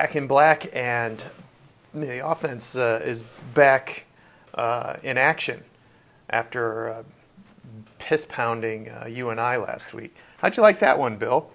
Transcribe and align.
back 0.00 0.16
in 0.16 0.26
black, 0.26 0.66
and 0.74 1.22
the 1.92 2.26
offense 2.26 2.74
uh, 2.74 3.02
is 3.04 3.22
back 3.52 4.06
uh, 4.54 4.96
in 5.02 5.18
action 5.18 5.62
after 6.30 6.88
uh, 6.88 7.02
piss 7.98 8.24
pounding 8.24 8.88
uh, 8.88 9.04
UNI 9.06 9.58
last 9.58 9.92
week. 9.92 10.16
How'd 10.38 10.56
you 10.56 10.62
like 10.62 10.78
that 10.78 10.98
one, 10.98 11.18
Bill? 11.18 11.50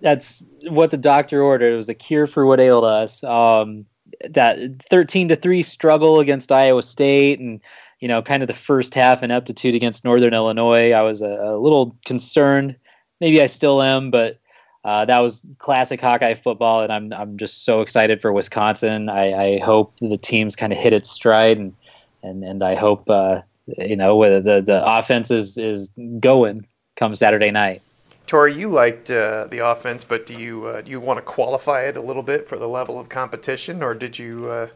That's 0.00 0.44
what 0.68 0.92
the 0.92 0.98
doctor 0.98 1.42
ordered. 1.42 1.72
It 1.72 1.76
was 1.76 1.88
a 1.88 1.94
cure 1.94 2.28
for 2.28 2.46
what 2.46 2.60
ailed 2.60 2.84
us. 2.84 3.24
Um, 3.24 3.86
that 4.30 4.60
13 4.88 5.28
to 5.30 5.34
3 5.34 5.60
struggle 5.60 6.20
against 6.20 6.52
Iowa 6.52 6.84
State 6.84 7.40
and 7.40 7.60
you 7.98 8.06
know 8.06 8.22
kind 8.22 8.44
of 8.44 8.46
the 8.46 8.54
first 8.54 8.94
half 8.94 9.24
ineptitude 9.24 9.74
against 9.74 10.04
Northern 10.04 10.34
Illinois 10.34 10.92
I 10.92 11.02
was 11.02 11.22
a, 11.22 11.28
a 11.28 11.58
little 11.58 11.96
concerned 12.04 12.74
maybe 13.20 13.40
I 13.40 13.46
still 13.46 13.82
am 13.82 14.10
but 14.10 14.40
uh, 14.84 15.04
that 15.04 15.18
was 15.18 15.44
classic 15.58 16.00
Hawkeye 16.00 16.34
football 16.34 16.82
and 16.82 16.92
I'm 16.92 17.12
I'm 17.12 17.36
just 17.36 17.64
so 17.64 17.80
excited 17.80 18.20
for 18.20 18.32
Wisconsin 18.32 19.08
I, 19.08 19.32
I 19.32 19.58
hope 19.58 19.94
the 20.00 20.16
teams 20.16 20.56
kind 20.56 20.72
of 20.72 20.78
hit 20.78 20.92
its 20.92 21.10
stride 21.10 21.58
and 21.58 21.74
and 22.22 22.44
and 22.44 22.62
I 22.62 22.74
hope 22.74 23.08
uh, 23.08 23.42
you 23.78 23.96
know 23.96 24.16
whether 24.16 24.40
the 24.40 24.60
the 24.60 24.82
offense 24.84 25.30
is 25.30 25.58
is 25.58 25.88
going 26.20 26.66
come 26.96 27.14
Saturday 27.14 27.50
night 27.50 27.82
Tori, 28.30 28.54
you 28.54 28.68
liked 28.68 29.10
uh, 29.10 29.48
the 29.50 29.58
offense, 29.58 30.04
but 30.04 30.24
do 30.24 30.34
you 30.34 30.64
uh, 30.66 30.82
do 30.82 30.90
you 30.92 31.00
want 31.00 31.16
to 31.16 31.22
qualify 31.22 31.80
it 31.80 31.96
a 31.96 32.00
little 32.00 32.22
bit 32.22 32.48
for 32.48 32.56
the 32.58 32.68
level 32.68 32.96
of 32.96 33.08
competition, 33.08 33.82
or 33.82 33.92
did 33.92 34.16
you 34.16 34.48
uh, 34.48 34.68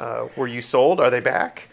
uh, 0.00 0.26
were 0.36 0.48
you 0.48 0.60
sold? 0.60 0.98
Are 0.98 1.08
they 1.08 1.20
back? 1.20 1.68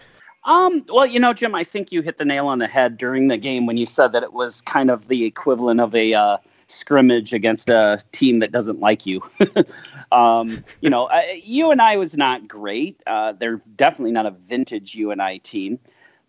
Um, 0.45 0.85
well, 0.89 1.07
you 1.07 1.19
know, 1.19 1.33
Jim, 1.33 1.55
I 1.55 1.63
think 1.63 1.91
you 1.91 2.03
hit 2.03 2.19
the 2.19 2.25
nail 2.25 2.45
on 2.45 2.59
the 2.59 2.67
head 2.67 2.99
during 2.99 3.27
the 3.27 3.37
game 3.37 3.65
when 3.65 3.75
you 3.75 3.87
said 3.87 4.11
that 4.11 4.21
it 4.21 4.33
was 4.33 4.61
kind 4.61 4.91
of 4.91 5.07
the 5.07 5.25
equivalent 5.25 5.79
of 5.79 5.95
a 5.95 6.13
uh, 6.13 6.37
scrimmage 6.73 7.33
against 7.33 7.69
a 7.69 7.99
team 8.11 8.39
that 8.39 8.51
doesn't 8.51 8.79
like 8.79 9.05
you. 9.05 9.21
um, 10.11 10.63
you 10.81 10.89
know, 10.89 11.07
I, 11.07 11.41
UNI 11.43 11.97
was 11.97 12.17
not 12.17 12.47
great. 12.47 13.01
Uh, 13.07 13.33
they're 13.33 13.61
definitely 13.75 14.11
not 14.11 14.25
a 14.25 14.31
vintage 14.31 14.95
UNI 14.95 15.39
team. 15.39 15.79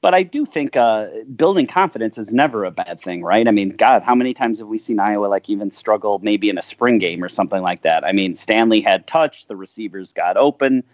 But 0.05 0.15
I 0.15 0.23
do 0.23 0.45
think 0.45 0.77
uh, 0.77 1.07
building 1.35 1.67
confidence 1.67 2.19
is 2.19 2.31
never 2.31 2.65
a 2.65 2.71
bad 2.71 3.01
thing, 3.01 3.25
right? 3.25 3.49
I 3.49 3.51
mean, 3.53 3.71
God, 3.71 4.03
how 4.03 4.15
many 4.15 4.35
times 4.35 4.59
have 4.59 4.69
we 4.69 4.77
seen 4.77 5.01
Iowa 5.01 5.29
like 5.29 5.49
even 5.49 5.71
struggle 5.71 6.19
maybe 6.23 6.51
in 6.51 6.59
a 6.59 6.63
spring 6.63 6.99
game 6.99 7.25
or 7.25 7.31
something 7.31 7.63
like 7.63 7.81
that? 7.83 8.05
I 8.05 8.13
mean, 8.13 8.37
Stanley 8.37 8.83
had 8.83 9.07
touch, 9.07 9.47
the 9.47 9.57
receivers 9.57 10.13
got 10.13 10.37
open, 10.37 10.85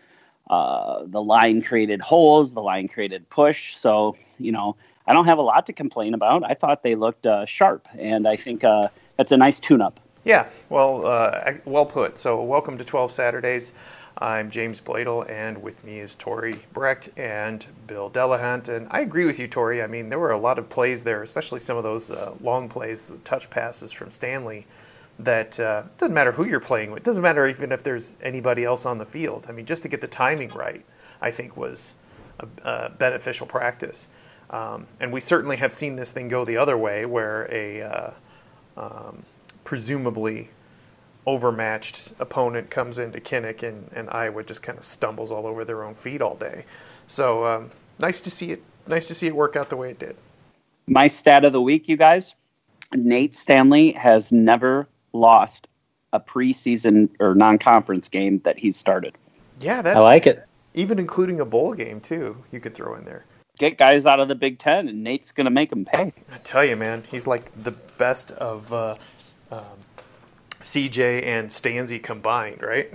uh, 0.49 1.03
the 1.07 1.21
line 1.21 1.61
created 1.61 2.01
holes, 2.01 2.55
the 2.55 2.63
line 2.63 2.87
created 2.87 3.29
push. 3.31 3.77
So, 3.77 4.17
you 4.39 4.53
know, 4.53 4.77
I 5.09 5.13
don't 5.13 5.25
have 5.25 5.39
a 5.39 5.43
lot 5.43 5.67
to 5.67 5.73
complain 5.73 6.15
about. 6.15 6.49
I 6.49 6.55
thought 6.55 6.85
they 6.85 6.95
looked 6.95 7.27
uh, 7.27 7.47
sharp, 7.47 7.89
and 7.99 8.29
I 8.29 8.37
think 8.37 8.63
uh, 8.63 8.91
that's 9.21 9.33
a 9.33 9.37
nice 9.37 9.61
tune 9.61 9.83
up. 9.83 10.01
Yeah, 10.25 10.47
well, 10.71 11.07
uh, 11.07 11.53
well 11.67 11.85
put. 11.85 12.17
So, 12.17 12.43
welcome 12.43 12.79
to 12.79 12.85
12 12.85 13.13
Saturdays. 13.13 13.75
I'm 14.17 14.51
James 14.51 14.81
Bladel, 14.81 15.29
and 15.29 15.63
with 15.63 15.85
me 15.85 15.99
is 15.99 16.15
Tori 16.15 16.57
Brecht 16.73 17.11
and 17.19 17.67
Bill 17.87 18.09
Delahunt. 18.09 18.69
And 18.69 18.89
I 18.91 19.01
agree 19.01 19.27
with 19.27 19.39
you, 19.39 19.47
Tori. 19.47 19.83
I 19.83 19.89
mean, 19.89 20.09
there 20.09 20.19
were 20.19 20.31
a 20.31 20.39
lot 20.39 20.59
of 20.59 20.71
plays 20.71 21.05
there, 21.05 21.23
especially 21.23 21.61
some 21.61 21.77
of 21.77 21.83
those 21.83 22.11
uh, 22.11 22.33
long 22.41 22.71
plays, 22.71 23.11
the 23.11 23.19
touch 23.19 23.51
passes 23.51 23.93
from 23.93 24.11
Stanley. 24.11 24.67
That 25.19 25.61
uh, 25.61 25.83
doesn't 25.99 26.15
matter 26.15 26.33
who 26.33 26.47
you're 26.47 26.59
playing 26.59 26.91
with. 26.91 27.03
Doesn't 27.03 27.21
matter 27.21 27.47
even 27.47 27.73
if 27.73 27.83
there's 27.83 28.15
anybody 28.23 28.65
else 28.65 28.87
on 28.87 28.97
the 28.97 29.05
field. 29.05 29.45
I 29.51 29.53
mean, 29.53 29.67
just 29.67 29.83
to 29.83 29.91
get 29.91 30.01
the 30.01 30.09
timing 30.09 30.49
right, 30.49 30.83
I 31.21 31.31
think 31.31 31.59
was 31.59 31.97
a, 32.39 32.47
a 32.65 32.89
beneficial 32.89 33.47
practice. 33.47 34.09
Um, 34.49 34.87
and 34.99 35.13
we 35.13 35.21
certainly 35.21 35.59
have 35.59 35.75
seen 35.75 35.97
this 35.97 36.11
thing 36.11 36.29
go 36.29 36.47
the 36.47 36.57
other 36.57 36.79
way, 36.79 37.05
where 37.05 37.47
a 37.53 37.83
uh, 37.83 38.11
um, 38.81 39.23
presumably 39.63 40.49
overmatched 41.27 42.13
opponent 42.19 42.71
comes 42.71 42.99
into 42.99 43.21
Kinnick 43.21 43.63
and, 43.63 43.91
and 43.95 44.09
Iowa 44.11 44.43
just 44.43 44.63
kind 44.63 44.79
of 44.79 44.85
stumbles 44.85 45.31
all 45.31 45.47
over 45.47 45.65
their 45.65 45.85
own 45.85 45.95
feet 45.95 46.23
all 46.23 46.35
day. 46.35 46.65
So 47.07 47.45
um, 47.47 47.71
nice 47.99 48.21
to 48.23 48.31
see 48.31 48.53
it. 48.53 48.63
Nice 48.87 49.07
to 49.09 49.15
see 49.15 49.27
it 49.27 49.37
work 49.37 49.55
out 49.55 49.69
the 49.69 49.77
way 49.77 49.91
it 49.91 49.99
did. 49.99 50.17
My 50.87 51.07
stat 51.07 51.45
of 51.45 51.53
the 51.53 51.61
week, 51.61 51.89
you 51.89 51.97
guys. 51.97 52.35
Nate 52.93 53.37
Stanley 53.37 53.93
has 53.93 54.33
never 54.33 54.89
lost 55.13 55.69
a 56.13 56.19
preseason 56.19 57.09
or 57.21 57.35
non-conference 57.35 58.09
game 58.09 58.41
that 58.41 58.59
he's 58.59 58.77
started. 58.77 59.17
Yeah, 59.61 59.83
that 59.83 59.97
I 59.97 60.01
like 60.01 60.27
it. 60.27 60.45
Even 60.75 60.99
including 60.99 61.39
a 61.39 61.45
bowl 61.45 61.75
game 61.75 62.01
too, 62.01 62.43
you 62.51 62.59
could 62.59 62.75
throw 62.75 62.97
in 62.97 63.05
there. 63.05 63.25
Get 63.61 63.77
guys 63.77 64.07
out 64.07 64.21
of 64.21 64.29
the 64.29 64.35
Big 64.35 64.59
Ten, 64.59 64.89
and 64.89 65.05
Nate's 65.05 65.33
going 65.33 65.45
to 65.45 65.51
make 65.51 65.69
them 65.69 65.85
pay. 65.85 66.15
I 66.33 66.39
tell 66.39 66.65
you, 66.65 66.77
man, 66.77 67.05
he's 67.11 67.27
like 67.27 67.53
the 67.63 67.73
best 67.73 68.31
of 68.31 68.73
uh, 68.73 68.97
um, 69.51 69.61
CJ 70.63 71.27
and 71.27 71.51
Stanzi 71.51 72.03
combined, 72.03 72.63
right? 72.63 72.91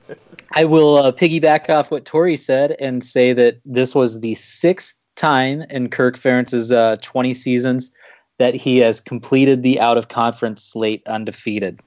I 0.52 0.64
will 0.64 0.96
uh, 0.96 1.12
piggyback 1.12 1.70
off 1.70 1.92
what 1.92 2.04
Tori 2.04 2.36
said 2.36 2.74
and 2.80 3.04
say 3.04 3.32
that 3.34 3.60
this 3.64 3.94
was 3.94 4.18
the 4.18 4.34
sixth 4.34 5.00
time 5.14 5.62
in 5.70 5.90
Kirk 5.90 6.18
Ferentz's 6.18 6.72
uh, 6.72 6.96
20 7.00 7.32
seasons 7.32 7.94
that 8.38 8.56
he 8.56 8.78
has 8.78 9.00
completed 9.00 9.62
the 9.62 9.78
out 9.78 9.96
of 9.96 10.08
conference 10.08 10.64
slate 10.64 11.06
undefeated. 11.06 11.78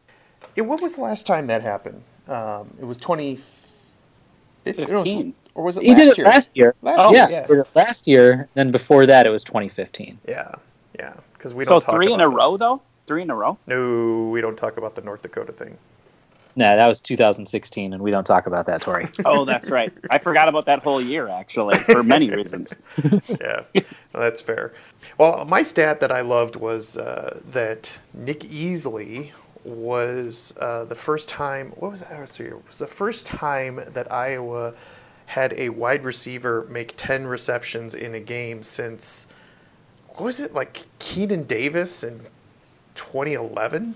Yeah, 0.55 0.63
when 0.63 0.81
was 0.81 0.95
the 0.95 1.01
last 1.01 1.27
time 1.27 1.47
that 1.47 1.61
happened? 1.61 2.01
Um, 2.29 2.73
it 2.79 2.85
was 2.85 2.97
2015. 2.99 5.33
Or 5.57 5.63
was 5.63 5.77
it 5.77 5.83
he 5.83 5.95
last 5.95 5.97
did 5.97 6.07
it 6.09 6.17
year? 6.19 6.27
last 6.27 6.51
year. 6.55 6.75
Last 6.83 6.99
oh, 7.01 7.11
year, 7.11 7.27
yeah, 7.29 7.47
yeah. 7.49 7.63
last 7.75 8.07
year. 8.07 8.47
Then 8.53 8.71
before 8.71 9.07
that, 9.07 9.25
it 9.25 9.31
was 9.31 9.43
2015. 9.43 10.19
Yeah, 10.27 10.53
yeah. 10.97 11.15
Because 11.33 11.55
we 11.55 11.65
So 11.65 11.71
don't 11.71 11.81
talk 11.81 11.95
three 11.95 12.13
in 12.13 12.21
about 12.21 12.27
a 12.27 12.29
that. 12.29 12.35
row, 12.37 12.57
though. 12.57 12.81
Three 13.07 13.23
in 13.23 13.31
a 13.31 13.35
row. 13.35 13.57
No, 13.67 14.29
we 14.29 14.39
don't 14.39 14.57
talk 14.57 14.77
about 14.77 14.95
the 14.95 15.01
North 15.01 15.23
Dakota 15.23 15.51
thing. 15.51 15.77
No, 16.55 16.75
that 16.75 16.87
was 16.87 17.01
2016, 17.01 17.93
and 17.93 18.03
we 18.03 18.11
don't 18.11 18.25
talk 18.25 18.47
about 18.47 18.67
that, 18.67 18.81
Tori. 18.81 19.07
Oh, 19.25 19.45
that's 19.45 19.69
right. 19.71 19.93
I 20.09 20.19
forgot 20.19 20.47
about 20.47 20.65
that 20.67 20.83
whole 20.83 21.01
year 21.01 21.27
actually 21.27 21.79
for 21.79 22.03
many 22.03 22.31
reasons. 22.31 22.73
yeah, 23.41 23.61
well, 23.73 23.83
that's 24.13 24.41
fair. 24.41 24.73
Well, 25.19 25.45
my 25.45 25.63
stat 25.63 25.99
that 26.01 26.11
I 26.11 26.21
loved 26.21 26.55
was 26.55 26.97
uh, 26.97 27.41
that 27.51 27.99
Nick 28.13 28.41
Easley 28.41 29.31
was 29.63 30.53
uh, 30.59 30.85
the 30.85 30.95
first 30.95 31.29
time. 31.29 31.69
What 31.77 31.91
was 31.91 32.01
that? 32.01 32.19
Let's 32.19 32.39
It 32.39 32.53
was 32.67 32.79
the 32.79 32.87
first 32.87 33.25
time 33.27 33.81
that 33.93 34.11
Iowa 34.11 34.73
had 35.27 35.53
a 35.57 35.69
wide 35.69 36.03
receiver 36.03 36.65
make 36.69 36.93
ten 36.97 37.27
receptions 37.27 37.93
in 37.93 38.15
a 38.15 38.19
game 38.19 38.63
since. 38.63 39.27
What 40.09 40.23
was 40.23 40.39
it 40.39 40.53
like 40.53 40.85
Keenan 40.97 41.43
Davis 41.43 42.03
in 42.03 42.21
2011? 42.95 43.93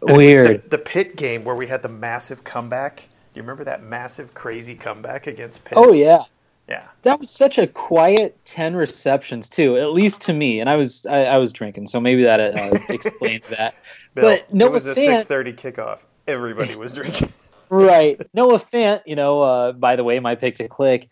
And 0.00 0.10
it 0.10 0.12
was 0.12 0.16
Weird. 0.16 0.64
The, 0.64 0.68
the 0.70 0.78
Pitt 0.78 1.16
game 1.16 1.44
where 1.44 1.54
we 1.54 1.66
had 1.66 1.82
the 1.82 1.88
massive 1.88 2.44
comeback. 2.44 2.96
Do 2.96 3.04
you 3.34 3.42
remember 3.42 3.64
that 3.64 3.82
massive, 3.82 4.32
crazy 4.34 4.74
comeback 4.74 5.26
against 5.26 5.64
Pitt? 5.64 5.76
Oh 5.76 5.92
yeah, 5.92 6.24
yeah. 6.68 6.88
that 7.02 7.18
was 7.18 7.28
such 7.30 7.58
a 7.58 7.66
quiet 7.66 8.38
10 8.46 8.74
receptions 8.76 9.48
too, 9.48 9.76
at 9.76 9.92
least 9.92 10.22
to 10.22 10.32
me. 10.32 10.60
And 10.60 10.70
I 10.70 10.76
was 10.76 11.04
I, 11.06 11.24
I 11.24 11.36
was 11.38 11.52
drinking, 11.52 11.88
so 11.88 12.00
maybe 12.00 12.22
that 12.22 12.40
uh, 12.40 12.78
explains 12.88 13.48
that. 13.48 13.74
Bill, 14.14 14.30
But 14.30 14.54
no, 14.54 14.66
it 14.66 14.72
was 14.72 14.86
a 14.86 14.94
6:30 14.94 15.54
kickoff. 15.56 16.00
Everybody 16.26 16.76
was 16.76 16.92
drinking. 16.92 17.32
Right. 17.70 18.20
Noah 18.34 18.58
Fant, 18.58 19.02
you 19.06 19.16
know, 19.16 19.42
uh, 19.42 19.72
by 19.72 19.96
the 19.96 20.04
way, 20.04 20.20
my 20.20 20.34
pick 20.34 20.56
to 20.56 20.68
click, 20.68 21.08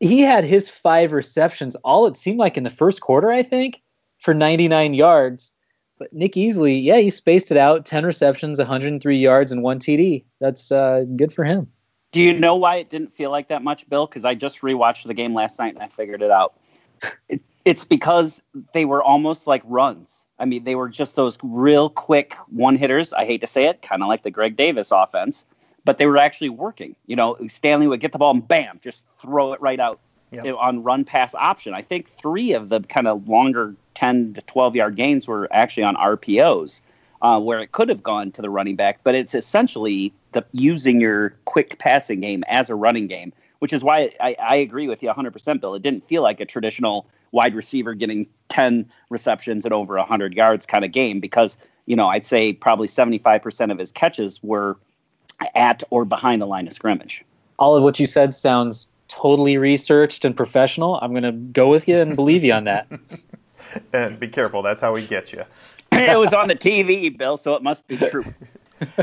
he 0.00 0.20
had 0.20 0.44
his 0.44 0.68
five 0.68 1.12
receptions, 1.12 1.74
all 1.76 2.06
it 2.06 2.16
seemed 2.16 2.38
like 2.38 2.56
in 2.56 2.64
the 2.64 2.70
first 2.70 3.00
quarter, 3.00 3.30
I 3.30 3.42
think, 3.42 3.82
for 4.18 4.34
99 4.34 4.94
yards. 4.94 5.52
But 5.98 6.12
Nick 6.12 6.34
Easley, 6.34 6.82
yeah, 6.82 6.98
he 6.98 7.08
spaced 7.08 7.50
it 7.50 7.56
out 7.56 7.86
10 7.86 8.04
receptions, 8.04 8.58
103 8.58 9.16
yards, 9.16 9.50
and 9.50 9.62
one 9.62 9.78
TD. 9.78 10.24
That's 10.40 10.70
uh, 10.70 11.04
good 11.16 11.32
for 11.32 11.44
him. 11.44 11.68
Do 12.12 12.22
you 12.22 12.38
know 12.38 12.56
why 12.56 12.76
it 12.76 12.90
didn't 12.90 13.12
feel 13.12 13.30
like 13.30 13.48
that 13.48 13.62
much, 13.62 13.88
Bill? 13.88 14.06
Because 14.06 14.24
I 14.24 14.34
just 14.34 14.60
rewatched 14.60 15.06
the 15.06 15.14
game 15.14 15.34
last 15.34 15.58
night 15.58 15.74
and 15.74 15.82
I 15.82 15.88
figured 15.88 16.22
it 16.22 16.30
out. 16.30 16.58
It, 17.28 17.42
it's 17.64 17.84
because 17.84 18.42
they 18.72 18.84
were 18.84 19.02
almost 19.02 19.46
like 19.46 19.62
runs. 19.64 20.26
I 20.38 20.44
mean, 20.44 20.64
they 20.64 20.76
were 20.76 20.88
just 20.88 21.16
those 21.16 21.36
real 21.42 21.90
quick 21.90 22.34
one 22.48 22.76
hitters. 22.76 23.12
I 23.12 23.24
hate 23.24 23.40
to 23.40 23.46
say 23.46 23.64
it, 23.64 23.82
kind 23.82 24.02
of 24.02 24.08
like 24.08 24.22
the 24.22 24.30
Greg 24.30 24.56
Davis 24.56 24.92
offense, 24.92 25.46
but 25.86 25.96
they 25.96 26.04
were 26.04 26.18
actually 26.18 26.50
working. 26.50 26.94
You 27.06 27.16
know, 27.16 27.38
Stanley 27.46 27.86
would 27.88 28.00
get 28.00 28.12
the 28.12 28.18
ball 28.18 28.32
and 28.32 28.46
bam, 28.46 28.78
just 28.82 29.06
throw 29.22 29.54
it 29.54 29.60
right 29.62 29.80
out 29.80 30.00
Yep. 30.32 30.56
on 30.58 30.82
run 30.82 31.04
pass 31.04 31.36
option. 31.36 31.72
I 31.72 31.82
think 31.82 32.10
three 32.10 32.52
of 32.52 32.68
the 32.68 32.80
kind 32.80 33.06
of 33.06 33.28
longer 33.28 33.74
10 33.94 34.34
to 34.34 34.42
12 34.42 34.74
yard 34.74 34.96
gains 34.96 35.28
were 35.28 35.48
actually 35.52 35.84
on 35.84 35.94
RPOs. 35.96 36.82
Uh, 37.22 37.40
where 37.40 37.60
it 37.60 37.72
could 37.72 37.88
have 37.88 38.02
gone 38.02 38.30
to 38.30 38.42
the 38.42 38.50
running 38.50 38.76
back, 38.76 39.00
but 39.02 39.14
it's 39.14 39.34
essentially 39.34 40.12
the 40.32 40.44
using 40.52 41.00
your 41.00 41.30
quick 41.46 41.78
passing 41.78 42.20
game 42.20 42.44
as 42.46 42.68
a 42.68 42.74
running 42.74 43.06
game, 43.06 43.32
which 43.60 43.72
is 43.72 43.82
why 43.82 44.10
I, 44.20 44.36
I 44.38 44.56
agree 44.56 44.86
with 44.86 45.02
you 45.02 45.08
100%, 45.08 45.60
Bill. 45.62 45.74
It 45.74 45.82
didn't 45.82 46.04
feel 46.04 46.20
like 46.22 46.40
a 46.40 46.44
traditional 46.44 47.06
wide 47.32 47.54
receiver 47.54 47.94
getting 47.94 48.28
10 48.50 48.84
receptions 49.08 49.64
and 49.64 49.72
over 49.72 49.96
100 49.96 50.34
yards 50.34 50.66
kind 50.66 50.84
of 50.84 50.92
game 50.92 51.18
because, 51.18 51.56
you 51.86 51.96
know, 51.96 52.06
I'd 52.08 52.26
say 52.26 52.52
probably 52.52 52.86
75% 52.86 53.72
of 53.72 53.78
his 53.78 53.90
catches 53.92 54.42
were 54.42 54.76
at 55.54 55.82
or 55.90 56.04
behind 56.04 56.42
the 56.42 56.46
line 56.46 56.66
of 56.66 56.72
scrimmage. 56.72 57.24
All 57.58 57.74
of 57.74 57.82
what 57.82 57.98
you 57.98 58.06
said 58.06 58.34
sounds 58.34 58.88
totally 59.08 59.56
researched 59.56 60.24
and 60.24 60.36
professional. 60.36 60.98
I'm 61.00 61.12
going 61.12 61.22
to 61.22 61.32
go 61.32 61.68
with 61.68 61.88
you 61.88 61.96
and 61.96 62.16
believe 62.16 62.44
you 62.44 62.52
on 62.52 62.64
that. 62.64 62.86
and 63.92 64.18
be 64.18 64.28
careful, 64.28 64.62
that's 64.62 64.80
how 64.80 64.92
we 64.92 65.06
get 65.06 65.32
you. 65.32 65.44
it 65.92 66.18
was 66.18 66.34
on 66.34 66.48
the 66.48 66.56
TV, 66.56 67.16
Bill, 67.16 67.36
so 67.36 67.54
it 67.54 67.62
must 67.62 67.86
be 67.86 67.96
true. 67.96 68.24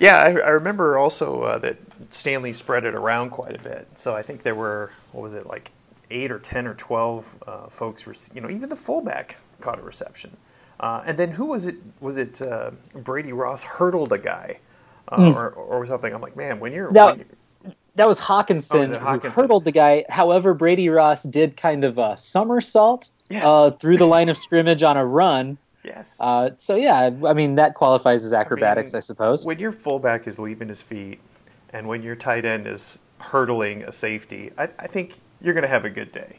Yeah, 0.00 0.16
I, 0.16 0.30
I 0.30 0.50
remember 0.50 0.96
also 0.96 1.42
uh, 1.42 1.58
that 1.58 1.76
Stanley 2.08 2.54
spread 2.54 2.84
it 2.84 2.94
around 2.94 3.30
quite 3.30 3.54
a 3.54 3.62
bit. 3.62 3.86
So 3.96 4.16
I 4.16 4.22
think 4.22 4.42
there 4.42 4.54
were 4.54 4.92
what 5.12 5.22
was 5.22 5.34
it 5.34 5.46
like 5.46 5.72
eight 6.10 6.32
or 6.32 6.38
ten 6.38 6.66
or 6.66 6.74
twelve 6.74 7.36
uh, 7.46 7.68
folks 7.68 8.06
were 8.06 8.14
you 8.34 8.40
know 8.40 8.48
even 8.48 8.70
the 8.70 8.76
fullback 8.76 9.36
caught 9.60 9.78
a 9.78 9.82
reception. 9.82 10.38
Uh, 10.80 11.02
and 11.04 11.18
then 11.18 11.32
who 11.32 11.44
was 11.44 11.66
it? 11.66 11.76
Was 12.00 12.16
it 12.16 12.40
uh, 12.40 12.70
Brady 12.94 13.34
Ross 13.34 13.62
hurdled 13.62 14.10
a 14.14 14.18
guy 14.18 14.60
uh, 15.08 15.16
mm. 15.16 15.34
or, 15.34 15.50
or 15.50 15.86
something? 15.86 16.12
I'm 16.12 16.20
like, 16.20 16.36
man, 16.36 16.60
when 16.60 16.72
you're, 16.72 16.90
now, 16.90 17.10
when 17.10 17.18
you're 17.18 17.26
that 17.96 18.08
was 18.08 18.20
Hockenson, 18.20 18.96
oh, 18.96 18.98
Hockenson, 18.98 19.22
who 19.22 19.28
hurdled 19.42 19.64
the 19.64 19.72
guy. 19.72 20.04
However, 20.08 20.54
Brady 20.54 20.88
Ross 20.88 21.22
did 21.22 21.56
kind 21.56 21.84
of 21.84 21.98
a 21.98 22.16
somersault 22.16 23.10
yes. 23.28 23.42
uh, 23.44 23.70
through 23.72 23.98
the 23.98 24.06
line 24.06 24.28
of 24.28 24.38
scrimmage 24.38 24.82
on 24.82 24.96
a 24.96 25.04
run. 25.04 25.58
Yes. 25.82 26.16
Uh, 26.20 26.50
so 26.58 26.76
yeah, 26.76 27.10
I 27.26 27.32
mean 27.32 27.54
that 27.56 27.74
qualifies 27.74 28.24
as 28.24 28.32
acrobatics, 28.32 28.92
I, 28.92 28.96
mean, 28.96 28.98
I, 28.98 29.00
suppose. 29.00 29.46
When 29.46 29.58
your 29.58 29.72
fullback 29.72 30.26
is 30.26 30.38
leaving 30.38 30.68
his 30.68 30.82
feet, 30.82 31.20
and 31.72 31.88
when 31.88 32.02
your 32.02 32.16
tight 32.16 32.44
end 32.44 32.66
is 32.66 32.98
hurdling 33.18 33.82
a 33.82 33.92
safety, 33.92 34.50
I, 34.58 34.64
I 34.78 34.86
think 34.86 35.20
you're 35.40 35.54
going 35.54 35.62
to 35.62 35.68
have 35.68 35.84
a 35.84 35.90
good 35.90 36.12
day. 36.12 36.38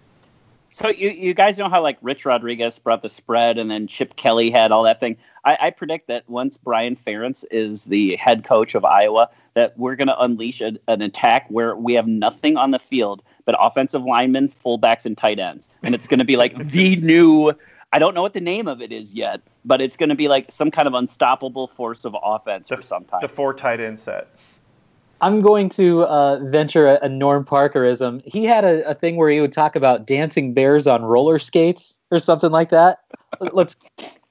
So 0.73 0.88
you, 0.88 1.09
you 1.09 1.33
guys 1.33 1.57
know 1.57 1.68
how 1.68 1.81
like 1.81 1.97
Rich 2.01 2.25
Rodriguez 2.25 2.79
brought 2.79 3.01
the 3.01 3.09
spread, 3.09 3.57
and 3.57 3.69
then 3.69 3.88
Chip 3.88 4.15
Kelly 4.15 4.50
had 4.50 4.71
all 4.71 4.83
that 4.83 5.01
thing. 5.01 5.18
I, 5.44 5.57
I 5.59 5.69
predict 5.69 6.07
that 6.07 6.27
once 6.29 6.56
Brian 6.57 6.95
Ferentz 6.95 7.44
is 7.51 7.85
the 7.85 8.15
head 8.15 8.45
coach 8.45 8.73
of 8.73 8.85
Iowa, 8.85 9.29
that 9.53 9.77
we're 9.77 9.97
going 9.97 10.07
to 10.07 10.18
unleash 10.18 10.62
a, 10.62 10.77
an 10.88 11.01
attack 11.01 11.45
where 11.50 11.75
we 11.75 11.94
have 11.94 12.07
nothing 12.07 12.56
on 12.56 12.71
the 12.71 12.79
field 12.79 13.21
but 13.44 13.56
offensive 13.59 14.03
linemen, 14.03 14.47
fullbacks, 14.47 15.06
and 15.06 15.18
tight 15.18 15.39
ends, 15.39 15.69
and 15.83 15.94
it's 15.94 16.07
going 16.07 16.19
to 16.19 16.25
be 16.25 16.38
like 16.38 16.57
the 16.69 16.95
new. 16.95 17.53
I 17.91 18.00
don't 18.00 18.13
know 18.13 18.21
what 18.21 18.33
the 18.33 18.39
name 18.39 18.69
of 18.69 18.81
it 18.81 18.94
is 18.94 19.13
yet, 19.13 19.41
but 19.65 19.81
it's 19.81 19.97
going 19.97 20.07
to 20.07 20.15
be 20.15 20.29
like 20.29 20.50
some 20.50 20.71
kind 20.71 20.88
of 20.88 20.94
unstoppable 20.94 21.68
force 21.68 22.06
of 22.06 22.15
offense 22.23 22.69
the, 22.69 22.77
for 22.77 22.83
some 22.83 23.03
time. 23.03 23.19
The 23.21 23.27
four 23.27 23.53
tight 23.53 23.81
end 23.81 24.00
set. 24.00 24.29
I'm 25.21 25.41
going 25.41 25.69
to 25.69 26.03
uh, 26.03 26.39
venture 26.50 26.88
a, 26.88 27.00
a, 27.03 27.09
Norm 27.09 27.45
Parkerism. 27.45 28.21
He 28.25 28.44
had 28.44 28.65
a, 28.65 28.89
a, 28.89 28.95
thing 28.95 29.18
where 29.18 29.29
he 29.29 29.39
would 29.39 29.51
talk 29.51 29.75
about 29.75 30.07
dancing 30.07 30.53
bears 30.53 30.88
on 30.88 31.06
roller 31.06 31.38
skates 31.38 31.97
or 32.09 32.18
something 32.18 32.51
like 32.51 32.69
that. 32.71 33.00
let's, 33.53 33.77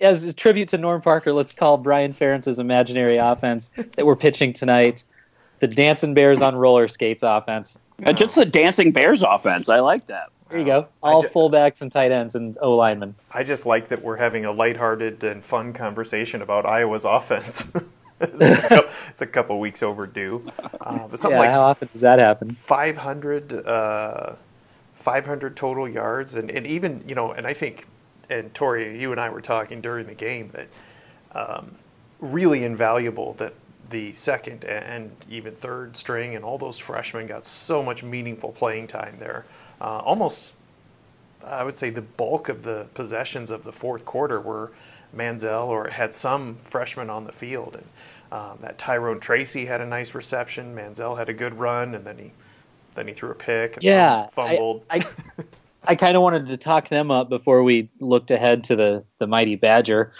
as 0.01 0.25
a 0.25 0.33
tribute 0.33 0.69
to 0.71 0.79
Norm 0.79 1.01
Parker, 1.01 1.33
let's 1.33 1.53
call 1.53 1.79
Brian 1.79 2.13
Ferentz's 2.13 2.59
imaginary 2.59 3.17
offense 3.17 3.71
that 3.77 4.05
we're 4.05 4.17
pitching 4.17 4.53
tonight 4.53 5.05
the 5.61 5.69
dancing 5.69 6.15
bears 6.15 6.43
on 6.43 6.57
roller 6.57 6.89
skates 6.89 7.23
offense. 7.23 7.79
Uh, 8.05 8.13
just 8.13 8.35
the 8.35 8.47
dancing 8.47 8.93
bears 8.93 9.23
offense. 9.23 9.69
I 9.69 9.81
like 9.81 10.07
that. 10.09 10.31
There 10.49 10.59
you 10.59 10.65
go. 10.65 10.89
All 11.03 11.23
fullbacks 11.23 11.81
and 11.81 11.93
tight 11.93 12.11
ends 12.11 12.35
and 12.35 12.59
O 12.61 12.75
linemen. 12.75 13.15
I 13.31 13.45
just 13.45 13.67
like 13.67 13.89
that 13.89 14.03
we're 14.03 14.17
having 14.17 14.45
a 14.45 14.51
lighthearted 14.51 15.23
and 15.23 15.45
fun 15.45 15.73
conversation 15.73 16.43
about 16.43 16.67
Iowa's 16.67 17.05
offense. 17.05 17.71
it's, 18.21 18.65
a 18.65 18.69
couple, 18.69 18.91
it's, 19.09 19.23
a 19.23 19.27
couple, 19.27 19.61
weeks 19.61 19.83
overdue. 19.83 20.51
Uh, 20.81 21.07
but 21.09 21.21
something 21.21 21.33
yeah, 21.33 21.39
like 21.39 21.51
how 21.51 21.63
often 21.63 21.89
does 21.93 22.01
that 22.03 22.19
happen? 22.19 22.55
500, 22.55 23.67
uh, 23.67 24.35
500 24.95 25.57
total 25.57 25.89
yards, 25.89 26.35
and, 26.35 26.51
and 26.51 26.67
even 26.67 27.05
you 27.07 27.15
know, 27.15 27.33
and 27.33 27.47
I 27.47 27.55
think, 27.55 27.87
and 28.29 28.53
Tori, 28.55 29.01
you 29.01 29.13
and 29.13 29.21
I 29.21 29.29
were 29.31 29.41
talking 29.41 29.81
during 29.81 30.07
the 30.07 30.15
game 30.15 30.53
that 30.55 30.69
um, 31.33 31.77
really 32.21 32.65
invaluable 32.65 33.35
that 33.35 33.55
the 33.91 34.13
second 34.13 34.65
and 34.65 35.11
even 35.29 35.55
third 35.55 35.97
string 35.97 36.37
and 36.37 36.45
all 36.45 36.59
those 36.59 36.79
freshmen 36.79 37.27
got 37.27 37.45
so 37.45 37.83
much 37.83 38.03
meaningful 38.03 38.53
playing 38.53 38.87
time 38.87 39.17
there. 39.19 39.45
Uh, 39.81 39.99
almost, 39.99 40.55
I 41.45 41.65
would 41.65 41.77
say, 41.77 41.91
the 41.91 42.03
bulk 42.03 42.49
of 42.49 42.63
the 42.63 42.87
possessions 42.95 43.51
of 43.51 43.65
the 43.65 43.73
fourth 43.73 44.05
quarter 44.05 44.41
were 44.41 44.71
Mansell 45.13 45.69
or 45.69 45.89
had 45.89 46.15
some 46.15 46.59
freshman 46.63 47.11
on 47.11 47.25
the 47.25 47.33
field, 47.33 47.77
and 47.77 47.87
um, 48.33 48.59
that 48.61 48.79
Tyrone 48.79 49.21
Tracy 49.21 49.67
had 49.67 49.81
a 49.81 49.87
nice 49.87 50.15
reception. 50.15 50.75
Mansell 50.75 51.17
had 51.17 51.29
a 51.29 51.35
good 51.35 51.59
run, 51.59 51.95
and 51.95 52.05
then 52.05 52.19
he 52.19 52.33
then 52.95 53.09
he 53.09 53.15
threw 53.15 53.31
a 53.31 53.35
pick. 53.35 53.77
And 53.77 53.83
yeah, 53.85 54.29
fumbled. 54.29 54.85
I, 54.91 54.99
I, 54.99 55.45
I 55.85 55.95
kind 55.95 56.17
of 56.17 56.23
wanted 56.23 56.47
to 56.49 56.57
talk 56.57 56.89
them 56.89 57.11
up 57.11 57.29
before 57.29 57.63
we 57.63 57.91
looked 58.01 58.31
ahead 58.31 58.65
to 58.65 58.77
the 58.77 59.05
the 59.19 59.27
mighty 59.27 59.57
Badger. 59.57 60.13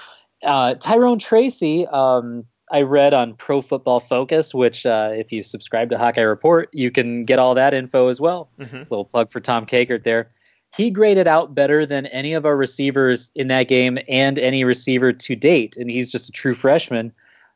Uh, 0.43 0.75
Tyrone 0.75 1.19
Tracy, 1.19 1.87
um, 1.89 2.47
I 2.73 2.83
read 2.83 3.13
on 3.13 3.35
Pro 3.35 3.61
Football 3.61 4.01
Focus, 4.01 4.55
which 4.55 4.87
uh, 4.87 5.11
if 5.13 5.33
you 5.33 5.43
subscribe 5.43 5.91
to 5.91 5.99
Hawkeye 5.99 6.23
Report, 6.23 6.69
you 6.73 6.91
can 6.91 7.25
get 7.25 7.39
all 7.39 7.55
that 7.55 7.75
info 7.75 8.09
as 8.09 8.21
well. 8.21 8.51
Mm-hmm. 8.59 8.77
Little 8.79 9.05
plug 9.05 9.31
for 9.31 9.41
Tom 9.41 9.67
Kakert 9.67 10.05
there. 10.05 10.31
He 10.77 10.91
graded 10.91 11.27
out 11.27 11.55
better 11.55 11.85
than 11.85 12.07
any 12.07 12.33
of 12.33 12.47
our 12.47 12.57
receivers 12.57 13.33
in 13.35 13.49
that 13.49 13.69
game 13.69 13.99
and 14.09 14.39
any 14.39 14.65
receiver 14.65 15.13
to 15.13 15.37
date, 15.37 15.77
and 15.77 15.91
he's 15.91 16.11
just 16.11 16.29
a 16.29 16.33
true 16.33 16.55
freshman. 16.55 17.13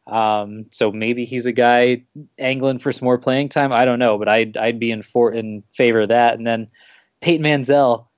Um, 0.07 0.67
so 0.71 0.93
maybe 0.93 1.25
he's 1.25 1.47
a 1.47 1.53
guy 1.53 2.03
angling 2.39 2.79
for 2.79 2.93
some 2.93 3.07
more 3.07 3.17
playing 3.17 3.49
time. 3.49 3.73
I 3.73 3.85
don't 3.85 3.99
know, 3.99 4.19
but 4.19 4.29
I'd 4.29 4.57
I'd 4.57 4.79
be 4.79 4.91
in 4.91 5.03
for 5.03 5.33
in 5.33 5.63
favor 5.73 6.01
of 6.01 6.09
that. 6.09 6.35
And 6.35 6.47
then 6.47 6.69
Peyton 7.21 7.43
Mansell, 7.43 8.11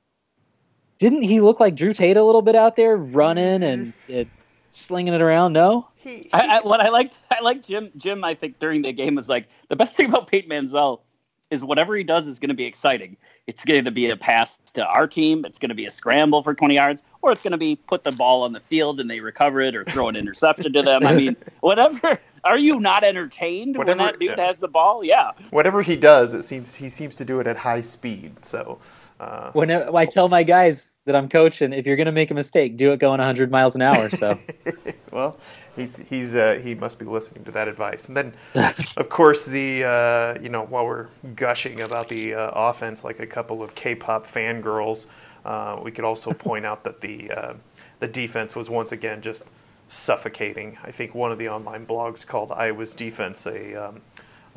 didn't 0.98 1.22
he 1.22 1.40
look 1.40 1.60
like 1.60 1.76
Drew 1.76 1.92
Tate 1.92 2.16
a 2.16 2.24
little 2.24 2.42
bit 2.42 2.56
out 2.56 2.74
there 2.74 2.96
running 2.96 3.62
and 3.62 3.92
it, 4.08 4.28
slinging 4.70 5.14
it 5.14 5.20
around? 5.20 5.52
No. 5.52 5.88
He, 5.94 6.16
he, 6.16 6.32
I, 6.32 6.58
I, 6.58 6.60
what 6.60 6.80
I 6.80 6.88
liked, 6.88 7.18
I 7.30 7.40
liked 7.40 7.66
Jim. 7.66 7.90
Jim, 7.96 8.24
I 8.24 8.34
think 8.34 8.58
during 8.58 8.82
the 8.82 8.92
game 8.92 9.14
was 9.14 9.28
like 9.28 9.48
the 9.68 9.76
best 9.76 9.96
thing 9.96 10.08
about 10.08 10.28
Peyton 10.28 10.48
Mansell 10.48 11.04
is 11.50 11.64
whatever 11.64 11.94
he 11.94 12.02
does 12.02 12.26
is 12.26 12.38
going 12.38 12.48
to 12.48 12.54
be 12.54 12.64
exciting. 12.64 13.16
It's 13.46 13.64
going 13.64 13.84
to 13.84 13.90
be 13.90 14.10
a 14.10 14.16
pass 14.16 14.58
to 14.74 14.84
our 14.84 15.06
team. 15.06 15.44
It's 15.44 15.58
going 15.58 15.68
to 15.68 15.74
be 15.74 15.86
a 15.86 15.90
scramble 15.90 16.42
for 16.42 16.54
20 16.54 16.74
yards, 16.74 17.02
or 17.22 17.30
it's 17.30 17.42
going 17.42 17.52
to 17.52 17.58
be 17.58 17.76
put 17.76 18.04
the 18.04 18.12
ball 18.12 18.42
on 18.42 18.52
the 18.52 18.60
field 18.60 18.98
and 19.00 19.08
they 19.08 19.20
recover 19.20 19.60
it 19.60 19.76
or 19.76 19.84
throw 19.84 20.08
an 20.08 20.16
interception 20.16 20.72
to 20.72 20.82
them. 20.82 21.06
I 21.06 21.14
mean, 21.14 21.36
whatever. 21.60 22.18
Are 22.44 22.58
you 22.58 22.80
not 22.80 23.04
entertained 23.04 23.76
whatever, 23.76 23.98
when 23.98 24.06
that 24.06 24.18
dude 24.18 24.30
yeah. 24.36 24.46
has 24.46 24.58
the 24.58 24.68
ball? 24.68 25.04
Yeah. 25.04 25.32
Whatever 25.50 25.82
he 25.82 25.96
does, 25.96 26.34
it 26.34 26.44
seems 26.44 26.74
he 26.74 26.88
seems 26.88 27.14
to 27.16 27.24
do 27.24 27.40
it 27.40 27.46
at 27.46 27.56
high 27.56 27.80
speed. 27.80 28.44
So. 28.44 28.78
Uh, 29.18 29.50
when 29.52 29.70
I 29.70 30.04
tell 30.04 30.28
my 30.28 30.42
guys 30.42 30.90
that 31.06 31.16
I'm 31.16 31.28
coaching, 31.28 31.72
if 31.72 31.86
you're 31.86 31.96
going 31.96 32.06
to 32.06 32.12
make 32.12 32.30
a 32.30 32.34
mistake, 32.34 32.76
do 32.76 32.92
it 32.92 32.98
going 32.98 33.18
100 33.18 33.50
miles 33.50 33.74
an 33.74 33.82
hour. 33.82 34.10
So. 34.10 34.38
well, 35.10 35.38
he's 35.76 35.96
he's 35.98 36.34
uh, 36.34 36.60
he 36.62 36.74
must 36.74 36.98
be 36.98 37.04
listening 37.04 37.44
to 37.44 37.52
that 37.52 37.68
advice. 37.68 38.08
And 38.08 38.16
then, 38.16 38.32
of 38.96 39.08
course, 39.08 39.44
the 39.44 39.84
uh, 39.84 40.40
you 40.40 40.48
know 40.48 40.64
while 40.64 40.86
we're 40.86 41.08
gushing 41.34 41.82
about 41.82 42.08
the 42.08 42.34
uh, 42.34 42.50
offense 42.54 43.04
like 43.04 43.20
a 43.20 43.26
couple 43.26 43.62
of 43.62 43.74
K-pop 43.74 44.26
fangirls, 44.26 45.06
uh, 45.44 45.78
we 45.82 45.90
could 45.90 46.04
also 46.04 46.32
point 46.48 46.66
out 46.66 46.82
that 46.84 47.00
the 47.00 47.30
uh, 47.30 47.54
the 48.00 48.08
defense 48.08 48.56
was 48.56 48.68
once 48.68 48.92
again 48.92 49.20
just 49.20 49.44
suffocating. 49.88 50.76
I 50.82 50.90
think 50.90 51.14
one 51.14 51.30
of 51.30 51.38
the 51.38 51.48
online 51.48 51.86
blogs 51.86 52.26
called 52.26 52.50
Iowa's 52.50 52.94
defense 52.94 53.46
a 53.46 53.74
um, 53.88 54.00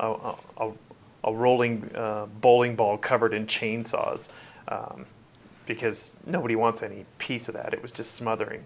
a, 0.00 0.34
a, 0.56 0.70
a, 1.24 1.32
rolling 1.32 1.88
uh, 1.94 2.26
bowling 2.40 2.74
ball 2.74 2.98
covered 2.98 3.34
in 3.34 3.46
chainsaws. 3.46 4.28
Um, 4.68 5.06
because 5.66 6.16
nobody 6.26 6.56
wants 6.56 6.82
any 6.82 7.06
piece 7.18 7.46
of 7.46 7.54
that. 7.54 7.72
It 7.72 7.80
was 7.80 7.92
just 7.92 8.16
smothering. 8.16 8.64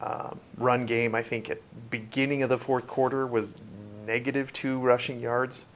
Um, 0.00 0.40
run 0.58 0.84
game, 0.86 1.14
I 1.14 1.22
think 1.22 1.48
at 1.48 1.60
beginning 1.90 2.42
of 2.42 2.48
the 2.50 2.58
fourth 2.58 2.86
quarter 2.86 3.26
was 3.26 3.54
negative 4.06 4.52
two 4.52 4.78
rushing 4.78 5.20
yards 5.20 5.66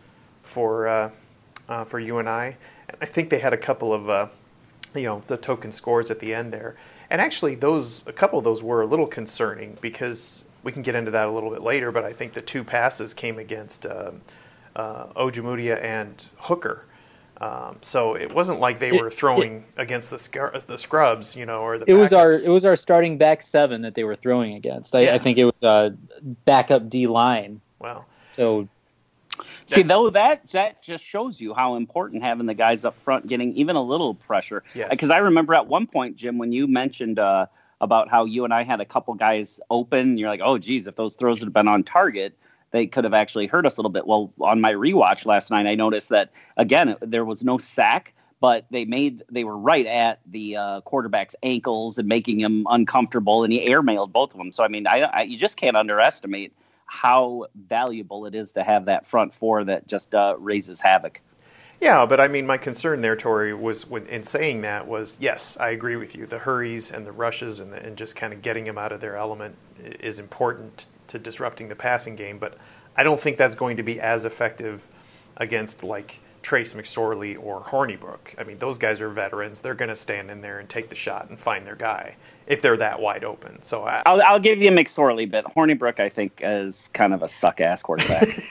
for 0.42 0.88
uh, 0.88 1.10
uh, 1.68 1.84
for 1.84 1.98
UNI. 1.98 2.18
And 2.18 2.28
I 2.28 2.56
I 3.00 3.06
think 3.06 3.30
they 3.30 3.38
had 3.38 3.52
a 3.52 3.58
couple 3.58 3.92
of 3.92 4.10
uh, 4.10 4.26
you 4.94 5.04
know 5.04 5.22
the 5.26 5.36
token 5.36 5.72
scores 5.72 6.10
at 6.10 6.18
the 6.18 6.34
end 6.34 6.52
there. 6.52 6.76
And 7.08 7.20
actually, 7.20 7.54
those 7.54 8.06
a 8.06 8.12
couple 8.12 8.38
of 8.38 8.44
those 8.44 8.62
were 8.62 8.82
a 8.82 8.86
little 8.86 9.06
concerning 9.06 9.78
because 9.80 10.44
we 10.62 10.72
can 10.72 10.82
get 10.82 10.94
into 10.94 11.10
that 11.10 11.26
a 11.26 11.30
little 11.30 11.50
bit 11.50 11.62
later. 11.62 11.90
But 11.90 12.04
I 12.04 12.12
think 12.12 12.34
the 12.34 12.42
two 12.42 12.62
passes 12.62 13.14
came 13.14 13.38
against 13.38 13.86
uh, 13.86 14.12
uh, 14.76 15.06
Ojemudia 15.16 15.82
and 15.82 16.26
Hooker. 16.36 16.84
Um, 17.40 17.78
so 17.80 18.14
it 18.16 18.34
wasn't 18.34 18.60
like 18.60 18.78
they 18.78 18.92
were 18.92 19.10
throwing 19.10 19.64
it, 19.76 19.80
against 19.80 20.10
the 20.10 20.18
scar- 20.18 20.52
the 20.66 20.76
scrubs, 20.76 21.34
you 21.34 21.46
know, 21.46 21.62
or 21.62 21.78
the. 21.78 21.88
It 21.88 21.94
was 21.94 22.12
our 22.12 22.32
it 22.32 22.48
was 22.50 22.66
our 22.66 22.76
starting 22.76 23.16
back 23.16 23.40
seven 23.40 23.80
that 23.82 23.94
they 23.94 24.04
were 24.04 24.16
throwing 24.16 24.54
against. 24.54 24.94
I, 24.94 25.02
yeah. 25.02 25.14
I 25.14 25.18
think 25.18 25.38
it 25.38 25.44
was 25.44 25.62
a 25.62 25.96
backup 26.44 26.90
D 26.90 27.06
line. 27.06 27.60
Wow. 27.78 28.04
So. 28.32 28.68
See, 29.64 29.82
though 29.82 30.10
that 30.10 30.50
that 30.50 30.82
just 30.82 31.04
shows 31.04 31.40
you 31.40 31.54
how 31.54 31.76
important 31.76 32.22
having 32.22 32.44
the 32.44 32.54
guys 32.54 32.84
up 32.84 32.98
front 33.00 33.28
getting 33.28 33.52
even 33.52 33.76
a 33.76 33.82
little 33.82 34.16
pressure. 34.16 34.64
Because 34.74 35.02
yes. 35.02 35.10
I 35.10 35.18
remember 35.18 35.54
at 35.54 35.66
one 35.66 35.86
point, 35.86 36.16
Jim, 36.16 36.38
when 36.38 36.50
you 36.50 36.66
mentioned 36.66 37.20
uh, 37.20 37.46
about 37.80 38.10
how 38.10 38.24
UNI 38.24 38.64
had 38.64 38.80
a 38.80 38.84
couple 38.84 39.14
guys 39.14 39.60
open, 39.70 40.18
you're 40.18 40.28
like, 40.28 40.40
"Oh, 40.42 40.58
geez, 40.58 40.88
if 40.88 40.96
those 40.96 41.14
throws 41.14 41.38
had 41.40 41.52
been 41.52 41.68
on 41.68 41.84
target." 41.84 42.36
They 42.70 42.86
could 42.86 43.04
have 43.04 43.14
actually 43.14 43.46
hurt 43.46 43.66
us 43.66 43.76
a 43.76 43.80
little 43.80 43.90
bit. 43.90 44.06
Well, 44.06 44.32
on 44.40 44.60
my 44.60 44.72
rewatch 44.72 45.26
last 45.26 45.50
night, 45.50 45.66
I 45.66 45.74
noticed 45.74 46.08
that 46.10 46.30
again 46.56 46.96
there 47.00 47.24
was 47.24 47.44
no 47.44 47.58
sack, 47.58 48.14
but 48.40 48.66
they 48.70 48.84
made 48.84 49.22
they 49.30 49.44
were 49.44 49.58
right 49.58 49.86
at 49.86 50.20
the 50.26 50.56
uh, 50.56 50.80
quarterback's 50.82 51.36
ankles 51.42 51.98
and 51.98 52.08
making 52.08 52.40
him 52.40 52.66
uncomfortable, 52.70 53.44
and 53.44 53.52
he 53.52 53.68
airmailed 53.68 54.12
both 54.12 54.32
of 54.32 54.38
them. 54.38 54.52
So 54.52 54.64
I 54.64 54.68
mean, 54.68 54.86
I, 54.86 55.00
I 55.02 55.22
you 55.22 55.36
just 55.36 55.56
can't 55.56 55.76
underestimate 55.76 56.52
how 56.86 57.46
valuable 57.68 58.26
it 58.26 58.34
is 58.34 58.52
to 58.52 58.64
have 58.64 58.86
that 58.86 59.06
front 59.06 59.32
four 59.32 59.62
that 59.64 59.86
just 59.86 60.14
uh, 60.14 60.34
raises 60.38 60.80
havoc. 60.80 61.20
Yeah, 61.80 62.04
but 62.04 62.20
I 62.20 62.28
mean, 62.28 62.46
my 62.46 62.58
concern 62.58 63.00
there, 63.00 63.16
Tori, 63.16 63.54
was 63.54 63.88
when, 63.88 64.06
in 64.06 64.22
saying 64.22 64.60
that 64.62 64.86
was 64.86 65.16
yes, 65.20 65.56
I 65.58 65.70
agree 65.70 65.96
with 65.96 66.14
you. 66.14 66.26
The 66.26 66.40
hurries 66.40 66.90
and 66.90 67.06
the 67.06 67.12
rushes 67.12 67.58
and, 67.58 67.72
the, 67.72 67.82
and 67.82 67.96
just 67.96 68.16
kind 68.16 68.32
of 68.32 68.42
getting 68.42 68.64
them 68.64 68.76
out 68.76 68.92
of 68.92 69.00
their 69.00 69.16
element 69.16 69.56
is 69.78 70.18
important 70.18 70.86
to 71.10 71.18
disrupting 71.18 71.68
the 71.68 71.76
passing 71.76 72.16
game. 72.16 72.38
But 72.38 72.56
I 72.96 73.02
don't 73.02 73.20
think 73.20 73.36
that's 73.36 73.54
going 73.54 73.76
to 73.76 73.82
be 73.82 74.00
as 74.00 74.24
effective 74.24 74.86
against 75.36 75.82
like 75.82 76.20
Trace 76.42 76.74
McSorley 76.74 77.36
or 77.40 77.62
Hornibrook. 77.62 78.34
I 78.38 78.44
mean, 78.44 78.58
those 78.58 78.78
guys 78.78 79.00
are 79.00 79.10
veterans. 79.10 79.60
They're 79.60 79.74
going 79.74 79.90
to 79.90 79.96
stand 79.96 80.30
in 80.30 80.40
there 80.40 80.58
and 80.58 80.68
take 80.68 80.88
the 80.88 80.94
shot 80.94 81.28
and 81.28 81.38
find 81.38 81.66
their 81.66 81.76
guy 81.76 82.16
if 82.46 82.62
they're 82.62 82.76
that 82.78 83.00
wide 83.00 83.24
open. 83.24 83.62
So 83.62 83.84
I, 83.84 84.02
I'll, 84.06 84.22
I'll 84.22 84.40
give 84.40 84.60
you 84.60 84.70
McSorley, 84.70 85.30
but 85.30 85.44
Hornibrook, 85.44 86.00
I 86.00 86.08
think, 86.08 86.40
is 86.42 86.88
kind 86.88 87.12
of 87.14 87.22
a 87.22 87.28
suck 87.28 87.60
ass 87.60 87.82
quarterback. 87.82 88.42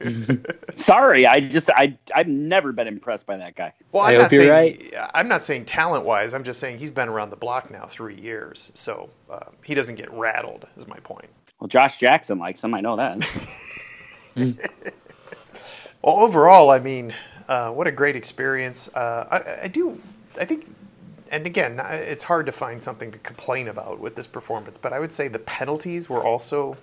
Sorry, 0.74 1.26
I 1.26 1.40
just 1.40 1.70
I 1.70 1.96
I've 2.14 2.28
never 2.28 2.72
been 2.72 2.88
impressed 2.88 3.26
by 3.26 3.36
that 3.36 3.54
guy. 3.54 3.72
Well, 3.92 4.02
I 4.02 4.10
I'm 4.10 4.14
hope 4.14 4.22
not 4.22 4.32
you're 4.32 4.42
saying 4.42 4.90
right. 4.94 5.10
I'm 5.14 5.28
not 5.28 5.42
saying 5.42 5.66
talent 5.66 6.04
wise. 6.04 6.34
I'm 6.34 6.44
just 6.44 6.58
saying 6.60 6.78
he's 6.78 6.90
been 6.90 7.08
around 7.08 7.30
the 7.30 7.36
block 7.36 7.70
now 7.70 7.86
three 7.86 8.16
years, 8.20 8.72
so 8.74 9.10
uh, 9.30 9.46
he 9.62 9.74
doesn't 9.74 9.94
get 9.96 10.12
rattled. 10.12 10.66
Is 10.76 10.88
my 10.88 10.98
point. 11.00 11.28
Well, 11.62 11.68
Josh 11.68 11.98
Jackson 11.98 12.40
likes 12.40 12.64
him. 12.64 12.74
I 12.74 12.80
know 12.80 12.96
that. 12.96 13.24
Well, 16.02 16.16
overall, 16.16 16.70
I 16.70 16.80
mean, 16.80 17.14
uh, 17.48 17.70
what 17.70 17.86
a 17.86 17.92
great 17.92 18.16
experience. 18.16 18.88
Uh, 18.88 19.28
I, 19.30 19.66
I 19.66 19.68
do, 19.68 20.00
I 20.36 20.44
think, 20.44 20.74
and 21.30 21.46
again, 21.46 21.78
it's 21.78 22.24
hard 22.24 22.46
to 22.46 22.52
find 22.52 22.82
something 22.82 23.12
to 23.12 23.20
complain 23.20 23.68
about 23.68 24.00
with 24.00 24.16
this 24.16 24.26
performance, 24.26 24.76
but 24.76 24.92
I 24.92 24.98
would 24.98 25.12
say 25.12 25.28
the 25.28 25.38
penalties 25.38 26.10
were 26.10 26.24
also 26.24 26.76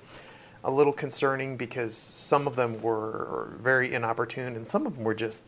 a 0.64 0.72
little 0.72 0.94
concerning 0.94 1.58
because 1.58 1.98
some 1.98 2.48
of 2.48 2.56
them 2.56 2.82
were 2.82 3.58
very 3.60 3.94
inopportune 3.94 4.56
and 4.56 4.66
some 4.66 4.88
of 4.88 4.96
them 4.96 5.04
were 5.04 5.14
just, 5.14 5.44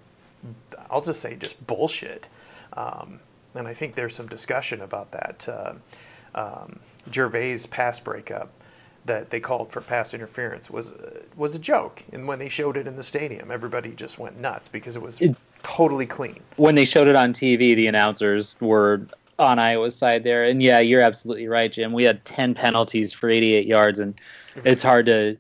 I'll 0.90 1.00
just 1.00 1.22
say, 1.22 1.38
just 1.38 1.66
bullshit. 1.66 2.28
Um, 2.74 3.22
and 3.56 3.70
I 3.70 3.74
think 3.74 3.96
there's 3.96 4.14
some 4.14 4.28
discussion 4.28 4.82
about 4.82 5.14
that. 5.14 5.48
Uh, 5.48 5.74
um, 6.36 6.82
Gervase 7.10 7.70
pass 7.70 8.02
breakup 8.02 8.52
that 9.06 9.30
they 9.30 9.40
called 9.40 9.72
for 9.72 9.82
pass 9.82 10.14
interference 10.14 10.70
was 10.70 10.94
uh, 10.94 11.24
was 11.36 11.56
a 11.56 11.60
joke, 11.60 12.04
and 12.12 12.28
when 12.28 12.40
they 12.40 12.50
showed 12.50 12.78
it 12.78 12.88
in 12.88 12.96
the 12.96 13.04
stadium, 13.04 13.52
everybody 13.52 13.92
just 13.92 14.20
went 14.20 14.40
nuts 14.40 14.70
because 14.70 14.96
it 14.96 15.02
was 15.02 15.22
totally 15.64 16.06
clean. 16.06 16.42
when 16.58 16.76
they 16.76 16.86
showed 16.86 17.08
it 17.08 17.16
on 17.16 17.34
TV, 17.34 17.76
the 17.76 17.88
announcers 17.88 18.56
were 18.60 19.02
on 19.42 19.60
Iowa's 19.60 19.96
side 19.96 20.24
there. 20.24 20.44
And 20.44 20.62
yeah, 20.62 20.80
you're 20.80 21.02
absolutely 21.02 21.48
right, 21.48 21.72
Jim. 21.72 21.94
We 21.94 22.04
had 22.04 22.24
10 22.26 22.54
penalties 22.54 23.12
for 23.12 23.30
88 23.30 23.66
yards, 23.66 24.00
and 24.00 24.14
it's 24.64 24.84
hard 24.84 25.08
to 25.08 25.38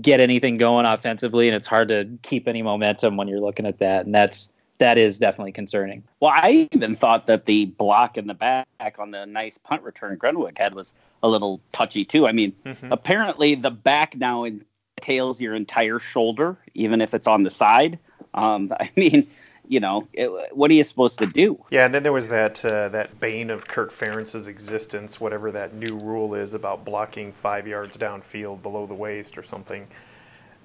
get 0.00 0.20
anything 0.20 0.56
going 0.56 0.86
offensively, 0.86 1.48
and 1.48 1.54
it's 1.54 1.66
hard 1.66 1.88
to 1.88 2.08
keep 2.22 2.48
any 2.48 2.62
momentum 2.62 3.16
when 3.16 3.28
you're 3.28 3.40
looking 3.40 3.66
at 3.66 3.78
that. 3.78 4.06
And 4.06 4.14
that's 4.14 4.52
that 4.78 4.98
is 4.98 5.18
definitely 5.18 5.52
concerning. 5.52 6.04
Well, 6.20 6.32
I 6.34 6.68
even 6.72 6.94
thought 6.94 7.26
that 7.26 7.46
the 7.46 7.66
block 7.66 8.16
in 8.16 8.26
the 8.26 8.34
back 8.34 8.66
on 8.98 9.10
the 9.10 9.26
nice 9.26 9.58
punt 9.58 9.82
return 9.82 10.16
Groeneweg 10.18 10.58
had 10.58 10.74
was 10.74 10.94
a 11.22 11.28
little 11.28 11.60
touchy 11.72 12.04
too. 12.04 12.26
I 12.26 12.32
mean, 12.32 12.52
apparently 12.90 13.54
the 13.54 13.70
back 13.70 14.16
now 14.16 14.44
entails 14.44 15.40
your 15.40 15.54
entire 15.54 15.98
shoulder, 15.98 16.56
even 16.74 17.00
if 17.00 17.12
it's 17.14 17.26
on 17.26 17.42
the 17.42 17.50
side. 17.50 17.98
Um, 18.34 18.72
I 18.80 18.90
mean, 18.96 19.28
you 19.66 19.80
know, 19.80 20.08
it, 20.12 20.30
what 20.56 20.70
are 20.70 20.74
you 20.74 20.82
supposed 20.82 21.18
to 21.18 21.26
do? 21.26 21.62
Yeah, 21.70 21.84
and 21.84 21.94
then 21.94 22.02
there 22.02 22.12
was 22.12 22.28
that 22.28 22.64
uh, 22.64 22.88
that 22.90 23.20
bane 23.20 23.50
of 23.50 23.66
Kirk 23.66 23.92
Ferentz's 23.92 24.46
existence, 24.46 25.20
whatever 25.20 25.52
that 25.52 25.74
new 25.74 25.98
rule 25.98 26.34
is 26.34 26.54
about 26.54 26.84
blocking 26.84 27.32
five 27.32 27.66
yards 27.66 27.96
downfield 27.96 28.62
below 28.62 28.86
the 28.86 28.94
waist 28.94 29.36
or 29.36 29.42
something. 29.42 29.86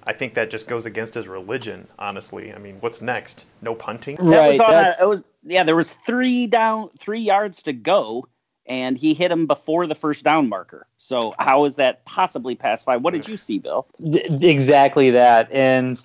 I 0.06 0.12
think 0.12 0.34
that 0.34 0.50
just 0.50 0.68
goes 0.68 0.86
against 0.86 1.14
his 1.14 1.26
religion, 1.26 1.88
honestly. 1.98 2.52
I 2.52 2.58
mean, 2.58 2.76
what's 2.80 3.00
next? 3.00 3.46
No 3.62 3.74
punting? 3.74 4.16
That 4.16 4.24
Right, 4.24 4.48
was 4.52 4.60
on 4.60 4.74
a, 4.74 4.94
it 5.00 5.08
was 5.08 5.24
yeah. 5.42 5.64
There 5.64 5.76
was 5.76 5.94
three 6.06 6.46
down, 6.46 6.90
three 6.98 7.20
yards 7.20 7.62
to 7.62 7.72
go, 7.72 8.26
and 8.66 8.98
he 8.98 9.14
hit 9.14 9.30
him 9.30 9.46
before 9.46 9.86
the 9.86 9.94
first 9.94 10.24
down 10.24 10.48
marker. 10.48 10.86
So 10.98 11.34
how 11.38 11.64
is 11.64 11.76
that 11.76 12.04
possibly 12.04 12.54
past 12.54 12.86
by? 12.86 12.96
What 12.96 13.14
did 13.14 13.28
you 13.28 13.36
see, 13.36 13.58
Bill? 13.58 13.86
Exactly 14.02 15.10
that. 15.10 15.50
And 15.52 16.04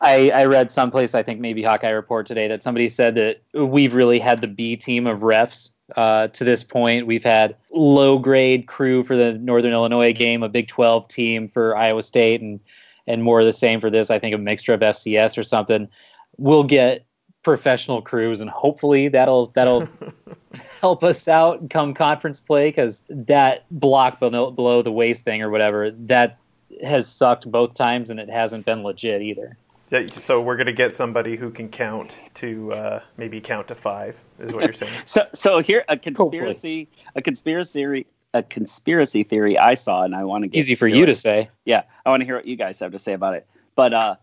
I, 0.00 0.30
I 0.30 0.44
read 0.46 0.70
someplace, 0.72 1.14
I 1.14 1.22
think 1.22 1.40
maybe 1.40 1.62
Hawkeye 1.62 1.90
Report 1.90 2.26
today, 2.26 2.48
that 2.48 2.62
somebody 2.62 2.88
said 2.88 3.14
that 3.14 3.42
we've 3.54 3.94
really 3.94 4.18
had 4.18 4.40
the 4.40 4.48
B 4.48 4.76
team 4.76 5.06
of 5.06 5.20
refs 5.20 5.70
uh, 5.96 6.28
to 6.28 6.44
this 6.44 6.64
point. 6.64 7.06
We've 7.06 7.24
had 7.24 7.56
low 7.70 8.18
grade 8.18 8.66
crew 8.66 9.02
for 9.02 9.16
the 9.16 9.34
Northern 9.34 9.72
Illinois 9.72 10.12
game, 10.12 10.42
a 10.42 10.48
Big 10.48 10.68
12 10.68 11.08
team 11.08 11.48
for 11.48 11.76
Iowa 11.76 12.02
State, 12.02 12.40
and 12.40 12.60
and 13.08 13.24
more 13.24 13.40
of 13.40 13.46
the 13.46 13.52
same 13.52 13.80
for 13.80 13.90
this. 13.90 14.10
I 14.10 14.18
think 14.18 14.34
a 14.34 14.38
mixture 14.38 14.74
of 14.74 14.80
FCS 14.80 15.36
or 15.36 15.42
something. 15.42 15.88
We'll 16.36 16.64
get 16.64 17.04
professional 17.42 18.02
crews, 18.02 18.40
and 18.40 18.50
hopefully 18.50 19.08
that'll 19.08 19.46
that'll 19.48 19.88
help 20.80 21.02
us 21.02 21.26
out 21.26 21.70
come 21.70 21.94
conference 21.94 22.38
play 22.38 22.68
because 22.68 23.02
that 23.08 23.64
block 23.70 24.20
below, 24.20 24.50
below 24.50 24.82
the 24.82 24.92
waist 24.92 25.24
thing 25.24 25.42
or 25.42 25.50
whatever 25.50 25.90
that 25.90 26.38
has 26.84 27.08
sucked 27.08 27.50
both 27.50 27.74
times 27.74 28.10
and 28.10 28.20
it 28.20 28.28
hasn't 28.28 28.64
been 28.64 28.82
legit 28.82 29.22
either. 29.22 29.56
Yeah, 29.90 30.06
So 30.06 30.42
we're 30.42 30.58
gonna 30.58 30.72
get 30.72 30.94
somebody 30.94 31.36
who 31.36 31.50
can 31.50 31.70
count 31.70 32.18
to 32.34 32.72
uh, 32.72 33.00
maybe 33.16 33.40
count 33.40 33.68
to 33.68 33.74
five, 33.74 34.22
is 34.38 34.52
what 34.52 34.64
you're 34.64 34.72
saying. 34.74 34.92
So 35.06 35.26
so 35.32 35.60
here 35.60 35.84
a 35.88 35.96
conspiracy 35.96 36.88
a 37.16 37.22
conspiracy 37.22 38.06
a 38.34 38.42
conspiracy 38.42 39.22
theory 39.22 39.58
I 39.58 39.74
saw, 39.74 40.02
and 40.02 40.14
I 40.14 40.24
want 40.24 40.44
to 40.44 40.48
get 40.48 40.58
Easy 40.58 40.74
for 40.74 40.86
you 40.86 41.00
what- 41.00 41.06
to 41.06 41.16
say. 41.16 41.50
Yeah, 41.64 41.82
I 42.04 42.10
want 42.10 42.20
to 42.20 42.24
hear 42.24 42.36
what 42.36 42.46
you 42.46 42.56
guys 42.56 42.78
have 42.80 42.92
to 42.92 42.98
say 42.98 43.12
about 43.12 43.34
it. 43.34 43.46
But 43.74 43.94
uh, 43.94 44.16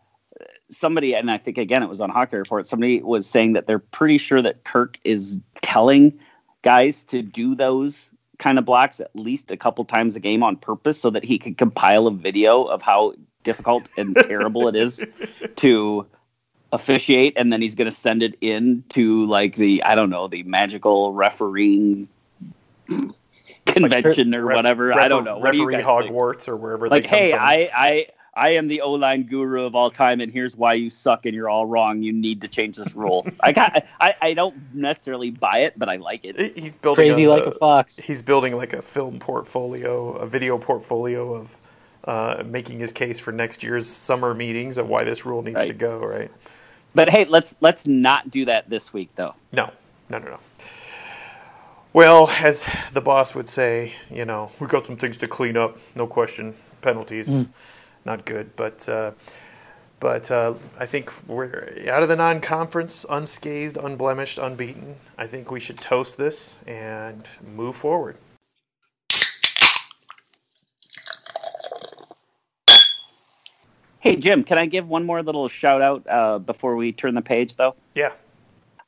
somebody, 0.70 1.16
and 1.16 1.32
I 1.32 1.38
think 1.38 1.58
again 1.58 1.84
it 1.84 1.90
was 1.90 2.02
on 2.02 2.10
Hawkeye 2.10 2.38
Report. 2.38 2.68
Somebody 2.68 3.02
was 3.02 3.28
saying 3.28 3.54
that 3.54 3.68
they're 3.68 3.80
pretty 3.80 4.18
sure 4.18 4.42
that 4.42 4.64
Kirk 4.64 5.00
is 5.04 5.40
telling 5.62 6.20
guys 6.62 7.04
to 7.06 7.22
do 7.22 7.56
those 7.56 8.12
kind 8.38 8.60
of 8.60 8.66
blocks 8.66 9.00
at 9.00 9.16
least 9.16 9.50
a 9.50 9.58
couple 9.58 9.86
times 9.86 10.16
a 10.16 10.20
game 10.20 10.44
on 10.44 10.58
purpose, 10.58 11.00
so 11.00 11.10
that 11.10 11.24
he 11.24 11.40
could 11.40 11.58
compile 11.58 12.08
a 12.08 12.12
video 12.12 12.64
of 12.64 12.82
how 12.82 13.14
difficult 13.44 13.88
and 13.98 14.16
terrible 14.24 14.68
it 14.68 14.76
is 14.76 15.06
to 15.56 16.06
officiate, 16.72 17.34
and 17.38 17.54
then 17.54 17.62
he's 17.62 17.76
going 17.76 17.90
to 17.90 17.96
send 17.96 18.22
it 18.22 18.36
in 18.42 18.84
to 18.90 19.24
like 19.26 19.56
the 19.56 19.82
I 19.84 19.96
don't 19.96 20.10
know 20.10 20.28
the 20.28 20.44
magical 20.44 21.14
refereeing 21.14 22.10
convention 23.74 24.34
or 24.36 24.46
Ref- 24.46 24.56
whatever. 24.56 24.94
I 24.94 25.08
don't 25.08 25.24
know. 25.24 25.38
What 25.38 25.52
do 25.52 25.58
you 25.58 25.66
Referee 25.66 25.84
guys 25.84 26.04
think? 26.06 26.48
Or 26.48 26.56
wherever 26.58 26.88
like 26.88 27.04
they 27.04 27.10
come 27.10 27.18
hey 27.20 27.32
from. 27.32 27.40
i 27.42 27.70
i 27.76 28.08
i 28.36 28.50
am 28.50 28.68
the 28.68 28.82
o-line 28.82 29.24
guru 29.24 29.64
of 29.66 29.76
all 29.76 29.90
time 29.90 30.20
and 30.20 30.32
here's 30.32 30.56
why 30.58 30.74
you 30.74 30.90
suck 30.90 31.26
and 31.26 31.34
you're 31.34 31.50
all 31.50 31.66
wrong 31.66 32.02
you 32.02 32.12
need 32.12 32.42
to 32.42 32.48
change 32.48 32.76
this 32.78 32.94
rule 32.96 33.26
i 33.40 33.52
got 33.52 33.86
i 34.02 34.14
i 34.22 34.34
don't 34.34 34.56
necessarily 34.74 35.30
buy 35.32 35.60
it 35.60 35.78
but 35.80 35.88
i 35.88 35.96
like 35.96 36.26
it 36.26 36.58
He's 36.58 36.76
building 36.76 37.06
Crazy 37.06 37.24
a, 37.24 37.30
like 37.30 37.46
a 37.46 37.52
fox. 37.52 37.98
He's 37.98 38.22
building 38.22 38.56
like 38.58 38.74
a 38.74 38.82
film 38.82 39.20
portfolio, 39.20 40.12
a 40.18 40.28
video 40.28 40.58
portfolio 40.58 41.34
of 41.34 41.56
uh, 42.04 42.44
making 42.46 42.80
his 42.80 42.92
case 42.94 43.20
for 43.20 43.32
next 43.32 43.64
year's 43.64 43.88
summer 43.88 44.34
meetings 44.34 44.78
of 44.78 44.88
why 44.90 45.04
this 45.06 45.26
rule 45.26 45.42
needs 45.42 45.66
to 45.66 45.74
go. 45.74 46.00
Right? 46.00 46.30
but 46.94 47.10
hey 47.10 47.26
let's 47.26 47.56
let's 47.62 47.88
not 47.88 48.30
do 48.30 48.46
that 48.46 48.70
this 48.70 48.92
week 48.94 49.10
though 49.16 49.34
No, 49.54 49.72
no, 50.10 50.20
no, 50.20 50.30
no. 50.32 50.40
Well, 51.96 52.28
as 52.28 52.68
the 52.92 53.00
boss 53.00 53.34
would 53.36 53.48
say, 53.48 53.94
you 54.12 54.26
know, 54.26 54.52
we've 54.60 54.70
got 54.70 54.86
some 54.86 54.98
things 54.98 55.16
to 55.16 55.30
clean 55.30 55.56
up. 55.56 55.78
No 55.96 56.06
question. 56.06 56.54
Penalties, 56.82 57.46
not 58.04 58.26
good. 58.26 58.54
But, 58.58 58.90
uh, 58.90 59.12
but 60.02 60.30
uh, 60.30 60.56
I 60.78 60.88
think 60.88 61.10
we're 61.26 61.70
out 61.90 62.04
of 62.04 62.10
the 62.10 62.18
non-conference, 62.18 63.06
unscathed, 63.10 63.78
unblemished, 63.78 64.38
unbeaten. 64.38 64.98
I 65.18 65.26
think 65.26 65.52
we 65.52 65.62
should 65.62 65.78
toast 65.78 66.18
this 66.18 66.58
and 66.68 67.24
move 67.56 67.78
forward. 67.78 68.18
hey 74.02 74.16
jim 74.16 74.44
can 74.44 74.60
i 74.60 74.68
give 74.68 74.88
one 74.88 75.04
more 75.04 75.24
little 75.24 75.48
shout 75.48 75.82
out 75.82 76.04
uh, 76.08 76.38
before 76.38 76.76
we 76.76 76.92
turn 76.92 77.16
the 77.16 77.22
page 77.24 77.56
though 77.56 77.76
Yeah. 77.96 78.12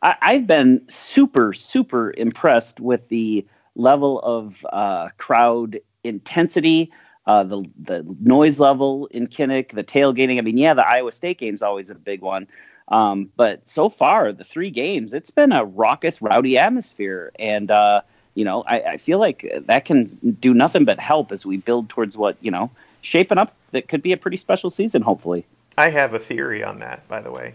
I, 0.02 0.16
I've 0.22 0.48
been 0.48 0.88
super, 0.88 1.54
super 1.54 2.14
impressed 2.18 2.80
with 2.80 3.08
the 3.10 3.46
level 3.76 4.20
of 4.22 4.66
uh, 4.72 5.10
crowd 5.18 5.80
intensity, 6.04 6.92
uh, 7.26 7.44
the 7.44 7.64
the 7.78 8.16
noise 8.22 8.60
level 8.60 9.08
in 9.08 9.28
Kinnick, 9.28 9.70
the 9.70 9.84
tailgating. 9.84 10.38
I 10.38 10.42
mean, 10.42 10.58
yeah, 10.58 10.74
the 10.74 10.88
Iowa 10.88 11.12
State 11.12 11.38
game's 11.38 11.62
always 11.62 11.90
a 11.90 11.96
big 11.96 12.22
one, 12.22 12.48
um, 12.90 13.30
but 13.36 13.68
so 13.68 13.90
far 13.90 14.32
the 14.32 14.44
three 14.44 14.72
games, 14.72 15.14
it's 15.14 15.32
been 15.32 15.52
a 15.52 15.66
raucous, 15.66 16.22
rowdy 16.22 16.58
atmosphere, 16.58 17.32
and 17.38 17.70
uh, 17.70 18.02
you 18.36 18.46
know, 18.46 18.64
I, 18.64 18.82
I 18.82 18.98
feel 18.98 19.20
like 19.20 19.52
that 19.54 19.86
can 19.86 20.06
do 20.40 20.54
nothing 20.54 20.86
but 20.86 21.00
help 21.00 21.32
as 21.32 21.46
we 21.46 21.58
build 21.58 21.90
towards 21.90 22.18
what 22.18 22.38
you 22.40 22.52
know, 22.52 22.72
shaping 23.02 23.38
up 23.38 23.54
that 23.72 23.88
could 23.90 24.02
be 24.02 24.14
a 24.14 24.18
pretty 24.18 24.38
special 24.38 24.70
season, 24.70 25.02
hopefully. 25.02 25.46
I 25.78 25.90
have 25.90 26.14
a 26.14 26.20
theory 26.20 26.64
on 26.64 26.80
that, 26.80 27.08
by 27.08 27.22
the 27.22 27.32
way. 27.32 27.54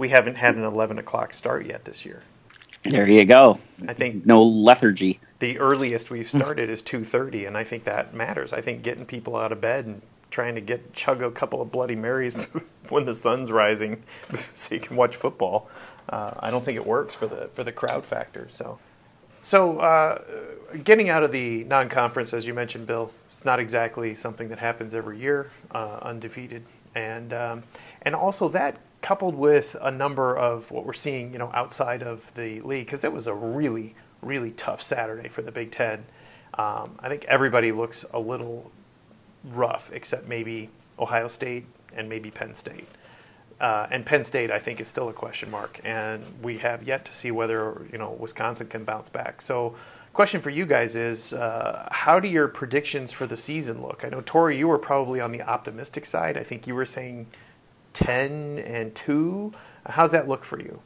We 0.00 0.08
haven't 0.10 0.36
had 0.36 0.56
an 0.56 0.64
11 0.64 0.98
o'clock 0.98 1.34
start 1.34 1.66
yet 1.66 1.84
this 1.84 2.06
year. 2.06 2.22
There 2.84 3.06
you 3.06 3.26
go. 3.26 3.58
I 3.86 3.92
think 3.92 4.24
No 4.26 4.42
lethargy. 4.42 5.20
the 5.40 5.58
earliest 5.58 6.10
we've 6.10 6.30
started 6.30 6.70
is 6.70 6.82
2.30 6.82 7.46
and 7.46 7.56
i 7.56 7.64
think 7.64 7.84
that 7.84 8.14
matters 8.14 8.52
i 8.52 8.60
think 8.62 8.82
getting 8.82 9.06
people 9.06 9.36
out 9.36 9.52
of 9.52 9.60
bed 9.60 9.86
and 9.86 10.02
trying 10.30 10.54
to 10.54 10.60
get 10.62 10.92
chug 10.94 11.22
a 11.22 11.30
couple 11.30 11.60
of 11.62 11.70
bloody 11.72 11.96
marys 11.96 12.34
when 12.90 13.04
the 13.06 13.14
sun's 13.14 13.50
rising 13.52 14.02
so 14.54 14.74
you 14.74 14.80
can 14.80 14.96
watch 14.96 15.16
football 15.16 15.68
uh, 16.10 16.32
i 16.40 16.50
don't 16.50 16.64
think 16.64 16.76
it 16.76 16.86
works 16.86 17.14
for 17.14 17.26
the 17.26 17.48
for 17.52 17.64
the 17.64 17.72
crowd 17.72 18.04
factor 18.04 18.46
so 18.48 18.78
So, 19.42 19.78
uh, 19.80 20.22
getting 20.84 21.08
out 21.10 21.22
of 21.22 21.32
the 21.32 21.64
non-conference, 21.64 22.34
as 22.34 22.46
you 22.46 22.54
mentioned, 22.54 22.86
Bill, 22.86 23.10
it's 23.30 23.44
not 23.44 23.58
exactly 23.58 24.14
something 24.14 24.48
that 24.50 24.58
happens 24.58 24.94
every 24.94 25.18
year, 25.18 25.50
uh, 25.72 25.98
undefeated, 26.02 26.62
and 26.94 27.32
um, 27.32 27.62
and 28.02 28.14
also 28.14 28.48
that 28.50 28.76
coupled 29.02 29.34
with 29.34 29.76
a 29.80 29.90
number 29.90 30.36
of 30.36 30.70
what 30.70 30.84
we're 30.84 30.92
seeing, 30.92 31.32
you 31.32 31.38
know, 31.38 31.50
outside 31.54 32.02
of 32.02 32.32
the 32.34 32.60
league, 32.60 32.86
because 32.86 33.04
it 33.04 33.12
was 33.12 33.26
a 33.26 33.34
really, 33.34 33.94
really 34.22 34.50
tough 34.50 34.82
Saturday 34.82 35.28
for 35.28 35.42
the 35.42 35.52
Big 35.52 35.70
Ten. 35.70 36.04
Um, 36.54 36.96
I 37.00 37.08
think 37.08 37.24
everybody 37.24 37.72
looks 37.72 38.04
a 38.12 38.18
little 38.18 38.70
rough, 39.44 39.90
except 39.92 40.28
maybe 40.28 40.68
Ohio 40.98 41.28
State 41.28 41.66
and 41.94 42.08
maybe 42.08 42.30
Penn 42.30 42.54
State. 42.54 42.88
Uh, 43.60 43.86
and 43.90 44.06
Penn 44.06 44.24
State, 44.24 44.50
I 44.50 44.58
think, 44.58 44.80
is 44.80 44.88
still 44.88 45.08
a 45.08 45.12
question 45.12 45.50
mark, 45.50 45.80
and 45.84 46.24
we 46.42 46.58
have 46.58 46.82
yet 46.82 47.04
to 47.04 47.12
see 47.12 47.30
whether 47.30 47.86
you 47.92 47.98
know 47.98 48.10
Wisconsin 48.12 48.68
can 48.68 48.84
bounce 48.84 49.10
back. 49.10 49.42
So, 49.42 49.76
question 50.14 50.40
for 50.40 50.48
you 50.48 50.64
guys 50.64 50.96
is, 50.96 51.34
uh, 51.34 51.86
how 51.92 52.20
do 52.20 52.26
your 52.26 52.48
predictions 52.48 53.12
for 53.12 53.26
the 53.26 53.36
season 53.36 53.82
look? 53.82 54.02
I 54.02 54.08
know 54.08 54.22
Tori, 54.24 54.56
you 54.56 54.66
were 54.66 54.78
probably 54.78 55.20
on 55.20 55.30
the 55.30 55.42
optimistic 55.42 56.06
side. 56.06 56.38
I 56.38 56.42
think 56.42 56.66
you 56.66 56.74
were 56.74 56.86
saying 56.86 57.26
ten 57.92 58.58
and 58.60 58.94
two. 58.94 59.52
How's 59.86 60.10
that 60.12 60.28
look 60.28 60.44
for 60.44 60.60
you? 60.60 60.80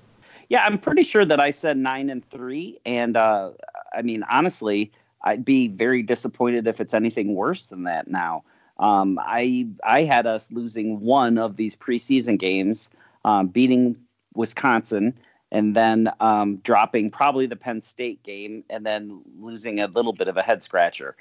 Yeah, 0.49 0.65
I'm 0.65 0.79
pretty 0.79 1.03
sure 1.03 1.25
that 1.25 1.41
I 1.41 1.51
said 1.51 1.77
nine 1.77 2.11
and 2.11 2.29
three, 2.31 2.79
and 2.85 3.17
uh, 3.17 3.53
I 3.95 4.03
mean 4.03 4.25
honestly, 4.31 4.93
I'd 5.23 5.45
be 5.45 5.69
very 5.69 6.03
disappointed 6.03 6.67
if 6.67 6.81
it's 6.81 6.95
anything 6.95 7.35
worse 7.35 7.67
than 7.67 7.85
that 7.85 8.09
now. 8.09 8.45
Um, 8.79 9.19
I 9.23 9.69
I 9.85 10.03
had 10.03 10.27
us 10.27 10.51
losing 10.51 11.01
one 11.01 11.39
of 11.39 11.57
these 11.57 11.77
preseason 11.77 12.39
games, 12.39 12.91
um, 13.25 13.49
beating 13.49 13.97
Wisconsin, 14.35 15.17
and 15.51 15.75
then 15.75 16.11
um, 16.21 16.57
dropping 16.57 17.11
probably 17.11 17.47
the 17.47 17.57
Penn 17.57 17.81
State 17.81 18.23
game, 18.23 18.65
and 18.69 18.85
then 18.85 19.23
losing 19.39 19.81
a 19.81 19.87
little 19.87 20.13
bit 20.13 20.29
of 20.29 20.37
a 20.37 20.43
head 20.43 20.63
scratcher. 20.63 21.17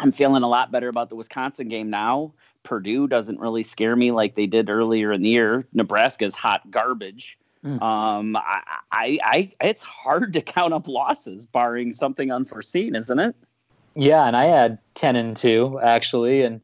I'm 0.00 0.12
feeling 0.12 0.42
a 0.42 0.48
lot 0.48 0.70
better 0.70 0.88
about 0.88 1.08
the 1.08 1.16
Wisconsin 1.16 1.68
game 1.68 1.90
now. 1.90 2.32
Purdue 2.62 3.08
doesn't 3.08 3.40
really 3.40 3.62
scare 3.62 3.96
me 3.96 4.10
like 4.10 4.34
they 4.34 4.46
did 4.46 4.70
earlier 4.70 5.12
in 5.12 5.22
the 5.22 5.28
year. 5.28 5.66
Nebraska's 5.72 6.34
hot 6.34 6.70
garbage. 6.70 7.38
Mm. 7.64 7.82
Um, 7.82 8.36
I, 8.36 8.62
I, 8.92 9.18
I, 9.24 9.52
it's 9.60 9.82
hard 9.82 10.32
to 10.34 10.40
count 10.40 10.72
up 10.72 10.86
losses, 10.86 11.46
barring 11.46 11.92
something 11.92 12.30
unforeseen, 12.30 12.94
isn't 12.94 13.18
it? 13.18 13.34
Yeah, 13.94 14.26
and 14.26 14.36
I 14.36 14.44
had 14.44 14.78
ten 14.94 15.16
and 15.16 15.36
two 15.36 15.80
actually, 15.82 16.42
and 16.42 16.60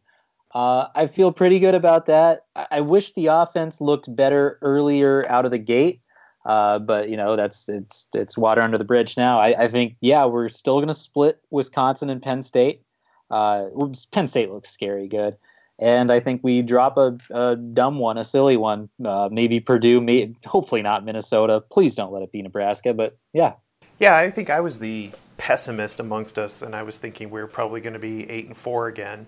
uh, 0.54 0.86
I 0.94 1.08
feel 1.08 1.32
pretty 1.32 1.58
good 1.58 1.74
about 1.74 2.06
that. 2.06 2.44
I, 2.54 2.66
I, 2.70 2.80
wish 2.80 3.12
the 3.12 3.26
offense 3.26 3.80
looked 3.80 4.14
better 4.14 4.56
earlier 4.62 5.28
out 5.28 5.44
of 5.44 5.50
the 5.50 5.58
gate, 5.58 6.00
uh, 6.46 6.78
but 6.78 7.08
you 7.08 7.16
know 7.16 7.34
that's 7.34 7.68
it's 7.68 8.06
it's 8.14 8.38
water 8.38 8.62
under 8.62 8.78
the 8.78 8.84
bridge 8.84 9.16
now. 9.16 9.40
I, 9.40 9.64
I 9.64 9.68
think 9.68 9.96
yeah, 10.00 10.24
we're 10.26 10.48
still 10.48 10.76
going 10.76 10.86
to 10.86 10.94
split 10.94 11.40
Wisconsin 11.50 12.08
and 12.08 12.22
Penn 12.22 12.42
State. 12.42 12.83
Uh, 13.34 13.68
Penn 14.12 14.26
State 14.26 14.50
looks 14.50 14.70
scary 14.70 15.08
good, 15.08 15.36
and 15.78 16.12
I 16.12 16.20
think 16.20 16.42
we 16.44 16.62
drop 16.62 16.96
a, 16.96 17.18
a 17.30 17.56
dumb 17.56 17.98
one, 17.98 18.16
a 18.16 18.24
silly 18.24 18.56
one. 18.56 18.88
Uh, 19.04 19.28
maybe 19.32 19.58
Purdue, 19.58 20.00
may, 20.00 20.34
hopefully 20.46 20.82
not 20.82 21.04
Minnesota. 21.04 21.60
Please 21.60 21.94
don't 21.94 22.12
let 22.12 22.22
it 22.22 22.30
be 22.30 22.42
Nebraska. 22.42 22.94
But 22.94 23.16
yeah, 23.32 23.54
yeah, 23.98 24.16
I 24.16 24.30
think 24.30 24.50
I 24.50 24.60
was 24.60 24.78
the 24.78 25.10
pessimist 25.36 25.98
amongst 25.98 26.38
us, 26.38 26.62
and 26.62 26.76
I 26.76 26.84
was 26.84 26.98
thinking 26.98 27.30
we 27.30 27.40
are 27.40 27.46
probably 27.46 27.80
going 27.80 27.94
to 27.94 27.98
be 27.98 28.28
eight 28.30 28.46
and 28.46 28.56
four 28.56 28.86
again. 28.86 29.26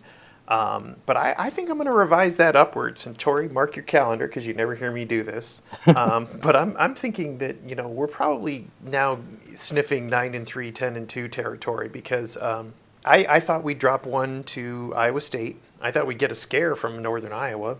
Um, 0.49 0.97
but 1.07 1.17
I, 1.17 1.35
I, 1.37 1.51
think 1.51 1.71
I'm 1.71 1.77
going 1.77 1.87
to 1.87 1.93
revise 1.93 2.37
that 2.37 2.55
upwards. 2.55 3.05
And 3.05 3.19
Tori, 3.19 3.49
mark 3.49 3.75
your 3.75 3.85
calendar 3.85 4.29
because 4.29 4.47
you 4.47 4.55
never 4.55 4.77
hear 4.77 4.93
me 4.93 5.05
do 5.05 5.23
this. 5.23 5.63
Um, 5.97 6.29
but 6.43 6.55
I'm, 6.55 6.77
I'm 6.79 6.95
thinking 6.95 7.39
that 7.39 7.57
you 7.67 7.75
know 7.75 7.89
we're 7.89 8.07
probably 8.07 8.67
now 8.83 9.19
sniffing 9.55 10.09
nine 10.09 10.35
and 10.35 10.47
three, 10.47 10.71
10 10.71 10.95
and 10.97 11.09
two 11.09 11.27
territory 11.27 11.89
because 11.89 12.37
um, 12.37 12.75
I, 13.07 13.27
I 13.29 13.41
thought 13.41 13.63
we'd 13.63 13.79
drop 13.79 14.05
one 14.05 14.43
to 14.45 14.93
Iowa 14.97 15.21
State. 15.21 15.61
I 15.81 15.91
thought 15.93 16.07
we'd 16.07 16.19
get 16.19 16.33
a 16.33 16.35
scare 16.35 16.75
from 16.75 17.01
Northern 17.01 17.33
Iowa, 17.33 17.77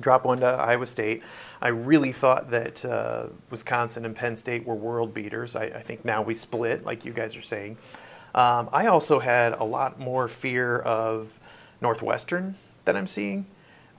drop 0.00 0.24
one 0.24 0.40
to 0.40 0.46
Iowa 0.46 0.86
State. 0.86 1.22
I 1.62 1.68
really 1.68 2.10
thought 2.10 2.50
that 2.50 2.84
uh, 2.84 3.26
Wisconsin 3.50 4.04
and 4.04 4.16
Penn 4.16 4.34
State 4.34 4.66
were 4.66 4.74
world 4.74 5.14
beaters. 5.14 5.54
I, 5.54 5.64
I, 5.64 5.82
think 5.82 6.04
now 6.04 6.22
we 6.22 6.34
split, 6.34 6.84
like 6.84 7.04
you 7.04 7.12
guys 7.12 7.36
are 7.36 7.42
saying. 7.42 7.76
Um, 8.34 8.68
I 8.72 8.86
also 8.86 9.20
had 9.20 9.52
a 9.52 9.64
lot 9.64 10.00
more 10.00 10.26
fear 10.26 10.78
of 10.78 11.38
Northwestern 11.80 12.56
that 12.86 12.96
I'm 12.96 13.06
seeing. 13.06 13.46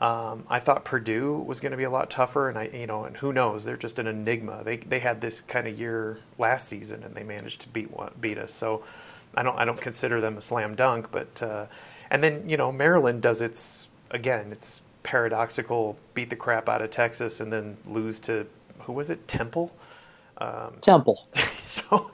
Um, 0.01 0.45
I 0.49 0.59
thought 0.59 0.83
Purdue 0.83 1.37
was 1.37 1.59
going 1.59 1.71
to 1.71 1.77
be 1.77 1.83
a 1.83 1.89
lot 1.89 2.09
tougher, 2.09 2.49
and 2.49 2.57
I, 2.57 2.71
you 2.73 2.87
know, 2.87 3.03
and 3.03 3.17
who 3.17 3.31
knows? 3.31 3.63
They're 3.63 3.77
just 3.77 3.99
an 3.99 4.07
enigma. 4.07 4.63
They 4.63 4.77
they 4.77 4.97
had 4.97 5.21
this 5.21 5.41
kind 5.41 5.67
of 5.67 5.77
year 5.77 6.17
last 6.39 6.67
season, 6.67 7.03
and 7.03 7.13
they 7.13 7.21
managed 7.21 7.61
to 7.61 7.69
beat 7.69 7.91
one, 7.91 8.11
beat 8.19 8.39
us. 8.39 8.51
So 8.51 8.83
I 9.35 9.43
don't 9.43 9.57
I 9.57 9.65
don't 9.65 9.81
consider 9.81 10.21
them 10.21 10.37
a 10.37 10.41
slam 10.41 10.75
dunk, 10.75 11.11
but 11.11 11.41
uh, 11.41 11.65
and 12.09 12.23
then 12.23 12.49
you 12.49 12.57
know 12.57 12.71
Maryland 12.71 13.21
does 13.21 13.41
its 13.41 13.89
again. 14.09 14.51
It's 14.51 14.81
paradoxical. 15.03 15.97
Beat 16.13 16.29
the 16.29 16.35
crap 16.35 16.69
out 16.69 16.81
of 16.81 16.91
Texas, 16.91 17.39
and 17.39 17.51
then 17.51 17.77
lose 17.85 18.19
to 18.19 18.47
who 18.81 18.93
was 18.93 19.09
it? 19.09 19.27
Temple. 19.27 19.71
Um, 20.37 20.75
Temple. 20.81 21.27
so 21.57 22.11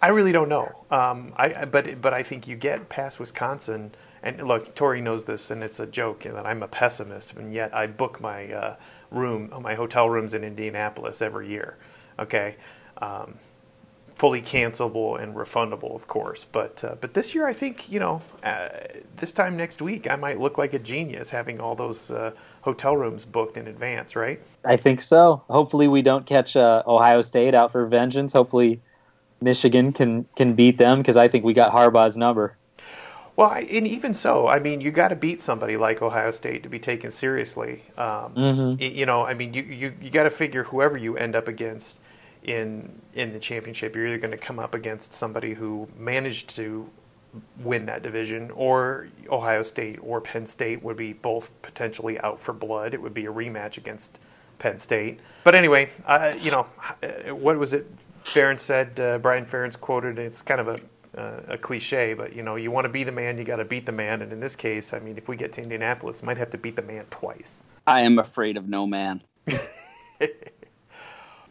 I 0.00 0.08
really 0.08 0.32
don't 0.32 0.48
know. 0.48 0.84
Um, 0.90 1.32
I 1.36 1.64
but 1.64 2.00
but 2.00 2.12
I 2.12 2.22
think 2.22 2.46
you 2.46 2.56
get 2.56 2.88
past 2.88 3.18
Wisconsin 3.20 3.92
and 4.22 4.46
look, 4.46 4.74
Tori 4.74 5.00
knows 5.00 5.24
this, 5.24 5.50
and 5.50 5.62
it's 5.62 5.80
a 5.80 5.86
joke 5.86 6.22
that 6.22 6.46
I'm 6.46 6.62
a 6.62 6.68
pessimist, 6.68 7.34
and 7.34 7.52
yet 7.52 7.74
I 7.74 7.88
book 7.88 8.20
my 8.20 8.52
uh, 8.52 8.76
room, 9.10 9.52
my 9.60 9.74
hotel 9.74 10.08
rooms 10.08 10.32
in 10.32 10.44
Indianapolis 10.44 11.20
every 11.20 11.48
year. 11.48 11.76
Okay, 12.18 12.54
um, 12.98 13.34
fully 14.22 14.40
cancelable 14.40 15.20
and 15.20 15.34
refundable, 15.34 15.96
of 15.96 16.06
course. 16.06 16.44
But 16.44 16.84
uh, 16.84 16.94
but 17.00 17.12
this 17.12 17.34
year, 17.34 17.44
I 17.48 17.52
think 17.52 17.90
you 17.90 17.98
know, 17.98 18.22
uh, 18.44 18.68
this 19.16 19.32
time 19.32 19.56
next 19.56 19.82
week, 19.82 20.08
I 20.08 20.14
might 20.14 20.38
look 20.38 20.58
like 20.58 20.74
a 20.74 20.78
genius 20.78 21.30
having 21.30 21.58
all 21.58 21.74
those 21.74 22.08
uh, 22.08 22.30
hotel 22.60 22.96
rooms 22.96 23.24
booked 23.24 23.56
in 23.56 23.66
advance, 23.66 24.14
right? 24.14 24.40
I 24.64 24.76
think 24.76 25.00
so. 25.00 25.42
Hopefully, 25.50 25.88
we 25.88 26.02
don't 26.02 26.24
catch 26.24 26.54
uh, 26.54 26.84
Ohio 26.86 27.20
State 27.20 27.52
out 27.52 27.72
for 27.72 27.84
vengeance. 27.86 28.32
Hopefully. 28.32 28.80
Michigan 29.40 29.92
can 29.92 30.24
can 30.36 30.54
beat 30.54 30.78
them 30.78 30.98
because 30.98 31.16
I 31.16 31.26
think 31.26 31.44
we 31.44 31.52
got 31.52 31.72
Harbaugh's 31.72 32.16
number. 32.16 32.56
Well, 33.34 33.50
and 33.50 33.88
even 33.88 34.14
so, 34.14 34.46
I 34.46 34.60
mean, 34.60 34.80
you 34.80 34.92
got 34.92 35.08
to 35.08 35.16
beat 35.16 35.40
somebody 35.40 35.76
like 35.76 36.00
Ohio 36.00 36.30
State 36.30 36.62
to 36.62 36.68
be 36.68 36.78
taken 36.78 37.10
seriously. 37.10 37.82
Um, 37.98 38.34
mm-hmm. 38.36 38.80
You 38.80 39.04
know, 39.04 39.26
I 39.26 39.34
mean, 39.34 39.52
you 39.52 39.64
you, 39.64 39.94
you 40.00 40.10
got 40.10 40.24
to 40.24 40.30
figure 40.30 40.62
whoever 40.62 40.96
you 40.96 41.16
end 41.16 41.34
up 41.34 41.48
against 41.48 41.98
in 42.42 43.00
in 43.14 43.32
the 43.32 43.38
championship, 43.38 43.94
you're 43.94 44.06
either 44.06 44.18
going 44.18 44.32
to 44.32 44.36
come 44.36 44.58
up 44.58 44.74
against 44.74 45.12
somebody 45.12 45.54
who 45.54 45.88
managed 45.96 46.54
to 46.56 46.88
win 47.58 47.86
that 47.86 48.02
division, 48.02 48.50
or 48.50 49.08
Ohio 49.30 49.62
State 49.62 49.98
or 50.02 50.20
Penn 50.20 50.46
State 50.46 50.82
would 50.82 50.96
be 50.96 51.12
both 51.12 51.50
potentially 51.62 52.18
out 52.20 52.38
for 52.38 52.52
blood. 52.52 52.94
It 52.94 53.00
would 53.00 53.14
be 53.14 53.26
a 53.26 53.32
rematch 53.32 53.76
against 53.76 54.18
Penn 54.58 54.78
State. 54.78 55.20
But 55.44 55.54
anyway, 55.54 55.90
uh, 56.04 56.34
you 56.40 56.50
know, 56.50 56.66
what 57.32 57.58
was 57.58 57.72
it? 57.72 57.86
Ferentz 58.24 58.60
said, 58.60 59.00
uh, 59.00 59.18
Brian 59.18 59.46
Ferentz 59.46 59.78
quoted, 59.80 60.18
it's 60.18 60.42
kind 60.42 60.60
of 60.60 60.68
a 60.68 60.78
uh, 61.16 61.40
a 61.48 61.58
cliche, 61.58 62.14
but 62.14 62.34
you 62.34 62.42
know, 62.42 62.56
you 62.56 62.70
want 62.70 62.84
to 62.84 62.88
be 62.88 63.04
the 63.04 63.12
man, 63.12 63.36
you 63.36 63.44
got 63.44 63.56
to 63.56 63.64
beat 63.64 63.86
the 63.86 63.92
man. 63.92 64.22
And 64.22 64.32
in 64.32 64.40
this 64.40 64.56
case, 64.56 64.94
I 64.94 64.98
mean, 64.98 65.18
if 65.18 65.28
we 65.28 65.36
get 65.36 65.52
to 65.54 65.62
Indianapolis, 65.62 66.22
might 66.22 66.38
have 66.38 66.50
to 66.50 66.58
beat 66.58 66.76
the 66.76 66.82
man 66.82 67.04
twice. 67.10 67.64
I 67.86 68.00
am 68.02 68.18
afraid 68.18 68.56
of 68.56 68.68
no 68.68 68.86
man. 68.86 69.22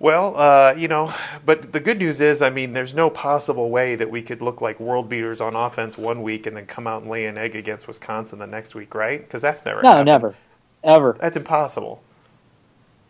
Well, 0.01 0.35
uh, 0.35 0.73
you 0.75 0.87
know, 0.87 1.13
but 1.45 1.73
the 1.73 1.79
good 1.79 1.99
news 1.99 2.21
is, 2.21 2.41
I 2.41 2.49
mean, 2.49 2.73
there's 2.73 2.95
no 2.95 3.11
possible 3.11 3.69
way 3.69 3.95
that 3.95 4.09
we 4.09 4.23
could 4.23 4.41
look 4.41 4.59
like 4.59 4.79
world 4.79 5.07
beaters 5.07 5.39
on 5.39 5.55
offense 5.55 5.95
one 5.95 6.23
week 6.23 6.47
and 6.47 6.57
then 6.57 6.65
come 6.65 6.87
out 6.87 7.03
and 7.03 7.11
lay 7.11 7.27
an 7.27 7.37
egg 7.37 7.55
against 7.55 7.87
Wisconsin 7.87 8.39
the 8.39 8.47
next 8.47 8.73
week, 8.73 8.95
right? 8.95 9.21
Because 9.21 9.43
that's 9.43 9.63
never 9.63 9.83
no, 9.83 9.89
happened. 9.89 10.07
never, 10.07 10.35
ever. 10.83 11.17
That's 11.21 11.37
impossible. 11.37 12.01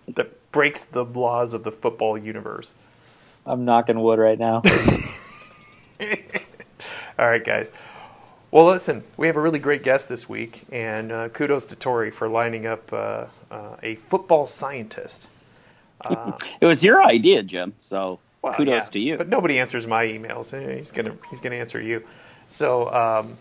That 0.05 0.51
breaks 0.51 0.83
the 0.83 1.05
laws 1.05 1.53
of 1.53 1.63
the 1.63 1.71
football 1.71 2.17
universe. 2.17 2.73
I'm 3.45 3.63
knocking 3.63 4.01
wood 4.01 4.19
right 4.19 4.37
now. 4.37 4.61
All 7.17 7.29
right, 7.29 7.45
guys. 7.45 7.71
Well, 8.51 8.65
listen, 8.65 9.05
we 9.15 9.27
have 9.27 9.37
a 9.37 9.41
really 9.41 9.59
great 9.59 9.83
guest 9.83 10.09
this 10.09 10.27
week, 10.27 10.63
and 10.69 11.09
uh, 11.13 11.29
kudos 11.29 11.63
to 11.65 11.77
Tori 11.77 12.11
for 12.11 12.27
lining 12.27 12.65
up 12.65 12.91
uh, 12.91 13.27
uh, 13.49 13.77
a 13.81 13.95
football 13.95 14.45
scientist. 14.45 15.29
it 16.61 16.65
was 16.65 16.83
your 16.83 17.03
idea, 17.03 17.43
Jim. 17.43 17.73
So 17.79 18.19
well, 18.41 18.53
kudos 18.53 18.73
yeah, 18.85 18.89
to 18.89 18.99
you. 18.99 19.17
But 19.17 19.29
nobody 19.29 19.59
answers 19.59 19.87
my 19.87 20.05
emails. 20.05 20.53
Eh, 20.53 20.77
he's 20.77 20.91
gonna 20.91 21.15
he's 21.29 21.39
gonna 21.39 21.55
answer 21.55 21.81
you. 21.81 22.03
So, 22.47 22.91
um, 22.93 23.37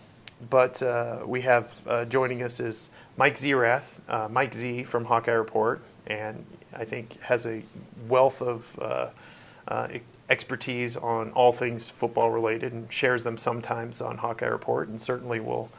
but 0.49 0.81
uh, 0.81 1.19
we 1.25 1.41
have 1.41 1.73
uh, 1.87 2.05
joining 2.05 2.43
us 2.43 2.59
is 2.59 2.89
Mike 3.17 3.35
Zierath, 3.35 3.83
uh, 4.07 4.27
Mike 4.29 4.53
Z 4.53 4.83
from 4.85 5.05
Hawkeye 5.05 5.31
Report, 5.31 5.81
and 6.07 6.45
I 6.73 6.85
think 6.85 7.19
has 7.21 7.45
a 7.45 7.63
wealth 8.07 8.41
of 8.41 9.11
expertise 10.31 10.95
on 10.95 11.29
all 11.31 11.51
things 11.51 11.89
football 11.89 12.31
related 12.31 12.71
and 12.71 12.91
shares 12.91 13.23
them 13.23 13.37
sometimes 13.37 14.01
on 14.01 14.17
Hawkeye 14.17 14.47
Report, 14.47 14.87
and 14.87 14.99
certainly 14.99 15.39
will 15.39 15.69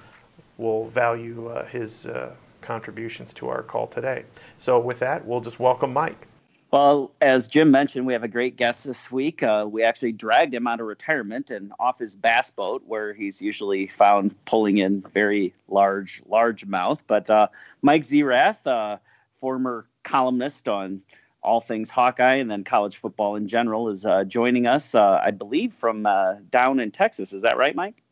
will 0.59 0.89
value 0.89 1.49
uh, 1.49 1.65
his 1.65 2.07
uh, 2.07 2.35
contributions 2.61 3.33
to 3.33 3.49
our 3.49 3.63
call 3.63 3.87
today. 3.87 4.25
So 4.59 4.79
with 4.79 4.99
that, 5.01 5.27
we'll 5.27 5.41
just 5.41 5.59
welcome 5.59 5.93
Mike. 5.93 6.29
Well, 6.73 7.13
as 7.21 7.49
Jim 7.49 7.71
mentioned, 7.71 8.07
we 8.07 8.15
have 8.15 8.25
a 8.25 8.29
great 8.29 8.57
guest 8.57 8.87
this 8.87 9.13
week. 9.13 9.43
Uh, 9.43 9.67
we 9.69 9.83
actually 9.83 10.13
dragged 10.13 10.55
him 10.55 10.67
out 10.67 10.81
of 10.81 10.87
retirement 10.87 11.51
and 11.51 11.71
off 11.79 11.99
his 11.99 12.17
bass 12.17 12.51
boat, 12.51 12.83
where 12.87 13.13
he's 13.13 13.43
usually 13.43 13.87
found 13.87 14.35
pulling 14.47 14.79
in 14.79 15.03
very 15.13 15.53
large, 15.69 16.23
large 16.27 16.65
mouth. 16.65 17.03
But 17.07 17.29
uh, 17.29 17.49
Mike 17.83 18.05
Zierath, 18.05 18.67
uh, 18.67 18.97
former 19.37 19.85
columnist 20.03 20.67
on 20.67 21.03
all 21.43 21.61
things 21.61 21.91
Hawkeye 21.91 22.37
and 22.37 22.51
then 22.51 22.65
college 22.65 22.97
football 22.97 23.37
in 23.37 23.47
general, 23.47 23.91
is 23.91 24.07
uh, 24.07 24.25
joining 24.25 24.67
us, 24.67 24.95
uh, 24.95 25.21
I 25.23 25.31
believe, 25.31 25.75
from 25.75 26.07
uh, 26.07 26.37
down 26.49 26.81
in 26.81 26.91
Texas. 26.91 27.35
Is 27.35 27.43
that 27.43 27.59
right, 27.59 27.77
Mike? 27.77 28.03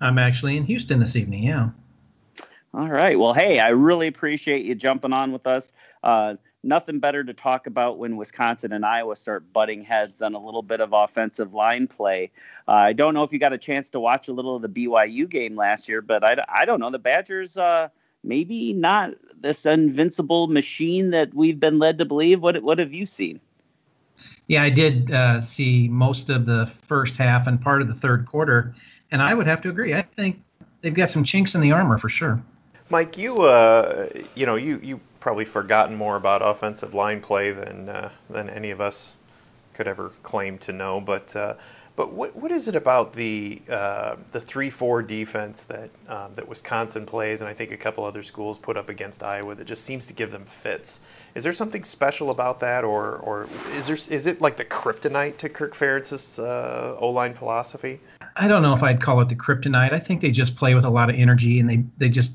I'm 0.00 0.18
actually 0.18 0.56
in 0.56 0.64
Houston 0.64 0.98
this 0.98 1.14
evening. 1.14 1.44
Yeah. 1.44 1.70
All 2.74 2.88
right. 2.88 3.16
Well, 3.16 3.34
hey, 3.34 3.60
I 3.60 3.68
really 3.68 4.08
appreciate 4.08 4.64
you 4.64 4.74
jumping 4.74 5.12
on 5.12 5.30
with 5.30 5.46
us. 5.46 5.72
Nothing 6.64 7.00
better 7.00 7.24
to 7.24 7.34
talk 7.34 7.66
about 7.66 7.98
when 7.98 8.16
Wisconsin 8.16 8.72
and 8.72 8.86
Iowa 8.86 9.16
start 9.16 9.52
butting 9.52 9.82
heads 9.82 10.14
than 10.14 10.34
a 10.34 10.38
little 10.38 10.62
bit 10.62 10.80
of 10.80 10.92
offensive 10.92 11.54
line 11.54 11.88
play. 11.88 12.30
Uh, 12.68 12.72
I 12.72 12.92
don't 12.92 13.14
know 13.14 13.24
if 13.24 13.32
you 13.32 13.40
got 13.40 13.52
a 13.52 13.58
chance 13.58 13.88
to 13.90 14.00
watch 14.00 14.28
a 14.28 14.32
little 14.32 14.54
of 14.54 14.62
the 14.62 14.68
BYU 14.68 15.28
game 15.28 15.56
last 15.56 15.88
year, 15.88 16.00
but 16.00 16.22
I, 16.22 16.44
I 16.48 16.64
don't 16.64 16.78
know. 16.78 16.90
The 16.90 17.00
Badgers, 17.00 17.56
uh, 17.56 17.88
maybe 18.22 18.72
not 18.72 19.14
this 19.40 19.66
invincible 19.66 20.46
machine 20.46 21.10
that 21.10 21.34
we've 21.34 21.58
been 21.58 21.80
led 21.80 21.98
to 21.98 22.04
believe. 22.04 22.42
What, 22.42 22.62
what 22.62 22.78
have 22.78 22.94
you 22.94 23.06
seen? 23.06 23.40
Yeah, 24.46 24.62
I 24.62 24.70
did 24.70 25.10
uh, 25.10 25.40
see 25.40 25.88
most 25.88 26.30
of 26.30 26.46
the 26.46 26.66
first 26.66 27.16
half 27.16 27.46
and 27.46 27.60
part 27.60 27.82
of 27.82 27.88
the 27.88 27.94
third 27.94 28.26
quarter, 28.26 28.74
and 29.10 29.20
I 29.20 29.34
would 29.34 29.46
have 29.46 29.62
to 29.62 29.68
agree. 29.68 29.94
I 29.94 30.02
think 30.02 30.42
they've 30.80 30.94
got 30.94 31.10
some 31.10 31.24
chinks 31.24 31.54
in 31.54 31.60
the 31.60 31.72
armor 31.72 31.98
for 31.98 32.08
sure. 32.08 32.42
Mike, 32.90 33.16
you 33.16 33.42
uh, 33.42 34.08
you 34.34 34.44
know 34.44 34.56
you 34.56 34.78
you 34.82 35.00
probably 35.22 35.44
forgotten 35.44 35.94
more 35.94 36.16
about 36.16 36.42
offensive 36.44 36.94
line 36.94 37.20
play 37.20 37.52
than 37.52 37.88
uh, 37.88 38.10
than 38.28 38.50
any 38.50 38.70
of 38.70 38.80
us 38.80 39.14
could 39.72 39.86
ever 39.86 40.10
claim 40.24 40.58
to 40.58 40.72
know. 40.72 41.00
But 41.00 41.34
uh, 41.36 41.54
but 41.94 42.12
what 42.12 42.34
what 42.34 42.50
is 42.50 42.66
it 42.66 42.74
about 42.74 43.12
the 43.12 43.62
uh, 43.70 44.16
the 44.32 44.40
three 44.40 44.68
four 44.68 45.00
defense 45.00 45.62
that 45.64 45.90
um, 46.08 46.34
that 46.34 46.48
Wisconsin 46.48 47.06
plays, 47.06 47.40
and 47.40 47.48
I 47.48 47.54
think 47.54 47.70
a 47.70 47.76
couple 47.76 48.02
other 48.04 48.24
schools 48.24 48.58
put 48.58 48.76
up 48.76 48.88
against 48.88 49.22
Iowa 49.22 49.54
that 49.54 49.64
just 49.64 49.84
seems 49.84 50.06
to 50.06 50.12
give 50.12 50.32
them 50.32 50.44
fits? 50.44 50.98
Is 51.36 51.44
there 51.44 51.52
something 51.52 51.84
special 51.84 52.30
about 52.30 52.58
that, 52.58 52.82
or 52.82 53.16
or 53.18 53.46
is 53.70 53.86
there 53.86 53.96
is 53.96 54.26
it 54.26 54.40
like 54.40 54.56
the 54.56 54.64
kryptonite 54.64 55.36
to 55.38 55.48
Kirk 55.48 55.76
Ferentz's 55.76 56.40
uh, 56.40 56.96
O 56.98 57.10
line 57.10 57.34
philosophy? 57.34 58.00
I 58.34 58.48
don't 58.48 58.62
know 58.62 58.74
if 58.74 58.82
I'd 58.82 59.00
call 59.00 59.20
it 59.20 59.28
the 59.28 59.36
kryptonite. 59.36 59.92
I 59.92 60.00
think 60.00 60.20
they 60.20 60.32
just 60.32 60.56
play 60.56 60.74
with 60.74 60.84
a 60.84 60.90
lot 60.90 61.10
of 61.10 61.14
energy, 61.16 61.60
and 61.60 61.70
they 61.70 61.84
they 61.98 62.08
just 62.08 62.34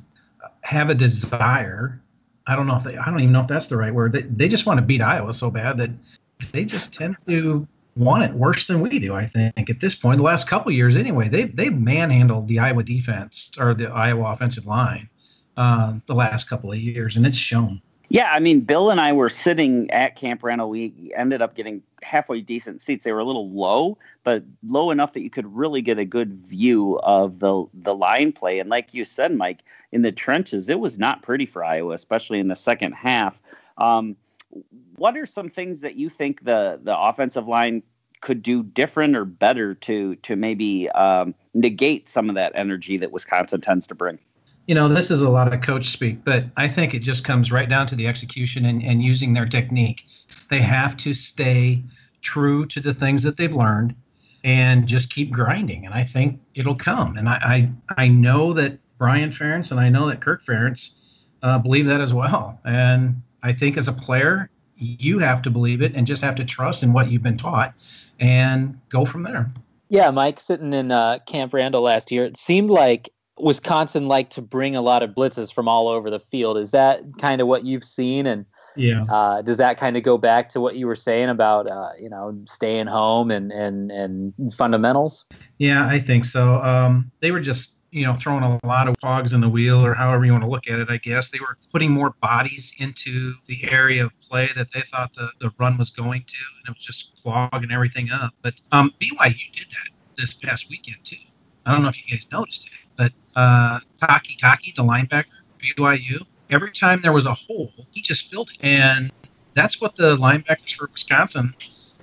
have 0.62 0.90
a 0.90 0.96
desire. 0.96 2.02
I 2.48 2.56
don't 2.56 2.68
know 2.68 2.78
if 2.78 2.84
they, 2.84 2.98
I 2.98 3.06
don't 3.06 3.20
even 3.20 3.34
know 3.34 3.42
if 3.42 3.48
that's 3.48 3.68
the 3.68 3.78
right 3.78 3.94
word. 3.94 4.14
They, 4.14 4.22
they 4.22 4.48
just 4.48 4.66
want 4.66 4.80
to 4.80 4.86
beat 4.86 5.02
Iowa 5.02 5.34
so 5.34 5.52
bad 5.52 5.78
that 5.78 5.92
they 6.52 6.66
just 6.66 6.94
tend 6.94 7.18
to 7.28 7.68
want 7.96 8.24
it 8.24 8.34
worse 8.34 8.68
than 8.68 8.80
we 8.80 9.00
do. 9.00 9.14
I 9.14 9.26
think 9.26 9.70
at 9.70 9.80
this 9.80 9.96
point, 9.96 10.18
the 10.18 10.24
last 10.24 10.48
couple 10.48 10.72
years 10.72 10.96
anyway, 10.96 11.30
they 11.30 11.46
they've 11.46 11.78
manhandled 11.78 12.48
the 12.48 12.60
Iowa 12.60 12.84
defense 12.84 13.52
or 13.60 13.74
the 13.74 13.88
Iowa 13.88 14.32
offensive 14.32 14.66
line 14.66 15.10
uh, 15.58 15.96
the 16.06 16.16
last 16.16 16.50
couple 16.50 16.72
of 16.72 16.78
years, 16.78 17.18
and 17.18 17.26
it's 17.26 17.38
shown. 17.38 17.82
Yeah, 18.10 18.32
I 18.32 18.40
mean, 18.40 18.62
Bill 18.62 18.90
and 18.90 19.02
I 19.02 19.12
were 19.12 19.28
sitting 19.28 19.92
at 19.92 20.16
Camp 20.16 20.42
Randall. 20.42 20.70
We 20.70 21.12
ended 21.16 21.42
up 21.42 21.56
getting 21.56 21.84
halfway 22.04 22.40
decent 22.40 22.82
seats. 22.82 23.04
They 23.04 23.12
were 23.12 23.20
a 23.20 23.26
little 23.26 23.50
low, 23.50 23.98
but 24.24 24.44
low 24.66 24.92
enough 24.92 25.12
that 25.14 25.22
you 25.22 25.30
could 25.30 25.54
really 25.54 25.82
get 25.82 26.00
a 26.00 26.06
good 26.06 26.48
view 26.48 27.00
of 27.00 27.40
the 27.40 27.66
the 27.74 27.94
line 27.94 28.32
play. 28.32 28.60
And 28.60 28.70
like 28.70 28.94
you 28.94 29.04
said, 29.04 29.36
Mike, 29.36 29.64
in 29.92 30.04
the 30.04 30.14
trenches, 30.14 30.70
it 30.70 30.80
was 30.80 30.98
not 30.98 31.22
pretty 31.22 31.46
for 31.46 31.66
Iowa, 31.66 31.94
especially 31.94 32.40
in 32.40 32.48
the 32.48 32.56
second 32.56 32.94
half. 32.94 33.42
Um, 33.78 34.16
what 34.96 35.18
are 35.18 35.26
some 35.26 35.50
things 35.50 35.82
that 35.82 35.96
you 35.96 36.08
think 36.08 36.46
the 36.46 36.80
the 36.82 36.98
offensive 36.98 37.48
line 37.48 37.84
could 38.22 38.42
do 38.42 38.64
different 38.64 39.18
or 39.18 39.26
better 39.26 39.76
to 39.76 40.16
to 40.16 40.38
maybe 40.38 40.90
um, 40.92 41.36
negate 41.54 42.08
some 42.08 42.30
of 42.30 42.36
that 42.36 42.54
energy 42.56 42.98
that 42.98 43.12
Wisconsin 43.12 43.60
tends 43.60 43.86
to 43.88 43.96
bring? 43.96 44.18
You 44.68 44.76
know, 44.76 44.90
this 44.90 45.10
is 45.10 45.22
a 45.22 45.30
lot 45.30 45.52
of 45.52 45.62
coach 45.62 45.90
speak, 45.90 46.24
but 46.26 46.44
I 46.58 46.68
think 46.68 46.94
it 46.94 47.00
just 47.00 47.24
comes 47.24 47.52
right 47.52 47.70
down 47.70 47.88
to 47.88 47.96
the 47.96 48.06
execution 48.06 48.66
and, 48.66 48.84
and 48.84 49.02
using 49.02 49.34
their 49.34 49.46
technique. 49.46 50.06
They 50.50 50.60
have 50.60 50.98
to 50.98 51.14
stay 51.14 51.82
true 52.22 52.66
to 52.68 52.82
the 52.82 52.94
things 52.94 53.24
that 53.24 53.38
they've 53.38 53.56
learned 53.56 53.96
and 54.44 54.86
just 54.86 55.14
keep 55.14 55.32
grinding. 55.32 55.86
And 55.86 55.94
I 55.94 56.04
think 56.04 56.40
it'll 56.54 56.76
come. 56.76 57.18
And 57.18 57.30
I, 57.30 57.70
I, 57.98 58.04
I 58.04 58.08
know 58.10 58.52
that 58.54 58.78
Brian 58.98 59.30
Ferentz 59.30 59.72
and 59.72 59.80
I 59.80 59.88
know 59.88 60.08
that 60.10 60.20
Kirk 60.20 60.44
Ferentz 60.44 60.96
uh, 61.44 61.58
believe 61.60 61.86
that 61.88 62.02
as 62.02 62.14
well. 62.14 62.60
And 62.66 63.22
I 63.44 63.54
think 63.54 63.78
as 63.78 63.88
a 63.88 63.94
player, 63.94 64.50
you 64.76 65.20
have 65.20 65.42
to 65.44 65.50
believe 65.50 65.82
it 65.82 65.96
and 65.96 66.06
just 66.06 66.22
have 66.22 66.36
to 66.36 66.46
trust 66.46 66.84
in 66.84 66.92
what 66.92 67.10
you've 67.10 67.24
been 67.24 67.38
taught 67.38 67.74
and 68.20 68.78
go 68.90 69.06
from 69.06 69.24
there. 69.24 69.50
Yeah, 69.90 70.12
Mike, 70.12 70.42
sitting 70.42 70.74
in 70.74 70.92
uh, 70.92 71.20
Camp 71.26 71.54
Randall 71.54 71.84
last 71.84 72.12
year, 72.12 72.26
it 72.26 72.36
seemed 72.36 72.70
like 72.70 73.10
Wisconsin 73.40 74.08
like 74.08 74.30
to 74.32 74.42
bring 74.42 74.76
a 74.76 74.82
lot 74.82 75.04
of 75.04 75.12
blitzes 75.12 75.54
from 75.54 75.68
all 75.68 75.88
over 75.88 76.10
the 76.10 76.20
field. 76.20 76.58
Is 76.58 76.72
that 76.72 77.02
kind 77.20 77.42
of 77.42 77.48
what 77.48 77.64
you've 77.64 77.84
seen? 77.84 78.26
And 78.26 78.46
yeah, 78.76 79.04
uh, 79.10 79.42
does 79.42 79.58
that 79.58 79.78
kind 79.78 79.98
of 79.98 80.04
go 80.04 80.18
back 80.18 80.50
to 80.50 80.62
what 80.62 80.76
you 80.76 80.88
were 80.88 80.96
saying 80.96 81.30
about 81.30 81.70
uh, 81.70 81.92
you 82.00 82.10
know 82.10 82.40
staying 82.46 82.88
home 82.88 83.32
and 83.32 83.52
and 83.52 83.92
and 83.92 84.34
fundamentals? 84.54 85.26
Yeah, 85.58 85.88
I 85.88 86.00
think 86.00 86.26
so. 86.26 86.62
Um, 86.62 87.12
they 87.20 87.32
were 87.32 87.40
just 87.40 87.78
you 87.92 88.06
know 88.06 88.16
throwing 88.16 88.44
a 88.44 88.60
lot 88.66 88.88
of 88.88 88.96
hogs 89.02 89.34
in 89.34 89.42
the 89.42 89.50
wheel, 89.50 89.84
or 89.84 89.94
however 89.94 90.26
you 90.26 90.32
want 90.32 90.44
to 90.44 90.50
look 90.50 90.68
at 90.68 90.80
it. 90.80 90.90
I 90.90 90.98
guess 90.98 91.30
they 91.30 91.40
were 91.40 91.58
putting 91.72 91.92
more 91.92 92.16
bodies 92.22 92.74
into 92.80 93.34
the 93.48 93.70
area 93.70 94.06
of 94.06 94.12
play 94.22 94.50
that 94.56 94.68
they 94.74 94.82
thought 94.82 95.12
the 95.16 95.30
the 95.40 95.52
run 95.60 95.78
was 95.78 95.90
going 95.90 96.24
to, 96.28 96.38
and 96.38 96.76
it 96.76 96.78
was 96.78 96.86
just 96.86 97.22
clogging 97.22 97.72
everything 97.72 98.12
up. 98.12 98.34
But 98.42 98.56
um, 98.72 98.94
BYU 99.02 99.52
did 99.52 99.66
that 99.70 99.90
this 100.18 100.34
past 100.36 100.70
weekend 100.70 101.04
too. 101.04 101.18
I 101.66 101.72
don't 101.72 101.82
know 101.82 101.90
if 101.90 101.98
you 101.98 102.16
guys 102.16 102.28
noticed 102.32 102.68
it 102.68 102.87
but 102.98 103.12
uh, 103.36 103.80
Takitaki, 104.02 104.76
the 104.76 104.84
linebacker, 104.84 105.26
BYU, 105.62 106.26
every 106.50 106.72
time 106.72 107.02
there 107.02 107.14
was 107.14 107.26
a 107.26 107.34
hole, 107.34 107.72
he 107.92 108.02
just 108.02 108.30
filled 108.30 108.50
it. 108.50 108.58
And 108.62 109.12
that's 109.54 109.80
what 109.82 109.96
the 109.96 110.18
linebackers 110.18 110.76
for 110.76 110.90
Wisconsin 110.92 111.54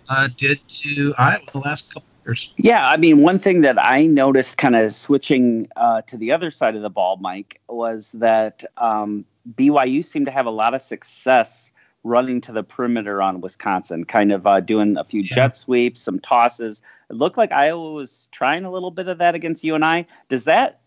uh, 0.08 0.28
did 0.36 0.66
to 0.68 1.14
Iowa 1.18 1.42
the 1.52 1.58
last 1.58 1.92
couple 1.92 2.08
years. 2.24 2.52
Yeah, 2.56 2.88
I 2.88 2.96
mean, 2.96 3.22
one 3.22 3.38
thing 3.38 3.62
that 3.62 3.82
I 3.82 4.06
noticed 4.06 4.58
kind 4.58 4.76
of 4.76 4.92
switching 4.92 5.68
uh, 5.76 6.02
to 6.02 6.16
the 6.16 6.32
other 6.32 6.50
side 6.50 6.76
of 6.76 6.82
the 6.82 6.90
ball, 6.90 7.16
Mike, 7.18 7.60
was 7.68 8.12
that 8.12 8.64
um, 8.78 9.24
BYU 9.54 10.04
seemed 10.04 10.26
to 10.26 10.32
have 10.32 10.46
a 10.46 10.50
lot 10.50 10.74
of 10.74 10.82
success 10.82 11.70
running 12.04 12.38
to 12.42 12.52
the 12.52 12.62
perimeter 12.62 13.22
on 13.22 13.40
Wisconsin, 13.40 14.04
kind 14.04 14.30
of 14.30 14.46
uh, 14.46 14.60
doing 14.60 14.96
a 14.98 15.04
few 15.04 15.22
yeah. 15.22 15.34
jet 15.34 15.56
sweeps, 15.56 16.00
some 16.00 16.20
tosses. 16.20 16.82
It 17.08 17.16
looked 17.16 17.38
like 17.38 17.50
Iowa 17.50 17.92
was 17.92 18.28
trying 18.30 18.64
a 18.64 18.70
little 18.70 18.90
bit 18.90 19.08
of 19.08 19.18
that 19.18 19.34
against 19.34 19.64
UNI. 19.64 20.06
Does 20.28 20.44
that 20.44 20.80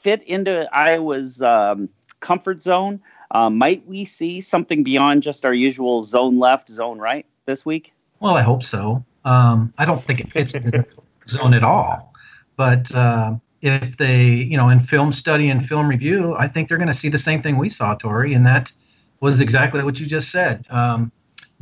fit 0.00 0.22
into 0.22 0.68
Iowa's 0.74 1.42
um, 1.42 1.88
comfort 2.20 2.62
zone? 2.62 3.00
Um, 3.32 3.58
might 3.58 3.86
we 3.86 4.04
see 4.04 4.40
something 4.40 4.82
beyond 4.82 5.22
just 5.22 5.44
our 5.44 5.54
usual 5.54 6.02
zone 6.02 6.38
left, 6.38 6.68
zone 6.68 6.98
right 6.98 7.26
this 7.46 7.64
week? 7.64 7.92
Well, 8.20 8.36
I 8.36 8.42
hope 8.42 8.62
so. 8.62 9.04
Um, 9.24 9.72
I 9.78 9.84
don't 9.84 10.04
think 10.04 10.20
it 10.20 10.30
fits 10.32 10.54
into 10.54 10.70
the 10.70 10.86
zone 11.28 11.54
at 11.54 11.62
all. 11.62 12.12
But 12.56 12.94
uh, 12.94 13.36
if 13.62 13.96
they, 13.96 14.26
you 14.26 14.56
know, 14.56 14.68
in 14.68 14.80
film 14.80 15.12
study 15.12 15.48
and 15.48 15.64
film 15.66 15.88
review, 15.88 16.34
I 16.36 16.48
think 16.48 16.68
they're 16.68 16.78
going 16.78 16.88
to 16.88 16.94
see 16.94 17.08
the 17.08 17.18
same 17.18 17.42
thing 17.42 17.56
we 17.56 17.68
saw, 17.68 17.94
Tori, 17.94 18.34
and 18.34 18.44
that 18.46 18.72
was 19.20 19.40
exactly 19.40 19.82
what 19.82 20.00
you 20.00 20.06
just 20.06 20.30
said. 20.30 20.66
Um, 20.70 21.12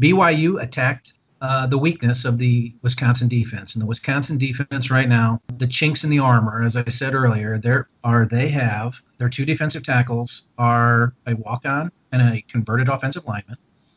BYU 0.00 0.62
attacked 0.62 1.12
uh, 1.40 1.66
the 1.66 1.78
weakness 1.78 2.24
of 2.24 2.38
the 2.38 2.74
Wisconsin 2.82 3.28
defense. 3.28 3.74
And 3.74 3.82
the 3.82 3.86
Wisconsin 3.86 4.38
defense 4.38 4.90
right 4.90 5.08
now, 5.08 5.40
the 5.58 5.66
chinks 5.66 6.04
in 6.04 6.10
the 6.10 6.18
armor, 6.18 6.64
as 6.64 6.76
I 6.76 6.88
said 6.88 7.14
earlier, 7.14 7.58
there 7.58 7.88
are 8.02 8.26
they 8.26 8.48
have 8.48 9.00
their 9.18 9.28
two 9.28 9.44
defensive 9.44 9.84
tackles 9.84 10.48
are 10.58 11.14
a 11.26 11.34
walk-on 11.34 11.92
and 12.12 12.22
a 12.22 12.42
converted 12.42 12.88
offensive 12.88 13.26
lineman. 13.26 13.56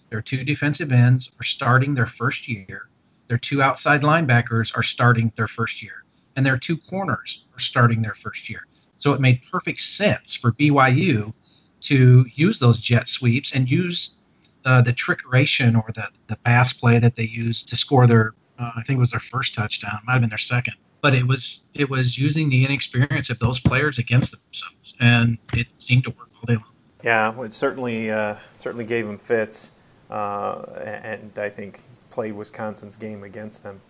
Their 0.09 0.21
two 0.21 0.43
defensive 0.43 0.91
ends 0.91 1.31
are 1.39 1.43
starting 1.43 1.95
their 1.95 2.05
first 2.05 2.47
year. 2.47 2.89
Their 3.27 3.37
two 3.37 3.61
outside 3.61 4.01
linebackers 4.01 4.75
are 4.75 4.83
starting 4.83 5.31
their 5.35 5.47
first 5.47 5.81
year. 5.81 6.03
And 6.35 6.45
their 6.45 6.57
two 6.57 6.77
corners 6.77 7.45
are 7.53 7.59
starting 7.59 8.01
their 8.01 8.15
first 8.15 8.49
year. 8.49 8.67
So 8.97 9.13
it 9.13 9.21
made 9.21 9.41
perfect 9.49 9.81
sense 9.81 10.35
for 10.35 10.51
BYU 10.51 11.33
to 11.81 12.25
use 12.35 12.59
those 12.59 12.79
jet 12.79 13.07
sweeps 13.07 13.55
and 13.55 13.69
use 13.69 14.19
uh, 14.65 14.81
the 14.81 14.93
trickeration 14.93 15.75
or 15.75 15.91
the, 15.93 16.07
the 16.27 16.35
pass 16.37 16.73
play 16.73 16.99
that 16.99 17.15
they 17.15 17.27
used 17.27 17.69
to 17.69 17.75
score 17.75 18.07
their, 18.07 18.33
uh, 18.59 18.71
I 18.75 18.81
think 18.83 18.97
it 18.97 18.99
was 18.99 19.11
their 19.11 19.19
first 19.19 19.55
touchdown, 19.55 19.99
might 20.05 20.13
have 20.13 20.21
been 20.21 20.29
their 20.29 20.37
second. 20.37 20.75
But 21.01 21.15
it 21.15 21.25
was 21.25 21.65
it 21.73 21.89
was 21.89 22.19
using 22.19 22.49
the 22.49 22.63
inexperience 22.63 23.31
of 23.31 23.39
those 23.39 23.59
players 23.59 23.97
against 23.97 24.31
themselves, 24.31 24.93
and 24.99 25.39
it 25.53 25.65
seemed 25.79 26.03
to 26.03 26.11
work 26.11 26.29
all 26.35 26.45
day 26.45 26.53
long. 26.53 26.71
Yeah, 27.03 27.41
it 27.41 27.55
certainly 27.55 28.11
uh, 28.11 28.35
certainly 28.59 28.85
gave 28.85 29.07
them 29.07 29.17
fits, 29.17 29.71
uh, 30.11 30.61
and 30.85 31.31
I 31.39 31.49
think 31.49 31.81
played 32.11 32.33
Wisconsin's 32.33 32.97
game 32.97 33.23
against 33.23 33.63
them. 33.63 33.81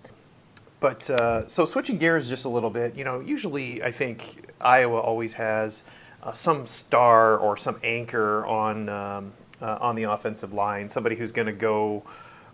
But 0.80 1.10
uh, 1.10 1.48
so 1.48 1.66
switching 1.66 1.98
gears 1.98 2.30
just 2.30 2.46
a 2.46 2.50
little 2.50 2.70
bit, 2.70 2.96
you 2.96 3.04
know, 3.04 3.20
usually 3.20 3.84
I 3.84 3.92
think 3.92 4.52
Iowa 4.62 5.00
always 5.00 5.34
has 5.34 5.84
uh, 6.24 6.34
some 6.34 6.66
star 6.66 7.38
or 7.38 7.58
some 7.58 7.80
anchor 7.84 8.46
on 8.46 8.90
um, 8.90 9.34
uh, 9.62 9.78
on 9.80 9.96
the 9.96 10.04
offensive 10.04 10.54
line, 10.54 10.90
somebody 10.90 11.16
who's 11.16 11.32
going 11.32 11.48
to 11.48 11.54
go 11.54 12.04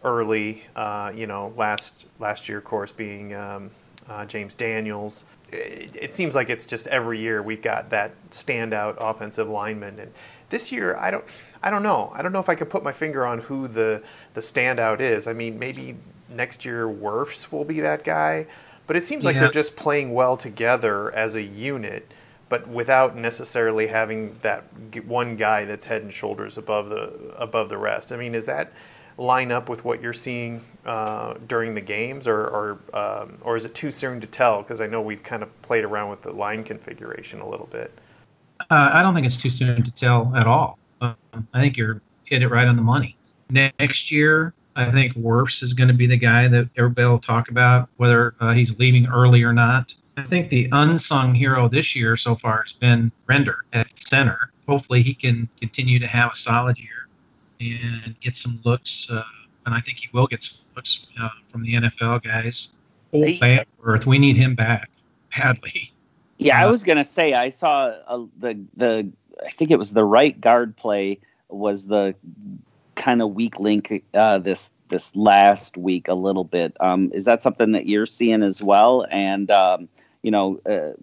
early. 0.04 0.64
Uh, 0.76 1.12
you 1.16 1.28
know, 1.28 1.54
last 1.56 2.06
last 2.20 2.50
year, 2.50 2.58
of 2.58 2.64
course, 2.64 2.92
being 2.92 3.34
um, 3.34 3.72
uh, 4.10 4.26
James 4.26 4.56
Daniels. 4.56 5.26
It, 5.52 5.96
it, 5.96 6.14
seems 6.14 6.36
like 6.36 6.50
it's 6.50 6.66
just 6.66 6.88
every 6.88 7.20
year 7.22 7.42
we've 7.42 7.62
got 7.62 7.90
that 7.92 8.12
standout 8.32 8.98
offensive 9.00 9.48
lineman, 9.48 10.00
and 10.00 10.12
this 10.50 10.72
year 10.72 10.96
I 10.98 11.12
don't. 11.12 11.24
I 11.64 11.72
don't 11.72 11.82
know. 11.82 12.12
I 12.14 12.22
don't 12.22 12.32
know 12.32 12.40
if 12.40 12.50
I 12.50 12.56
could 12.56 12.70
put 12.70 12.84
my 12.84 12.94
finger 12.94 13.26
on 13.26 13.40
who 13.40 13.68
the 13.68 14.04
the 14.34 14.42
standout 14.42 15.00
is. 15.00 15.28
I 15.28 15.34
mean, 15.34 15.58
maybe 15.58 15.98
next 16.30 16.66
year 16.66 16.88
Wirfs 16.88 17.52
will 17.52 17.66
be 17.66 17.80
that 17.80 18.04
guy, 18.04 18.48
but 18.86 18.96
it 18.96 19.04
seems 19.04 19.24
like 19.24 19.36
yeah. 19.36 19.42
they're 19.42 19.52
just 19.52 19.76
playing 19.76 20.14
well 20.14 20.38
together 20.38 21.14
as 21.14 21.36
a 21.36 21.42
unit 21.42 22.12
but 22.50 22.68
without 22.68 23.16
necessarily 23.16 23.88
having 23.88 24.38
that 24.42 24.64
one 25.06 25.36
guy 25.36 25.66
that's 25.66 25.86
head 25.86 26.02
and 26.02 26.14
shoulders 26.14 26.58
above 26.58 26.90
the 26.90 27.08
above 27.38 27.70
the 27.70 27.78
rest. 27.78 28.12
I 28.12 28.18
mean, 28.18 28.36
is 28.36 28.46
that 28.46 28.72
line 29.18 29.52
up 29.52 29.68
with 29.68 29.84
what 29.84 30.02
you're 30.02 30.14
seeing 30.14 30.64
uh, 30.86 31.36
during 31.48 31.76
the 31.76 31.82
games, 31.82 32.28
or 32.28 32.40
or, 32.40 32.80
um, 32.94 33.38
or 33.42 33.56
is 33.56 33.66
it 33.66 33.74
too 33.76 33.92
soon 33.92 34.22
to 34.22 34.28
tell? 34.28 34.62
Because 34.62 34.82
I 34.82 34.88
know 34.88 35.02
we've 35.02 35.24
kind 35.24 35.44
of 35.44 35.62
played 35.62 35.84
around 35.84 36.10
with 36.10 36.22
the 36.22 36.32
line 36.32 36.64
configuration 36.64 37.42
a 37.42 37.50
little 37.50 37.68
bit. 37.68 37.92
Uh, 38.70 38.90
I 38.94 39.02
don't 39.02 39.14
think 39.14 39.26
it's 39.26 39.38
too 39.38 39.50
soon 39.50 39.84
to 39.84 39.92
tell 39.92 40.34
at 40.36 40.48
all. 40.48 40.78
Um, 41.02 41.16
I 41.54 41.60
think 41.60 41.78
you're 41.78 42.02
hit 42.26 42.44
it 42.44 42.50
right 42.50 42.68
on 42.68 42.76
the 42.76 42.82
money. 42.82 43.16
Next 43.50 44.12
year, 44.12 44.54
I 44.76 44.92
think 44.92 45.14
Wirfs 45.14 45.64
is 45.64 45.74
going 45.74 45.88
to 45.88 45.94
be 45.94 46.06
the 46.06 46.18
guy 46.18 46.48
that 46.48 46.68
everybody 46.78 47.08
will 47.08 47.20
talk 47.20 47.50
about, 47.50 47.90
whether 47.98 48.36
uh, 48.40 48.54
he's 48.54 48.78
leaving 48.78 49.08
early 49.08 49.44
or 49.44 49.54
not. 49.54 49.94
I 50.18 50.24
think 50.24 50.50
the 50.50 50.68
unsung 50.72 51.36
hero 51.36 51.70
this 51.70 51.96
year 51.96 52.18
so 52.18 52.36
far 52.36 52.64
has 52.64 52.74
been 52.74 53.12
Render 53.28 53.66
at 53.74 53.88
center. 54.00 54.52
Hopefully, 54.68 55.04
he 55.04 55.14
can 55.14 55.48
continue 55.60 56.00
to 56.00 56.08
have 56.08 56.32
a 56.34 56.36
solid 56.36 56.78
year 56.78 57.08
and 57.62 58.20
get 58.20 58.36
some 58.36 58.60
looks. 58.66 59.10
Uh, 59.12 59.22
and 59.68 59.76
I 59.76 59.80
think 59.80 60.00
he 60.00 60.08
will 60.14 60.26
get 60.26 60.44
some 60.44 60.66
looks 60.76 61.06
uh, 61.22 61.30
from 61.52 61.62
the 61.64 61.74
NFL 61.76 62.24
guys. 62.24 62.74
Cole 63.12 63.26
Banwart, 63.26 64.06
we 64.06 64.18
need 64.18 64.38
him 64.38 64.56
back 64.56 64.90
badly. 65.36 65.94
Yeah, 66.38 66.60
uh, 66.60 66.64
I 66.64 66.66
was 66.66 66.84
gonna 66.84 67.04
say 67.04 67.34
I 67.34 67.50
saw 67.50 67.94
uh, 68.08 68.26
the 68.40 68.60
the 68.76 69.10
I 69.46 69.50
think 69.50 69.72
it 69.72 69.78
was 69.78 69.92
the 69.92 70.04
right 70.04 70.40
guard 70.40 70.76
play 70.76 71.20
was 71.50 71.86
the 71.86 72.16
kind 72.96 73.22
of 73.22 73.34
weak 73.34 73.60
link 73.60 74.04
uh, 74.14 74.40
this 74.40 74.72
this 74.90 75.16
last 75.16 75.78
week 75.78 76.08
a 76.08 76.14
little 76.14 76.44
bit. 76.44 76.76
Um, 76.80 77.12
is 77.14 77.26
that 77.26 77.44
something 77.44 77.72
that 77.74 77.86
you're 77.86 78.06
seeing 78.06 78.42
as 78.42 78.64
well? 78.64 79.06
And 79.12 79.52
um, 79.52 79.90
you 80.24 80.32
know, 80.32 80.60
uh, 80.70 80.94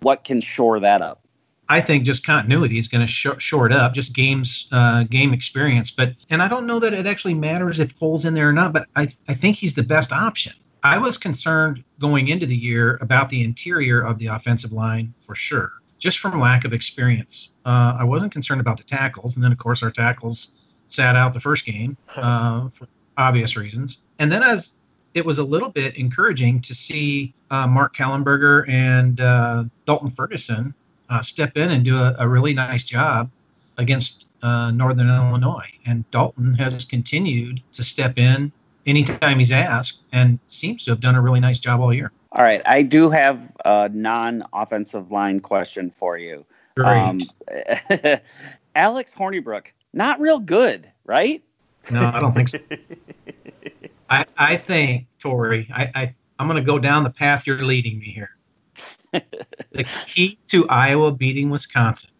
what 0.00 0.24
can 0.24 0.40
shore 0.40 0.80
that 0.80 1.00
up? 1.02 1.22
I 1.70 1.80
think 1.80 2.04
just 2.04 2.24
continuity 2.24 2.78
is 2.78 2.88
going 2.88 3.06
to 3.06 3.12
sh- 3.12 3.26
shore 3.38 3.66
it 3.66 3.72
up, 3.72 3.92
just 3.92 4.14
games, 4.14 4.68
uh, 4.72 5.04
game 5.04 5.34
experience. 5.34 5.90
But 5.90 6.14
and 6.30 6.42
I 6.42 6.48
don't 6.48 6.66
know 6.66 6.78
that 6.78 6.94
it 6.94 7.06
actually 7.06 7.34
matters 7.34 7.78
if 7.78 7.98
Cole's 7.98 8.24
in 8.24 8.34
there 8.34 8.48
or 8.48 8.52
not. 8.52 8.72
But 8.72 8.88
I, 8.96 9.08
I 9.28 9.34
think 9.34 9.56
he's 9.56 9.74
the 9.74 9.82
best 9.82 10.12
option. 10.12 10.54
I 10.82 10.98
was 10.98 11.18
concerned 11.18 11.84
going 11.98 12.28
into 12.28 12.46
the 12.46 12.56
year 12.56 12.98
about 13.00 13.28
the 13.28 13.42
interior 13.42 14.00
of 14.00 14.18
the 14.18 14.28
offensive 14.28 14.72
line 14.72 15.12
for 15.26 15.34
sure, 15.34 15.72
just 15.98 16.18
from 16.18 16.40
lack 16.40 16.64
of 16.64 16.72
experience. 16.72 17.50
Uh, 17.66 17.96
I 17.98 18.04
wasn't 18.04 18.32
concerned 18.32 18.60
about 18.60 18.78
the 18.78 18.84
tackles, 18.84 19.34
and 19.34 19.44
then 19.44 19.52
of 19.52 19.58
course 19.58 19.82
our 19.82 19.90
tackles 19.90 20.52
sat 20.88 21.16
out 21.16 21.34
the 21.34 21.40
first 21.40 21.66
game 21.66 21.96
uh, 22.16 22.68
for 22.70 22.86
obvious 23.18 23.56
reasons. 23.56 23.98
And 24.18 24.32
then 24.32 24.42
as 24.42 24.78
it 25.14 25.24
was 25.24 25.38
a 25.38 25.42
little 25.42 25.70
bit 25.70 25.96
encouraging 25.96 26.60
to 26.62 26.74
see 26.74 27.34
uh, 27.50 27.66
Mark 27.66 27.96
Kallenberger 27.96 28.68
and 28.68 29.20
uh, 29.20 29.64
Dalton 29.86 30.10
Ferguson 30.10 30.74
uh, 31.08 31.22
step 31.22 31.56
in 31.56 31.70
and 31.70 31.84
do 31.84 31.96
a, 31.96 32.14
a, 32.18 32.28
really 32.28 32.52
nice 32.52 32.84
job 32.84 33.30
against 33.78 34.26
uh, 34.42 34.70
Northern 34.70 35.08
Illinois. 35.08 35.70
And 35.86 36.08
Dalton 36.10 36.54
has 36.54 36.84
continued 36.84 37.62
to 37.74 37.82
step 37.82 38.18
in 38.18 38.52
anytime 38.86 39.38
he's 39.38 39.52
asked 39.52 40.02
and 40.12 40.38
seems 40.48 40.84
to 40.84 40.90
have 40.90 41.00
done 41.00 41.14
a 41.14 41.22
really 41.22 41.40
nice 41.40 41.58
job 41.58 41.80
all 41.80 41.94
year. 41.94 42.12
All 42.32 42.44
right. 42.44 42.60
I 42.66 42.82
do 42.82 43.10
have 43.10 43.50
a 43.64 43.88
non 43.88 44.44
offensive 44.52 45.10
line 45.10 45.40
question 45.40 45.90
for 45.90 46.18
you. 46.18 46.44
Um, 46.76 47.20
Alex 48.74 49.14
Hornibrook, 49.14 49.68
not 49.92 50.20
real 50.20 50.38
good, 50.38 50.90
right? 51.04 51.42
No, 51.90 52.04
I 52.06 52.20
don't 52.20 52.34
think 52.34 52.50
so. 52.50 52.58
I, 54.10 54.24
I 54.36 54.56
think, 54.56 55.06
Tori, 55.18 55.68
I, 55.74 55.90
I, 55.94 56.14
I'm 56.38 56.46
going 56.46 56.62
to 56.62 56.66
go 56.66 56.78
down 56.78 57.04
the 57.04 57.10
path 57.10 57.46
you're 57.46 57.64
leading 57.64 57.98
me 57.98 58.06
here. 58.06 58.30
the 59.12 59.84
key 60.06 60.38
to 60.48 60.68
Iowa 60.68 61.12
beating 61.12 61.50
Wisconsin 61.50 62.10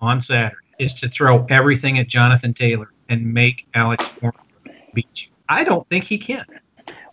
on 0.00 0.20
Saturday 0.20 0.56
is 0.78 0.94
to 0.94 1.08
throw 1.08 1.46
everything 1.48 1.98
at 1.98 2.08
Jonathan 2.08 2.52
Taylor 2.52 2.92
and 3.08 3.32
make 3.32 3.66
Alex 3.74 4.10
beat 4.92 5.22
you. 5.22 5.28
I 5.48 5.64
don't 5.64 5.88
think 5.88 6.04
he 6.04 6.18
can. 6.18 6.44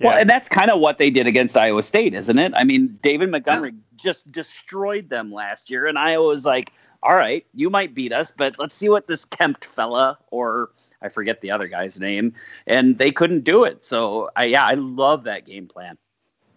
Well, 0.02 0.14
yeah. 0.14 0.22
and 0.22 0.30
that's 0.30 0.50
kind 0.50 0.72
of 0.72 0.80
what 0.80 0.98
they 0.98 1.10
did 1.10 1.28
against 1.28 1.56
Iowa 1.56 1.84
State, 1.84 2.14
isn't 2.14 2.40
it? 2.40 2.54
I 2.56 2.64
mean, 2.64 2.98
David 3.02 3.30
Montgomery 3.30 3.72
yeah. 3.72 3.78
just 3.96 4.32
destroyed 4.32 5.10
them 5.10 5.32
last 5.32 5.70
year, 5.70 5.86
and 5.88 6.00
Iowa 6.00 6.28
was 6.28 6.46
like, 6.46 6.74
"All 7.04 7.16
right, 7.16 7.46
you 7.54 7.70
might 7.70 7.94
beat 7.94 8.12
us, 8.12 8.32
but 8.36 8.58
let's 8.58 8.74
see 8.74 8.90
what 8.90 9.08
this 9.08 9.26
Kempt 9.26 9.66
fella 9.66 10.18
or 10.32 10.72
I 11.02 11.10
forget 11.10 11.42
the 11.42 11.52
other 11.52 11.68
guy's 11.68 12.00
name, 12.00 12.34
and 12.68 12.98
they 12.98 13.12
couldn't 13.12 13.44
do 13.44 13.64
it. 13.64 13.86
So 13.86 14.30
I, 14.36 14.46
yeah, 14.46 14.66
I 14.66 14.74
love 14.74 15.24
that 15.24 15.46
game 15.46 15.68
plan. 15.68 15.98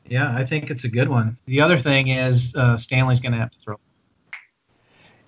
Yeah, 0.06 0.34
I 0.34 0.44
think 0.44 0.70
it's 0.70 0.84
a 0.84 0.88
good 0.88 1.08
one. 1.08 1.38
The 1.46 1.60
other 1.60 1.78
thing 1.78 2.08
is 2.08 2.54
uh, 2.56 2.76
Stanley's 2.76 3.20
going 3.20 3.32
to 3.32 3.38
have 3.38 3.50
to 3.52 3.58
throw. 3.58 3.76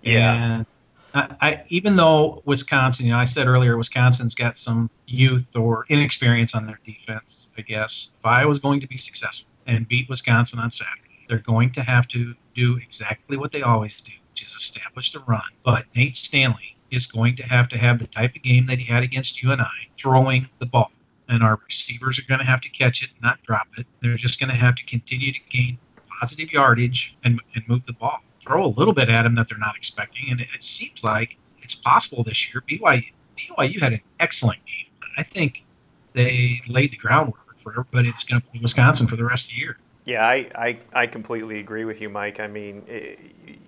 Yeah. 0.03 0.35
And 0.35 0.67
I, 1.15 1.37
I, 1.41 1.65
even 1.69 1.97
though 1.97 2.43
Wisconsin, 2.45 3.07
you 3.07 3.13
know, 3.13 3.19
I 3.19 3.25
said 3.25 3.47
earlier, 3.47 3.77
Wisconsin's 3.77 4.35
got 4.35 4.59
some 4.59 4.91
youth 5.07 5.55
or 5.57 5.87
inexperience 5.89 6.55
on 6.55 6.67
their 6.67 6.81
defense. 6.85 7.49
I 7.57 7.63
guess 7.63 8.11
if 8.19 8.27
I 8.27 8.45
was 8.47 8.59
going 8.59 8.81
to 8.81 8.89
be 8.89 8.99
successful 8.99 9.51
and 9.67 9.87
beat 9.87 10.09
Wisconsin 10.09 10.59
on 10.59 10.71
Saturday, 10.71 11.25
they're 11.29 11.39
going 11.39 11.71
to 11.73 11.83
have 11.83 12.09
to 12.09 12.35
do 12.55 12.77
exactly 12.77 13.37
what 13.37 13.53
they 13.53 13.63
always 13.63 14.01
do, 14.01 14.13
which 14.33 14.43
is 14.43 14.55
establish 14.55 15.13
the 15.13 15.21
run. 15.21 15.41
But 15.65 15.85
Nate 15.95 16.17
Stanley 16.17 16.74
is 16.95 17.07
going 17.07 17.37
to 17.37 17.43
have 17.43 17.69
to 17.69 17.79
have 17.79 17.99
the 17.99 18.07
type 18.07 18.35
of 18.37 18.43
game 18.43 18.67
that 18.67 18.79
he 18.79 18.85
had 18.85 19.03
against 19.03 19.43
UNI, 19.43 19.65
throwing 19.97 20.49
the 20.59 20.67
ball. 20.67 20.91
And 21.29 21.43
our 21.43 21.59
receivers 21.67 22.19
are 22.19 22.25
going 22.29 22.41
to 22.41 22.47
have 22.47 22.61
to 22.63 22.69
catch 22.69 23.03
it, 23.03 23.11
not 23.23 23.43
drop 23.43 23.67
it. 23.79 23.87
They're 24.01 24.17
just 24.17 24.39
going 24.39 24.51
to 24.51 24.57
have 24.57 24.75
to 24.77 24.85
continue 24.85 25.33
to 25.33 25.39
gain 25.49 25.79
positive 26.21 26.53
yardage 26.53 27.17
and, 27.25 27.41
and 27.55 27.69
move 27.69 27.85
the 27.87 27.95
ball. 27.95 28.19
Throw 28.41 28.65
a 28.65 28.69
little 28.69 28.93
bit 28.93 29.09
at 29.09 29.23
them 29.23 29.35
that 29.35 29.49
they're 29.49 29.59
not 29.59 29.77
expecting. 29.77 30.31
And 30.31 30.41
it, 30.41 30.49
it 30.55 30.63
seems 30.63 31.03
like 31.03 31.37
it's 31.63 31.75
possible 31.75 32.23
this 32.23 32.53
year. 32.53 32.63
BYU, 32.69 33.13
BYU 33.39 33.81
had 33.81 33.95
an 33.95 34.01
excellent 34.21 34.61
game. 34.67 34.91
I 35.17 35.23
think 35.23 35.65
they 36.13 36.61
laid 36.69 36.93
the 36.93 36.97
groundwork 36.97 37.59
for 37.59 37.73
everybody 37.73 38.11
that's 38.11 38.25
going 38.25 38.41
to 38.43 38.49
play 38.49 38.61
Wisconsin 38.61 39.07
for 39.07 39.17
the 39.17 39.25
rest 39.25 39.51
of 39.51 39.57
the 39.57 39.61
year. 39.63 39.79
Yeah, 40.05 40.25
I, 40.25 40.51
I, 40.55 40.79
I 40.93 41.07
completely 41.07 41.61
agree 41.61 41.85
with 41.85 42.01
you, 42.01 42.11
Mike. 42.11 42.39
I 42.39 42.47
mean, 42.47 42.83
it, 42.87 43.19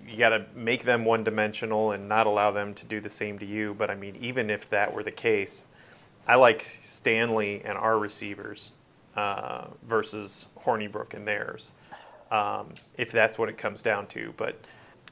you 0.07 0.17
got 0.17 0.29
to 0.29 0.45
make 0.55 0.83
them 0.83 1.03
one 1.03 1.23
dimensional 1.23 1.91
and 1.91 2.07
not 2.07 2.27
allow 2.27 2.51
them 2.51 2.73
to 2.75 2.85
do 2.85 3.01
the 3.01 3.09
same 3.09 3.39
to 3.39 3.45
you. 3.45 3.73
But 3.73 3.89
I 3.89 3.95
mean, 3.95 4.15
even 4.17 4.49
if 4.49 4.69
that 4.69 4.93
were 4.93 5.03
the 5.03 5.11
case, 5.11 5.65
I 6.27 6.35
like 6.35 6.79
Stanley 6.83 7.61
and 7.65 7.77
our 7.77 7.97
receivers 7.97 8.71
uh, 9.15 9.65
versus 9.87 10.47
Hornibrook 10.63 11.13
and 11.13 11.27
theirs, 11.27 11.71
um, 12.29 12.73
if 12.97 13.11
that's 13.11 13.39
what 13.39 13.49
it 13.49 13.57
comes 13.57 13.81
down 13.81 14.07
to. 14.07 14.33
But 14.37 14.59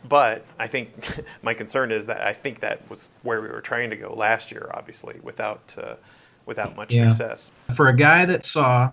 but 0.08 0.46
I 0.60 0.68
think 0.68 1.24
my 1.42 1.54
concern 1.54 1.92
is 1.92 2.06
that 2.06 2.22
I 2.22 2.34
think 2.34 2.60
that 2.60 2.88
was 2.90 3.10
where 3.24 3.42
we 3.42 3.48
were 3.48 3.62
trying 3.62 3.90
to 3.90 3.96
go 3.96 4.14
last 4.14 4.52
year, 4.52 4.70
obviously, 4.74 5.20
without 5.24 5.74
uh, 5.82 5.96
without 6.46 6.76
much 6.76 6.94
yeah. 6.94 7.10
success. 7.10 7.52
For 7.76 7.90
a 7.90 7.96
guy 7.96 8.26
that 8.26 8.46
saw 8.46 8.92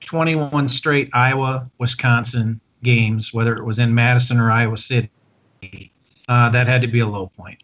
21 0.00 0.68
straight 0.68 1.10
Iowa 1.12 1.70
Wisconsin 1.78 2.60
games, 2.82 3.32
whether 3.32 3.56
it 3.56 3.64
was 3.64 3.78
in 3.78 3.94
Madison 3.94 4.38
or 4.38 4.50
Iowa 4.50 4.78
City. 4.78 5.10
Uh, 6.28 6.48
that 6.50 6.66
had 6.66 6.80
to 6.82 6.88
be 6.88 7.00
a 7.00 7.06
low 7.06 7.26
point. 7.26 7.62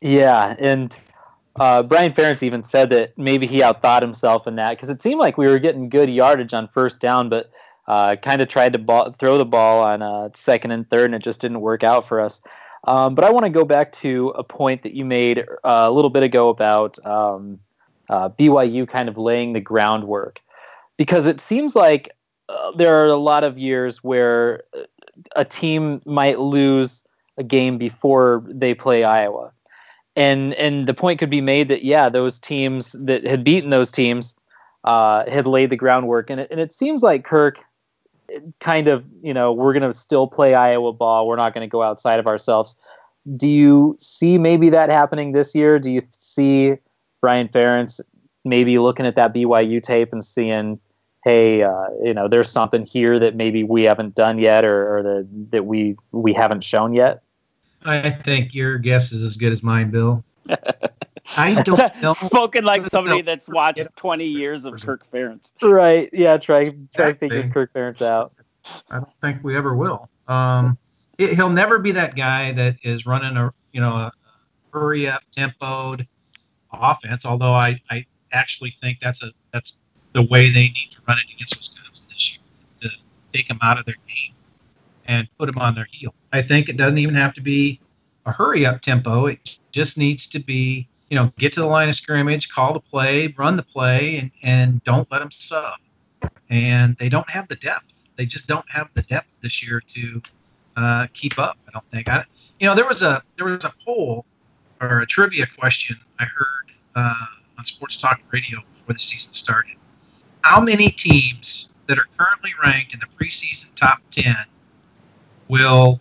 Yeah, 0.00 0.56
and 0.58 0.96
uh, 1.56 1.82
Brian 1.82 2.12
Ferentz 2.12 2.42
even 2.42 2.64
said 2.64 2.90
that 2.90 3.16
maybe 3.16 3.46
he 3.46 3.60
outthought 3.60 4.02
himself 4.02 4.46
in 4.46 4.56
that 4.56 4.70
because 4.70 4.88
it 4.88 5.02
seemed 5.02 5.20
like 5.20 5.38
we 5.38 5.46
were 5.46 5.58
getting 5.58 5.88
good 5.88 6.10
yardage 6.10 6.52
on 6.52 6.68
first 6.68 7.00
down, 7.00 7.28
but 7.28 7.50
uh, 7.86 8.16
kind 8.16 8.42
of 8.42 8.48
tried 8.48 8.72
to 8.72 8.78
ball, 8.78 9.14
throw 9.18 9.38
the 9.38 9.44
ball 9.44 9.82
on 9.82 10.02
uh, 10.02 10.30
second 10.34 10.70
and 10.72 10.88
third, 10.90 11.06
and 11.06 11.14
it 11.14 11.22
just 11.22 11.40
didn't 11.40 11.60
work 11.60 11.84
out 11.84 12.06
for 12.06 12.20
us. 12.20 12.40
Um, 12.84 13.14
but 13.14 13.24
I 13.24 13.30
want 13.30 13.44
to 13.44 13.50
go 13.50 13.64
back 13.64 13.92
to 13.92 14.30
a 14.30 14.42
point 14.42 14.82
that 14.82 14.92
you 14.92 15.04
made 15.04 15.38
uh, 15.38 15.44
a 15.62 15.90
little 15.90 16.10
bit 16.10 16.24
ago 16.24 16.48
about 16.48 17.04
um, 17.06 17.60
uh, 18.08 18.28
BYU 18.30 18.88
kind 18.88 19.08
of 19.08 19.16
laying 19.16 19.52
the 19.52 19.60
groundwork 19.60 20.40
because 21.02 21.26
it 21.26 21.40
seems 21.40 21.74
like 21.74 22.14
uh, 22.48 22.70
there 22.76 22.94
are 22.94 23.08
a 23.08 23.16
lot 23.16 23.42
of 23.42 23.58
years 23.58 24.04
where 24.04 24.62
uh, 24.72 24.82
a 25.34 25.44
team 25.44 26.00
might 26.06 26.38
lose 26.38 27.02
a 27.38 27.42
game 27.42 27.76
before 27.76 28.44
they 28.46 28.72
play 28.72 29.02
Iowa. 29.02 29.52
And 30.14 30.54
and 30.54 30.86
the 30.86 30.94
point 30.94 31.18
could 31.18 31.28
be 31.28 31.40
made 31.40 31.66
that 31.70 31.82
yeah, 31.82 32.08
those 32.08 32.38
teams 32.38 32.92
that 32.92 33.24
had 33.24 33.42
beaten 33.42 33.70
those 33.70 33.90
teams 33.90 34.36
uh, 34.84 35.28
had 35.28 35.48
laid 35.48 35.70
the 35.70 35.76
groundwork, 35.76 36.30
and 36.30 36.38
it, 36.38 36.48
and 36.52 36.60
it 36.60 36.72
seems 36.72 37.02
like 37.02 37.24
Kirk 37.24 37.58
kind 38.60 38.86
of 38.86 39.04
you 39.24 39.34
know 39.34 39.52
we're 39.52 39.72
going 39.72 39.82
to 39.82 39.92
still 39.92 40.28
play 40.28 40.54
Iowa 40.54 40.92
ball. 40.92 41.26
We're 41.26 41.34
not 41.34 41.52
going 41.52 41.66
to 41.66 41.72
go 41.72 41.82
outside 41.82 42.20
of 42.20 42.28
ourselves. 42.28 42.76
Do 43.36 43.48
you 43.48 43.96
see 43.98 44.38
maybe 44.38 44.70
that 44.70 44.88
happening 44.88 45.32
this 45.32 45.52
year? 45.52 45.80
Do 45.80 45.90
you 45.90 46.02
see 46.12 46.76
Brian 47.20 47.48
Ferentz 47.48 48.00
maybe 48.44 48.78
looking 48.78 49.06
at 49.06 49.14
that 49.16 49.34
BYU 49.34 49.82
tape 49.82 50.12
and 50.12 50.24
seeing, 50.24 50.78
hey, 51.24 51.62
uh, 51.62 51.86
you 52.02 52.14
know, 52.14 52.28
there's 52.28 52.50
something 52.50 52.84
here 52.84 53.18
that 53.18 53.34
maybe 53.36 53.62
we 53.64 53.82
haven't 53.84 54.14
done 54.14 54.38
yet, 54.38 54.64
or, 54.64 54.96
or 54.98 55.02
the, 55.02 55.28
that 55.50 55.66
we 55.66 55.96
we 56.12 56.32
haven't 56.32 56.64
shown 56.64 56.92
yet? 56.94 57.22
I 57.84 58.10
think 58.10 58.54
your 58.54 58.78
guess 58.78 59.12
is 59.12 59.22
as 59.22 59.36
good 59.36 59.52
as 59.52 59.62
mine, 59.62 59.90
Bill. 59.90 60.24
I 61.36 61.62
don't 61.62 61.92
know. 62.02 62.12
Spoken 62.12 62.64
like 62.64 62.84
somebody 62.86 63.22
that's 63.22 63.48
watched 63.48 63.86
20 63.96 64.24
years 64.24 64.64
of 64.64 64.80
Kirk 64.80 65.06
Ferentz. 65.12 65.52
Right. 65.62 66.08
Yeah. 66.12 66.36
Try 66.36 66.64
try 66.64 66.72
Exactly. 66.72 67.28
figuring 67.28 67.52
Kirk 67.52 67.72
Ferentz 67.72 68.02
out. 68.02 68.32
I 68.90 68.96
don't 68.96 69.08
think 69.20 69.42
we 69.42 69.56
ever 69.56 69.74
will. 69.74 70.08
Um, 70.28 70.78
he- 71.18 71.34
he'll 71.34 71.50
never 71.50 71.78
be 71.78 71.92
that 71.92 72.16
guy 72.16 72.52
that 72.52 72.76
is 72.82 73.06
running 73.06 73.36
a 73.36 73.52
you 73.72 73.80
know 73.80 73.94
a 73.94 74.12
hurry 74.72 75.08
up 75.08 75.22
tempoed 75.36 76.06
offense. 76.72 77.24
Although 77.24 77.54
I, 77.54 77.80
I 77.90 78.06
actually 78.32 78.70
think 78.70 78.98
that's 79.00 79.22
a 79.22 79.32
that's 79.52 79.78
the 80.12 80.22
way 80.22 80.50
they 80.50 80.68
need 80.68 80.90
to 80.92 80.98
run 81.08 81.18
it 81.18 81.32
against 81.34 81.56
Wisconsin 81.56 82.06
this 82.10 82.32
year 82.32 82.42
to 82.82 82.90
take 83.32 83.48
them 83.48 83.58
out 83.62 83.78
of 83.78 83.86
their 83.86 83.96
game 84.06 84.34
and 85.06 85.28
put 85.38 85.46
them 85.46 85.58
on 85.58 85.74
their 85.74 85.86
heel. 85.90 86.14
I 86.32 86.42
think 86.42 86.68
it 86.68 86.76
doesn't 86.76 86.98
even 86.98 87.14
have 87.14 87.34
to 87.34 87.40
be 87.40 87.80
a 88.26 88.32
hurry 88.32 88.66
up 88.66 88.80
tempo. 88.80 89.26
It 89.26 89.58
just 89.72 89.98
needs 89.98 90.26
to 90.28 90.38
be 90.38 90.88
you 91.08 91.16
know 91.16 91.32
get 91.38 91.52
to 91.54 91.60
the 91.60 91.66
line 91.66 91.88
of 91.88 91.96
scrimmage, 91.96 92.48
call 92.48 92.72
the 92.72 92.80
play, 92.80 93.34
run 93.36 93.56
the 93.56 93.62
play, 93.62 94.18
and 94.18 94.30
and 94.42 94.84
don't 94.84 95.10
let 95.10 95.20
them 95.20 95.30
sub. 95.30 95.78
And 96.50 96.96
they 96.98 97.08
don't 97.08 97.28
have 97.30 97.48
the 97.48 97.56
depth 97.56 97.92
they 98.16 98.26
just 98.26 98.46
don't 98.46 98.68
have 98.70 98.88
the 98.94 99.02
depth 99.02 99.40
this 99.40 99.66
year 99.66 99.80
to 99.94 100.22
uh, 100.76 101.06
keep 101.12 101.38
up. 101.38 101.58
I 101.68 101.70
don't 101.72 101.84
think. 101.90 102.08
I, 102.08 102.24
you 102.60 102.66
know, 102.68 102.74
there 102.74 102.86
was 102.86 103.02
a 103.02 103.22
there 103.36 103.46
was 103.46 103.64
a 103.64 103.72
poll 103.84 104.24
or 104.80 105.00
a 105.00 105.06
trivia 105.06 105.46
question 105.58 105.96
I 106.18 106.24
heard 106.24 106.72
uh, 106.94 107.14
on 107.58 107.64
Sports 107.64 107.96
Talk 107.96 108.20
Radio 108.30 108.60
before 108.60 108.94
the 108.94 109.00
season 109.00 109.32
started. 109.32 109.76
How 110.42 110.60
many 110.60 110.90
teams 110.90 111.70
that 111.86 111.98
are 111.98 112.06
currently 112.16 112.52
ranked 112.62 112.92
in 112.94 113.00
the 113.00 113.06
preseason 113.06 113.74
top 113.74 113.98
ten 114.10 114.36
will 115.48 116.00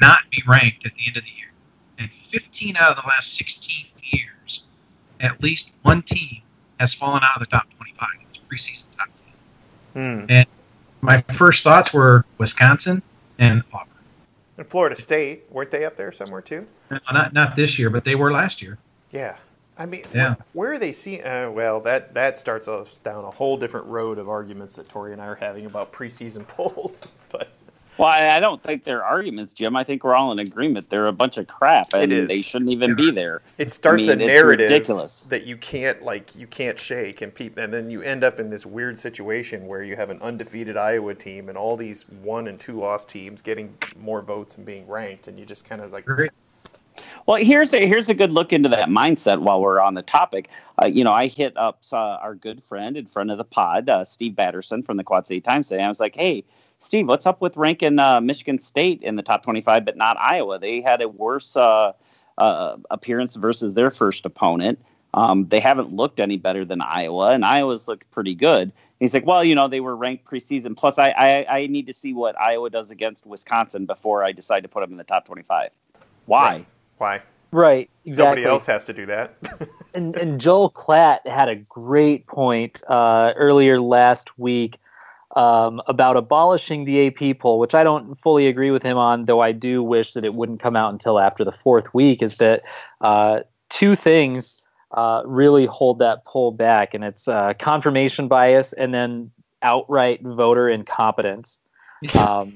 not 0.00 0.20
be 0.30 0.42
ranked 0.46 0.86
at 0.86 0.92
the 0.94 1.06
end 1.06 1.16
of 1.16 1.24
the 1.24 1.30
year? 1.30 1.50
And 1.98 2.10
15 2.10 2.76
out 2.76 2.96
of 2.96 3.02
the 3.02 3.08
last 3.08 3.34
16 3.34 3.86
years, 4.02 4.64
at 5.20 5.42
least 5.42 5.74
one 5.82 6.02
team 6.02 6.40
has 6.78 6.94
fallen 6.94 7.22
out 7.22 7.36
of 7.36 7.40
the 7.40 7.46
top 7.46 7.66
25, 7.76 8.08
preseason 8.50 8.86
top 8.96 9.08
10 9.94 10.26
Hmm. 10.26 10.42
my 11.02 11.20
first 11.34 11.62
thoughts 11.64 11.92
were 11.92 12.24
Wisconsin 12.38 13.02
and 13.38 13.62
Auburn. 13.72 13.86
And 14.56 14.66
Florida 14.66 14.94
State, 14.96 15.44
weren't 15.50 15.70
they 15.70 15.84
up 15.84 15.96
there 15.96 16.12
somewhere 16.12 16.40
too? 16.42 16.66
No, 16.90 16.98
Not 17.12 17.32
not 17.32 17.56
this 17.56 17.78
year, 17.78 17.90
but 17.90 18.04
they 18.04 18.14
were 18.14 18.32
last 18.32 18.60
year. 18.62 18.78
Yeah. 19.10 19.36
I 19.80 19.86
mean, 19.86 20.02
Yeah. 20.14 20.34
where, 20.34 20.36
where 20.52 20.72
are 20.74 20.78
they 20.78 20.92
seeing? 20.92 21.24
Uh, 21.24 21.50
well, 21.52 21.80
that 21.80 22.12
that 22.14 22.38
starts 22.38 22.68
us 22.68 22.88
down 23.02 23.24
a 23.24 23.30
whole 23.30 23.56
different 23.56 23.86
road 23.86 24.18
of 24.18 24.28
arguments 24.28 24.76
that 24.76 24.88
Tori 24.88 25.12
and 25.12 25.22
I 25.22 25.26
are 25.26 25.34
having 25.36 25.64
about 25.66 25.90
preseason 25.92 26.46
polls. 26.48 27.10
But 27.30 27.48
Well, 27.96 28.08
I 28.08 28.36
I 28.36 28.40
don't 28.40 28.62
think 28.62 28.84
they're 28.84 29.02
arguments, 29.02 29.54
Jim. 29.54 29.74
I 29.76 29.82
think 29.84 30.04
we're 30.04 30.14
all 30.14 30.32
in 30.32 30.38
agreement. 30.38 30.90
They're 30.90 31.06
a 31.06 31.12
bunch 31.12 31.38
of 31.38 31.46
crap, 31.46 31.94
and 31.94 32.02
It 32.04 32.12
is. 32.12 32.28
they 32.28 32.42
shouldn't 32.42 32.70
even 32.70 32.94
be 32.94 33.10
there. 33.10 33.40
it 33.56 33.72
starts 33.72 34.02
mean, 34.02 34.10
a 34.10 34.16
narrative 34.16 34.68
ridiculous. 34.70 35.22
that 35.30 35.46
you 35.46 35.56
can't 35.56 36.02
like 36.02 36.36
you 36.36 36.46
can't 36.46 36.78
shake, 36.78 37.22
and 37.22 37.34
people, 37.34 37.62
and 37.62 37.72
then 37.72 37.90
you 37.90 38.02
end 38.02 38.22
up 38.22 38.38
in 38.38 38.50
this 38.50 38.66
weird 38.66 38.98
situation 38.98 39.66
where 39.66 39.82
you 39.82 39.96
have 39.96 40.10
an 40.10 40.20
undefeated 40.20 40.76
Iowa 40.76 41.14
team 41.14 41.48
and 41.48 41.56
all 41.56 41.78
these 41.78 42.06
one 42.08 42.46
and 42.48 42.60
two 42.60 42.78
loss 42.78 43.06
teams 43.06 43.40
getting 43.40 43.76
more 43.98 44.20
votes 44.20 44.56
and 44.56 44.66
being 44.66 44.86
ranked, 44.86 45.26
and 45.26 45.38
you 45.38 45.46
just 45.46 45.66
kind 45.66 45.80
of 45.80 45.90
like, 45.90 46.04
Great. 46.04 46.30
Well, 47.30 47.40
here's 47.40 47.72
a 47.72 47.86
here's 47.86 48.08
a 48.08 48.14
good 48.14 48.32
look 48.32 48.52
into 48.52 48.68
that 48.70 48.88
mindset 48.88 49.38
while 49.40 49.60
we're 49.60 49.78
on 49.78 49.94
the 49.94 50.02
topic. 50.02 50.48
Uh, 50.82 50.88
you 50.88 51.04
know, 51.04 51.12
I 51.12 51.28
hit 51.28 51.56
up 51.56 51.80
uh, 51.92 51.96
our 51.96 52.34
good 52.34 52.60
friend 52.60 52.96
in 52.96 53.06
front 53.06 53.30
of 53.30 53.38
the 53.38 53.44
pod, 53.44 53.88
uh, 53.88 54.04
Steve 54.04 54.34
Batterson 54.34 54.82
from 54.82 54.96
the 54.96 55.04
Quad 55.04 55.28
City 55.28 55.40
Times 55.40 55.68
today. 55.68 55.84
I 55.84 55.86
was 55.86 56.00
like, 56.00 56.16
"Hey, 56.16 56.42
Steve, 56.80 57.06
what's 57.06 57.26
up 57.26 57.40
with 57.40 57.56
ranking 57.56 58.00
uh, 58.00 58.20
Michigan 58.20 58.58
State 58.58 59.00
in 59.04 59.14
the 59.14 59.22
top 59.22 59.44
25, 59.44 59.84
but 59.84 59.96
not 59.96 60.18
Iowa? 60.18 60.58
They 60.58 60.80
had 60.80 61.00
a 61.00 61.08
worse 61.08 61.56
uh, 61.56 61.92
uh, 62.36 62.78
appearance 62.90 63.36
versus 63.36 63.74
their 63.74 63.92
first 63.92 64.26
opponent. 64.26 64.80
Um, 65.14 65.46
they 65.50 65.60
haven't 65.60 65.92
looked 65.92 66.18
any 66.18 66.36
better 66.36 66.64
than 66.64 66.82
Iowa, 66.82 67.30
and 67.30 67.44
Iowa's 67.44 67.86
looked 67.86 68.10
pretty 68.10 68.34
good." 68.34 68.62
And 68.62 68.72
he's 68.98 69.14
like, 69.14 69.24
"Well, 69.24 69.44
you 69.44 69.54
know, 69.54 69.68
they 69.68 69.78
were 69.78 69.94
ranked 69.94 70.24
preseason. 70.24 70.76
Plus, 70.76 70.98
I, 70.98 71.10
I 71.10 71.58
I 71.58 71.66
need 71.68 71.86
to 71.86 71.92
see 71.92 72.12
what 72.12 72.36
Iowa 72.40 72.70
does 72.70 72.90
against 72.90 73.24
Wisconsin 73.24 73.86
before 73.86 74.24
I 74.24 74.32
decide 74.32 74.64
to 74.64 74.68
put 74.68 74.80
them 74.80 74.90
in 74.90 74.96
the 74.96 75.04
top 75.04 75.26
25. 75.26 75.70
Why?" 76.26 76.56
Right. 76.56 76.66
Why? 77.00 77.22
Right. 77.50 77.90
Exactly. 78.04 78.42
Nobody 78.42 78.44
else 78.44 78.66
has 78.66 78.84
to 78.84 78.92
do 78.92 79.06
that. 79.06 79.34
and, 79.94 80.16
and 80.16 80.40
Joel 80.40 80.70
Klatt 80.70 81.26
had 81.26 81.48
a 81.48 81.56
great 81.56 82.26
point 82.26 82.82
uh, 82.88 83.32
earlier 83.36 83.80
last 83.80 84.38
week 84.38 84.78
um, 85.34 85.80
about 85.86 86.16
abolishing 86.16 86.84
the 86.84 87.06
AP 87.06 87.38
poll, 87.38 87.58
which 87.58 87.74
I 87.74 87.84
don't 87.84 88.20
fully 88.20 88.46
agree 88.46 88.70
with 88.70 88.82
him 88.82 88.98
on, 88.98 89.24
though 89.24 89.40
I 89.40 89.52
do 89.52 89.82
wish 89.82 90.12
that 90.12 90.24
it 90.24 90.34
wouldn't 90.34 90.60
come 90.60 90.76
out 90.76 90.92
until 90.92 91.18
after 91.18 91.44
the 91.44 91.52
fourth 91.52 91.92
week. 91.94 92.22
Is 92.22 92.36
that 92.36 92.62
uh, 93.00 93.40
two 93.68 93.96
things 93.96 94.62
uh, 94.92 95.22
really 95.24 95.66
hold 95.66 96.00
that 96.00 96.24
poll 96.24 96.52
back, 96.52 96.94
and 96.94 97.02
it's 97.02 97.28
uh, 97.28 97.54
confirmation 97.58 98.28
bias 98.28 98.72
and 98.72 98.92
then 98.92 99.30
outright 99.62 100.20
voter 100.22 100.68
incompetence. 100.68 101.60
Um, 102.18 102.54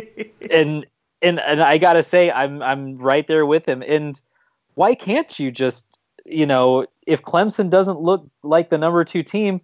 and 0.50 0.84
and 1.22 1.40
and 1.40 1.62
I 1.62 1.78
gotta 1.78 2.02
say, 2.02 2.30
I'm 2.30 2.62
I'm 2.62 2.98
right 2.98 3.26
there 3.26 3.46
with 3.46 3.66
him. 3.66 3.82
And 3.82 4.20
why 4.74 4.94
can't 4.94 5.38
you 5.38 5.50
just, 5.50 5.86
you 6.24 6.46
know, 6.46 6.86
if 7.06 7.22
Clemson 7.22 7.70
doesn't 7.70 8.00
look 8.00 8.26
like 8.42 8.70
the 8.70 8.78
number 8.78 9.04
two 9.04 9.22
team, 9.22 9.60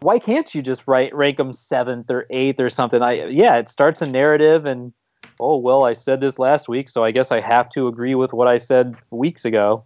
why 0.00 0.18
can't 0.18 0.54
you 0.54 0.62
just 0.62 0.86
rank 0.86 1.12
rank 1.14 1.36
them 1.36 1.52
seventh 1.52 2.10
or 2.10 2.26
eighth 2.30 2.60
or 2.60 2.70
something? 2.70 3.02
I 3.02 3.26
yeah, 3.28 3.56
it 3.56 3.68
starts 3.68 4.02
a 4.02 4.10
narrative, 4.10 4.66
and 4.66 4.92
oh 5.40 5.56
well, 5.56 5.84
I 5.84 5.92
said 5.92 6.20
this 6.20 6.38
last 6.38 6.68
week, 6.68 6.88
so 6.88 7.04
I 7.04 7.10
guess 7.10 7.32
I 7.32 7.40
have 7.40 7.68
to 7.70 7.88
agree 7.88 8.14
with 8.14 8.32
what 8.32 8.48
I 8.48 8.58
said 8.58 8.96
weeks 9.10 9.44
ago. 9.44 9.84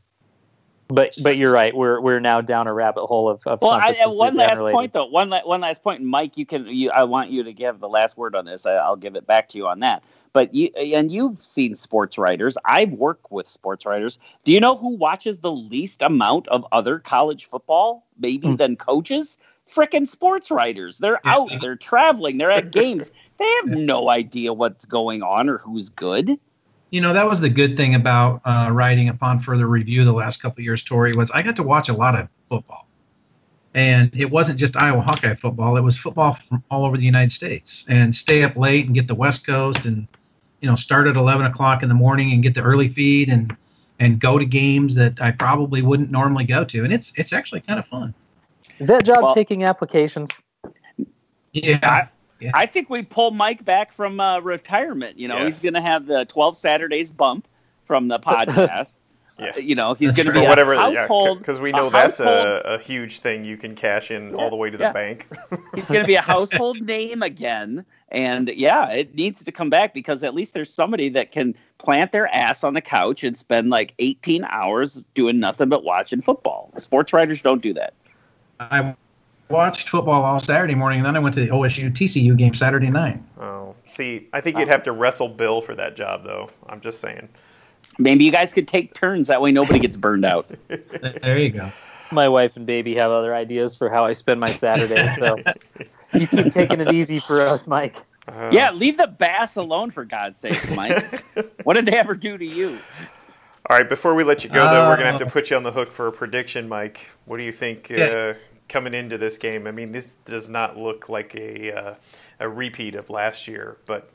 But 0.88 1.14
but 1.22 1.37
you're 1.37 1.53
right. 1.53 1.74
We're 1.77 2.01
we're 2.01 2.20
now 2.20 2.40
down 2.40 2.66
a 2.66 2.72
rabbit 2.72 3.07
hole 3.07 3.29
of, 3.29 3.46
of 3.46 3.61
Well, 3.61 3.72
I, 3.72 3.90
and 3.90 4.12
one 4.12 4.37
last 4.37 4.53
unrelated. 4.53 4.74
point 4.74 4.92
though. 4.94 5.05
One 5.07 5.29
la- 5.29 5.46
one 5.46 5.61
last 5.61 5.83
point, 5.83 6.03
Mike. 6.03 6.38
You 6.38 6.46
can. 6.46 6.66
You, 6.66 6.90
I 6.90 7.05
want 7.05 7.31
you 7.31 7.42
to 7.42 7.53
give 7.53 7.79
the 7.81 7.88
last 7.88 8.16
word 8.16 8.35
on 8.35 8.46
this. 8.46 8.64
I, 8.64 8.72
I'll 8.74 8.96
give 8.96 9.14
it 9.14 9.27
back 9.27 9.48
to 9.51 9.59
you 9.59 9.66
on 9.66 9.81
that. 9.81 10.03
But 10.33 10.55
you 10.55 10.68
and 10.77 11.12
you've 11.12 11.42
seen 11.42 11.74
sports 11.74 12.16
writers. 12.16 12.57
I 12.64 12.87
work 12.87 13.31
with 13.31 13.46
sports 13.46 13.85
writers. 13.85 14.18
Do 14.44 14.53
you 14.53 14.61
know 14.61 14.77
who 14.77 14.96
watches 14.96 15.38
the 15.38 15.53
least 15.53 16.01
amount 16.01 16.48
of 16.48 16.64
other 16.72 16.98
college 17.01 17.46
football, 17.51 18.07
maybe 18.18 18.48
Hmm. 18.48 18.57
than 18.57 18.77
coaches? 18.77 19.37
Frickin' 19.70 20.09
sports 20.09 20.51
writers. 20.51 20.96
They're 20.96 21.20
out. 21.27 21.51
They're 21.61 21.77
traveling. 21.77 22.38
They're 22.38 22.51
at 22.51 22.70
games. 22.70 23.11
They 23.37 23.44
have 23.57 23.66
no 23.66 24.09
idea 24.09 24.55
what's 24.55 24.87
going 24.87 25.22
on 25.22 25.51
or 25.51 25.59
who's 25.59 25.90
good. 25.90 26.38
You 26.90 27.01
know, 27.01 27.12
that 27.12 27.29
was 27.29 27.40
the 27.40 27.48
good 27.48 27.77
thing 27.77 27.94
about 27.94 28.40
uh, 28.44 28.70
writing 28.72 29.09
upon 29.09 29.40
further 29.40 29.66
review 29.66 30.05
the 30.05 30.12
last 30.12 30.40
couple 30.40 30.61
of 30.61 30.64
years, 30.64 30.83
Tori, 30.83 31.12
was 31.16 31.31
I 31.31 31.42
got 31.42 31.57
to 31.57 31.62
watch 31.62 31.88
a 31.88 31.92
lot 31.92 32.18
of 32.18 32.29
football. 32.48 32.87
And 33.74 34.11
it 34.16 34.31
wasn't 34.31 34.59
just 34.59 34.77
Iowa 34.77 35.03
Hawkeye 35.03 35.35
football; 35.35 35.77
it 35.77 35.83
was 35.83 35.98
football 35.98 36.33
from 36.33 36.64
all 36.70 36.87
over 36.87 36.96
the 36.96 37.05
United 37.05 37.33
States. 37.33 37.84
And 37.89 38.14
stay 38.14 38.43
up 38.43 38.57
late 38.57 38.86
and 38.86 38.95
get 38.95 39.07
the 39.07 39.14
West 39.14 39.47
Coast, 39.47 39.84
and 39.84 40.09
you 40.61 40.68
know, 40.68 40.74
start 40.74 41.07
at 41.07 41.16
eleven 41.16 41.45
o'clock 41.47 41.82
in 41.82 41.89
the 41.89 41.95
morning 41.95 42.32
and 42.32 42.43
get 42.43 42.55
the 42.55 42.62
early 42.62 42.89
feed, 42.89 43.28
and 43.28 43.55
and 44.01 44.18
go 44.18 44.39
to 44.39 44.45
games 44.47 44.95
that 44.95 45.20
I 45.20 45.32
probably 45.32 45.82
wouldn't 45.82 46.11
normally 46.11 46.45
go 46.45 46.64
to. 46.64 46.84
And 46.84 46.93
it's 46.93 47.12
it's 47.16 47.32
actually 47.34 47.61
kind 47.61 47.78
of 47.78 47.86
fun. 47.86 48.14
Is 48.78 48.89
that 48.89 49.05
job 49.05 49.18
Well- 49.20 49.34
taking 49.34 49.64
applications? 49.64 50.30
Yeah, 51.53 52.09
I 52.55 52.66
think 52.66 52.89
we 52.91 53.03
pull 53.03 53.30
Mike 53.32 53.64
back 53.64 53.93
from 53.93 54.20
uh, 54.20 54.41
retirement. 54.41 55.18
You 55.18 55.28
know, 55.28 55.36
Yes. 55.39 55.45
he's 55.47 55.62
going 55.62 55.74
to 55.74 55.80
have 55.80 56.07
the 56.07 56.24
12 56.26 56.57
Saturdays 56.57 57.11
bump 57.11 57.49
from 57.84 58.09
the 58.09 58.18
podcast. 58.18 58.95
Yeah. 59.41 59.53
Uh, 59.55 59.59
you 59.61 59.76
know, 59.76 59.95
he's 59.95 60.16
going 60.16 60.26
to 60.26 60.32
For 60.32 60.41
be 60.41 60.47
whatever, 60.49 60.72
a 60.72 60.78
household. 60.97 61.39
because 61.39 61.61
we 61.61 61.70
a 61.70 61.72
know 61.76 61.91
that's 61.91 62.18
a, 62.18 62.61
a 62.64 62.78
huge 62.80 63.20
thing 63.20 63.45
you 63.45 63.57
can 63.57 63.76
cash 63.76 64.11
in 64.11 64.34
all 64.34 64.51
the 64.51 64.57
way 64.57 64.68
to 64.68 64.76
the 64.76 64.91
bank. 64.91 65.28
he's 65.76 65.86
going 65.86 66.01
to 66.03 66.07
be 66.09 66.16
a 66.16 66.20
household 66.20 66.80
name 66.84 67.22
again. 67.22 67.84
And 68.09 68.49
yeah, 68.49 68.91
it 68.91 69.14
needs 69.14 69.45
to 69.45 69.53
come 69.53 69.70
back 69.70 69.95
because 69.95 70.24
at 70.24 70.34
least 70.34 70.55
there's 70.55 70.74
somebody 70.74 71.09
that 71.11 71.30
can 71.30 71.55
plant 71.78 72.11
their 72.11 72.26
ass 72.34 72.64
on 72.64 72.74
the 72.74 72.80
couch 72.80 73.22
and 73.22 73.39
spend 73.39 73.70
like 73.70 73.95
18 74.01 74.43
hours 74.43 75.05
doing 75.14 75.39
nothing 75.39 75.68
but 75.68 75.84
watching 75.84 76.20
football. 76.20 76.72
Sports 76.76 77.12
writers 77.12 77.41
don't 77.41 77.62
do 77.62 77.72
that. 77.74 77.95
I 78.59 78.97
watched 79.51 79.88
football 79.88 80.22
all 80.24 80.38
Saturday 80.38 80.74
morning, 80.74 80.99
and 81.01 81.07
then 81.07 81.16
I 81.16 81.18
went 81.18 81.34
to 81.36 81.40
the 81.40 81.49
OSU 81.49 81.90
TCU 81.92 82.36
game 82.36 82.55
Saturday 82.55 82.90
night. 82.90 83.20
oh, 83.40 83.74
see, 83.88 84.28
I 84.32 84.40
think 84.40 84.59
you'd 84.59 84.68
have 84.68 84.82
to 84.84 84.92
wrestle 84.92 85.28
Bill 85.28 85.61
for 85.61 85.74
that 85.74 85.96
job, 85.96 86.24
though. 86.24 86.51
I'm 86.68 86.80
just 86.80 87.01
saying. 87.01 87.28
Maybe 87.99 88.24
you 88.24 88.30
guys 88.30 88.53
could 88.53 88.68
take 88.68 88.94
turns. 88.94 89.26
That 89.28 89.40
way 89.42 89.51
nobody 89.51 89.78
gets 89.80 89.96
burned 89.96 90.24
out. 90.24 90.49
There 91.22 91.38
you 91.38 91.51
go. 91.51 91.72
my 92.12 92.28
wife 92.28 92.57
and 92.57 92.64
baby 92.66 92.94
have 92.94 93.11
other 93.11 93.34
ideas 93.34 93.74
for 93.76 93.88
how 93.90 94.05
I 94.05 94.12
spend 94.12 94.38
my 94.40 94.53
Saturday. 94.53 95.09
So 95.18 95.36
you 96.12 96.26
keep 96.26 96.51
taking 96.53 96.80
it 96.80 96.92
easy 96.92 97.18
for 97.18 97.40
us, 97.40 97.66
Mike. 97.66 97.96
Uh, 98.28 98.51
Yeah, 98.53 98.70
leave 98.70 98.96
the 98.99 99.07
bass 99.09 99.57
alone 99.57 99.90
for 99.90 100.05
God's 100.05 100.36
sakes, 100.38 100.70
Mike. 100.70 101.24
what 101.64 101.74
did 101.74 101.86
they 101.86 101.96
ever 101.99 102.14
do 102.14 102.38
to 102.38 102.44
you? 102.44 102.78
All 103.68 103.76
right, 103.76 103.88
before 103.88 104.14
we 104.14 104.24
let 104.24 104.44
you 104.44 104.51
go, 104.51 104.64
though, 104.70 104.88
we're 104.88 104.96
going 104.96 105.07
to 105.07 105.11
have 105.12 105.20
to 105.20 105.26
Uh, 105.26 105.30
put 105.30 105.51
you 105.51 105.57
on 105.57 105.62
the 105.62 105.72
hook 105.72 105.92
for 105.92 106.07
a 106.07 106.12
prediction, 106.12 106.68
Mike. 106.68 107.11
What 107.26 107.36
do 107.38 107.42
you 107.42 107.53
think 107.53 107.90
Yeah. 107.90 108.05
uh, 108.05 108.34
coming 108.69 108.95
into 108.95 109.19
this 109.19 109.39
game? 109.39 109.66
I 109.66 109.71
mean, 109.71 109.93
this 109.93 110.16
does 110.25 110.49
not 110.49 110.77
look 110.77 111.09
like 111.09 111.35
a 111.35 111.73
uh, 111.73 111.95
a 112.41 112.49
repeat 112.49 112.95
of 112.95 113.11
last 113.11 113.49
year, 113.49 113.79
but 113.87 114.11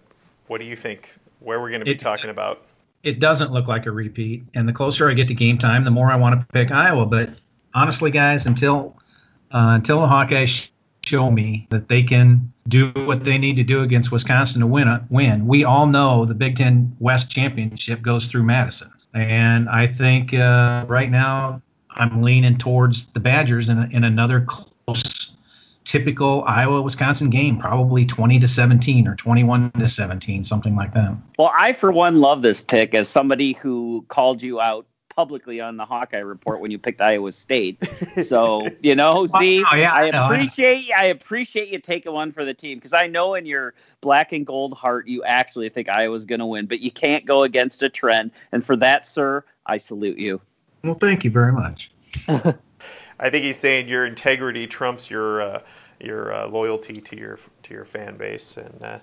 what 0.47 0.60
do 0.60 0.66
you 0.66 0.76
think? 0.76 1.16
Where 1.39 1.60
we're 1.60 1.70
going 1.70 1.82
to 1.82 1.86
be 1.86 1.91
It- 1.91 1.99
talking 1.99 2.30
about? 2.30 2.62
It 3.04 3.20
doesn't 3.20 3.51
look 3.51 3.68
like 3.68 3.86
a 3.86 3.91
repeat, 3.91 4.45
and 4.54 4.66
the 4.66 4.72
closer 4.72 5.10
I 5.10 5.14
get 5.14 5.28
to 5.28 5.34
game 5.34 5.58
time, 5.58 5.84
the 5.84 5.91
more 5.91 6.10
I 6.10 6.16
want 6.16 6.39
to 6.39 6.47
pick 6.54 6.72
Iowa. 6.72 7.06
But 7.06 7.38
honestly, 7.74 8.12
guys, 8.12 8.45
until 8.45 8.95
uh, 9.51 9.72
until 9.76 9.99
the 9.99 10.08
Hawkeyes 10.08 10.70
show 11.04 11.30
me 11.30 11.68
that 11.70 11.89
they 11.89 12.01
can 12.01 12.54
do 12.70 12.91
what 12.95 13.26
they 13.26 13.38
need 13.38 13.58
to 13.58 13.64
do 13.64 13.82
against 13.82 14.10
Wisconsin 14.14 14.62
to 14.62 14.68
win, 14.68 14.88
a, 14.88 15.06
win, 15.10 15.45
we 15.47 15.66
all 15.66 15.86
know 15.86 16.24
the 16.24 16.34
Big 16.34 16.56
Ten 16.56 16.95
West 17.01 17.30
Championship 17.30 18.01
goes 18.01 18.28
through 18.28 18.43
Madison, 18.43 18.89
and 19.14 19.68
I 19.68 19.86
think 19.86 20.34
uh, 20.34 20.86
right 20.88 21.12
now 21.12 21.62
I'm 21.95 22.21
leaning 22.21 22.57
towards 22.57 23.07
the 23.07 23.19
Badgers 23.19 23.69
in, 23.69 23.91
in 23.91 24.03
another 24.03 24.41
close, 24.41 25.35
typical 25.83 26.43
Iowa 26.47 26.81
Wisconsin 26.81 27.29
game, 27.29 27.57
probably 27.57 28.05
20 28.05 28.39
to 28.39 28.47
17 28.47 29.07
or 29.07 29.15
21 29.15 29.71
to 29.73 29.87
17, 29.87 30.43
something 30.43 30.75
like 30.75 30.93
that. 30.93 31.15
Well, 31.37 31.51
I 31.55 31.73
for 31.73 31.91
one 31.91 32.19
love 32.21 32.41
this 32.41 32.61
pick 32.61 32.93
as 32.95 33.07
somebody 33.09 33.53
who 33.53 34.05
called 34.07 34.41
you 34.41 34.59
out 34.59 34.85
publicly 35.15 35.61
on 35.61 35.77
the 35.77 35.85
Hawkeye 35.85 36.17
report 36.17 36.59
when 36.59 36.71
you 36.71 36.79
picked 36.79 36.99
Iowa 36.99 37.31
State. 37.31 37.87
So 38.23 38.67
you 38.81 38.95
know, 38.95 39.11
oh, 39.13 39.25
see, 39.25 39.63
Oh, 39.71 39.75
yeah, 39.75 39.93
I 39.93 40.03
I 40.07 40.11
know, 40.11 40.19
know. 40.19 40.25
appreciate 40.25 40.91
I 40.95 41.05
appreciate 41.05 41.69
you 41.69 41.79
taking 41.79 42.13
one 42.13 42.31
for 42.31 42.45
the 42.45 42.53
team 42.53 42.77
because 42.77 42.93
I 42.93 43.07
know 43.07 43.33
in 43.33 43.45
your 43.45 43.73
black 44.01 44.31
and 44.31 44.45
gold 44.45 44.73
heart 44.73 45.07
you 45.07 45.23
actually 45.23 45.69
think 45.69 45.89
Iowa's 45.89 46.25
going 46.25 46.39
to 46.39 46.45
win, 46.45 46.65
but 46.67 46.79
you 46.79 46.91
can't 46.91 47.25
go 47.25 47.43
against 47.43 47.81
a 47.83 47.89
trend, 47.89 48.31
and 48.51 48.63
for 48.63 48.75
that, 48.77 49.05
sir, 49.07 49.43
I 49.65 49.77
salute 49.77 50.17
you. 50.19 50.41
Well, 50.84 50.95
thank 50.95 51.23
you 51.23 51.31
very 51.31 51.51
much. 51.51 51.91
I 52.27 53.29
think 53.29 53.45
he's 53.45 53.57
saying 53.57 53.88
your 53.88 54.05
integrity 54.05 54.67
trumps 54.67 55.09
your 55.09 55.41
uh, 55.41 55.61
your 55.99 56.34
uh, 56.34 56.47
loyalty 56.47 56.93
to 56.93 57.17
your 57.17 57.39
to 57.63 57.73
your 57.73 57.86
fan 57.86 58.17
base, 58.17 58.57
and 58.57 58.84
uh, 58.84 58.99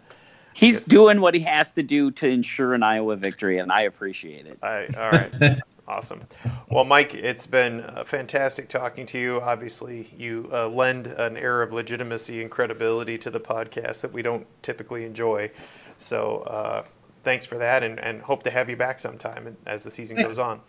He's 0.53 0.83
doing 0.83 1.21
what 1.21 1.35
he 1.35 1.41
has 1.41 1.73
to 1.73 1.83
do 1.83 2.11
to 2.13 2.29
ensure 2.29 2.75
an 2.75 2.83
Iowa 2.83 3.17
victory, 3.17 3.59
and 3.59 3.71
I 3.73 3.83
appreciate 3.83 4.47
it. 4.47 4.59
I 4.63 4.87
all 4.97 5.11
right. 5.11 5.61
Awesome. 5.89 6.23
Well, 6.71 6.85
Mike, 6.85 7.15
it's 7.15 7.49
been 7.49 7.81
uh, 7.81 8.05
fantastic 8.05 8.69
talking 8.69 9.07
to 9.07 9.19
you. 9.19 9.41
Obviously, 9.41 10.09
you 10.17 10.49
uh, 10.53 10.69
lend 10.69 11.09
an 11.09 11.37
air 11.37 11.63
of 11.63 11.73
legitimacy 11.73 12.43
and 12.43 12.49
credibility 12.49 13.19
to 13.19 13.29
the 13.29 13.41
podcast 13.41 14.03
that 14.03 14.13
we 14.13 14.23
don't 14.23 14.47
typically 14.63 15.05
enjoy. 15.05 15.51
So, 15.97 16.43
uh, 16.43 16.85
thanks 17.25 17.45
for 17.45 17.59
that, 17.59 17.83
and, 17.83 17.99
and 17.99 18.23
hope 18.23 18.45
to 18.45 18.53
have 18.53 18.71
you 18.71 18.77
back 18.77 19.01
sometime 19.01 19.57
as 19.67 19.83
the 19.83 19.91
season 19.91 20.17
goes 20.17 20.39
on. 20.39 20.61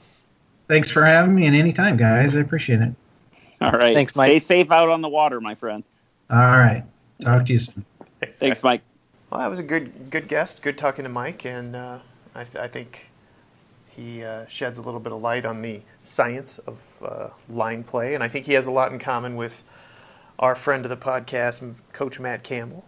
Thanks 0.71 0.89
for 0.89 1.03
having 1.03 1.35
me, 1.35 1.47
and 1.47 1.53
anytime, 1.53 1.97
guys. 1.97 2.33
I 2.33 2.39
appreciate 2.39 2.79
it. 2.79 2.93
All 3.59 3.73
right, 3.73 3.93
Thanks, 3.93 4.15
Mike. 4.15 4.29
Stay 4.29 4.39
safe 4.39 4.71
out 4.71 4.87
on 4.87 5.01
the 5.01 5.09
water, 5.09 5.41
my 5.41 5.53
friend. 5.53 5.83
All 6.29 6.37
right. 6.37 6.85
Talk 7.19 7.45
to 7.47 7.51
you 7.51 7.59
soon. 7.59 7.83
Thanks, 8.21 8.63
Mike. 8.63 8.81
Well, 9.29 9.41
that 9.41 9.49
was 9.49 9.59
a 9.59 9.63
good 9.63 10.09
good 10.09 10.29
guest. 10.29 10.61
Good 10.61 10.77
talking 10.77 11.03
to 11.03 11.09
Mike, 11.09 11.45
and 11.45 11.75
uh, 11.75 11.99
I, 12.33 12.45
I 12.57 12.69
think 12.69 13.07
he 13.89 14.23
uh, 14.23 14.45
sheds 14.47 14.79
a 14.79 14.81
little 14.81 15.01
bit 15.01 15.11
of 15.11 15.21
light 15.21 15.45
on 15.45 15.61
the 15.61 15.81
science 16.01 16.57
of 16.59 17.03
uh, 17.05 17.27
line 17.49 17.83
play, 17.83 18.15
and 18.15 18.23
I 18.23 18.29
think 18.29 18.45
he 18.45 18.53
has 18.53 18.65
a 18.65 18.71
lot 18.71 18.93
in 18.93 18.99
common 18.99 19.35
with 19.35 19.65
our 20.39 20.55
friend 20.55 20.85
of 20.85 20.89
the 20.89 20.95
podcast, 20.95 21.75
Coach 21.91 22.17
Matt 22.17 22.43
Campbell, 22.43 22.85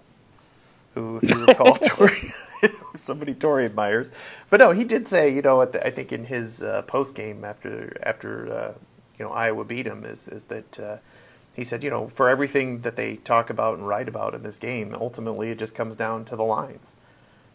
who, 0.94 1.20
if 1.22 1.30
you 1.30 1.46
recall, 1.46 1.76
Tori, 1.90 2.34
somebody 2.96 3.34
Tori 3.34 3.66
admires. 3.66 4.12
But 4.50 4.60
no, 4.60 4.72
he 4.72 4.84
did 4.84 5.08
say, 5.08 5.34
you 5.34 5.42
know, 5.42 5.62
at 5.62 5.72
the, 5.72 5.86
I 5.86 5.92
think 5.92 6.12
in 6.12 6.26
his 6.26 6.64
uh, 6.64 6.84
post 6.84 7.16
game 7.16 7.44
after 7.44 7.98
after 8.04 8.54
uh, 8.54 8.74
you 9.18 9.26
know 9.26 9.32
Iowa 9.32 9.66
beat 9.66 9.86
him, 9.86 10.06
is 10.06 10.28
is 10.28 10.46
that. 10.46 10.80
Uh, 10.80 10.98
he 11.56 11.64
said, 11.64 11.84
you 11.84 11.90
know, 11.90 12.08
for 12.08 12.30
everything 12.30 12.82
that 12.82 12.96
they 12.96 13.18
talk 13.18 13.50
about 13.50 13.78
and 13.78 13.88
write 13.88 14.08
about 14.08 14.34
in 14.34 14.42
this 14.42 14.58
game, 14.58 14.96
ultimately 15.00 15.52
it 15.52 15.60
just 15.60 15.76
comes 15.76 15.96
down 15.96 16.26
to 16.26 16.36
the 16.36 16.44
lines. 16.44 16.96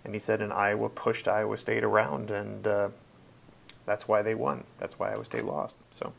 And 0.04 0.14
he 0.14 0.20
said, 0.20 0.40
and 0.40 0.52
Iowa 0.52 0.88
pushed 0.88 1.26
Iowa 1.26 1.58
State 1.58 1.82
around, 1.82 2.30
and 2.30 2.66
uh, 2.66 2.88
that's 3.86 4.06
why 4.06 4.22
they 4.22 4.34
won. 4.34 4.64
That's 4.78 4.98
why 4.98 5.10
Iowa 5.10 5.24
State 5.24 5.44
lost. 5.44 5.76
So, 5.90 6.12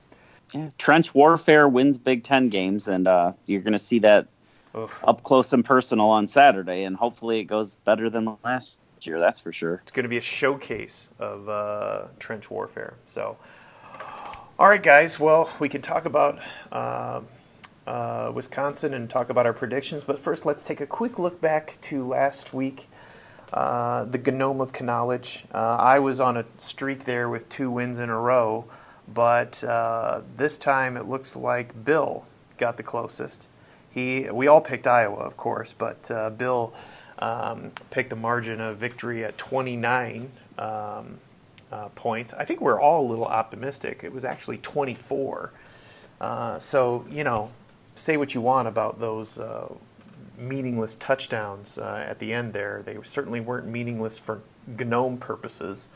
Yeah, 0.53 0.69
trench 0.77 1.15
warfare 1.15 1.69
wins 1.69 1.97
Big 1.97 2.23
Ten 2.23 2.49
games, 2.49 2.89
and 2.89 3.07
uh, 3.07 3.31
you're 3.45 3.61
going 3.61 3.73
to 3.73 3.79
see 3.79 3.99
that 3.99 4.27
oof. 4.75 5.01
up 5.07 5.23
close 5.23 5.53
and 5.53 5.63
personal 5.63 6.09
on 6.09 6.27
Saturday, 6.27 6.83
and 6.83 6.97
hopefully 6.97 7.39
it 7.39 7.45
goes 7.45 7.77
better 7.77 8.09
than 8.09 8.37
last 8.43 8.71
year. 9.05 9.19
That's 9.19 9.39
for 9.39 9.51
sure. 9.51 9.81
it's 9.83 9.91
going 9.91 10.03
to 10.03 10.09
be 10.09 10.17
a 10.17 10.21
showcase 10.21 11.09
of 11.19 11.49
uh, 11.49 12.03
trench 12.19 12.49
warfare. 12.49 12.95
So, 13.05 13.37
all 14.57 14.67
right, 14.67 14.81
guys. 14.81 15.19
Well, 15.19 15.49
we 15.59 15.69
can 15.69 15.81
talk 15.81 16.05
about 16.05 16.39
uh, 16.71 17.21
uh, 17.87 18.31
Wisconsin 18.33 18.93
and 18.93 19.09
talk 19.09 19.29
about 19.29 19.45
our 19.45 19.53
predictions, 19.53 20.03
but 20.03 20.19
first, 20.19 20.45
let's 20.45 20.63
take 20.63 20.81
a 20.81 20.85
quick 20.85 21.17
look 21.17 21.41
back 21.41 21.77
to 21.81 22.05
last 22.07 22.53
week. 22.53 22.87
Uh, 23.51 24.03
the 24.03 24.19
Gnome 24.31 24.61
of 24.61 24.79
Knowledge. 24.79 25.45
Uh, 25.51 25.75
I 25.77 25.97
was 25.97 26.19
on 26.19 26.37
a 26.37 26.45
streak 26.57 27.05
there 27.05 27.27
with 27.27 27.49
two 27.49 27.71
wins 27.71 27.97
in 27.97 28.09
a 28.09 28.19
row, 28.19 28.65
but 29.11 29.63
uh, 29.63 30.21
this 30.37 30.59
time 30.59 30.95
it 30.95 31.07
looks 31.07 31.35
like 31.35 31.83
Bill 31.83 32.25
got 32.57 32.77
the 32.77 32.83
closest. 32.83 33.47
He, 33.89 34.29
we 34.29 34.45
all 34.45 34.61
picked 34.61 34.85
Iowa, 34.85 35.17
of 35.21 35.35
course, 35.35 35.73
but 35.73 36.37
Bill 36.37 36.75
um, 37.19 37.71
picked 37.91 38.15
margin 38.15 38.61
of 38.61 38.77
victory 38.77 39.23
at 39.23 39.37
29 39.37 40.31
um, 40.57 41.19
uh, 41.71 41.89
points. 41.95 42.33
I 42.33 42.45
think 42.45 42.61
we're 42.61 42.79
all 42.79 43.05
a 43.05 43.09
little 43.09 43.25
optimistic. 43.25 44.01
It 44.03 44.11
was 44.11 44.25
actually 44.25 44.57
24. 44.57 45.51
Uh, 46.19 46.59
so 46.59 47.05
you 47.09 47.23
know, 47.23 47.51
say 47.95 48.17
what 48.17 48.33
you 48.33 48.41
want 48.41 48.67
about 48.67 48.99
those 48.99 49.39
uh, 49.39 49.73
meaningless 50.37 50.95
touchdowns 50.95 51.77
uh, 51.77 52.05
at 52.07 52.19
the 52.19 52.33
end 52.33 52.53
there. 52.53 52.81
They 52.85 52.97
certainly 53.03 53.39
weren't 53.39 53.67
meaningless 53.67 54.17
for 54.17 54.41
gnome 54.67 55.17
purposes 55.17 55.89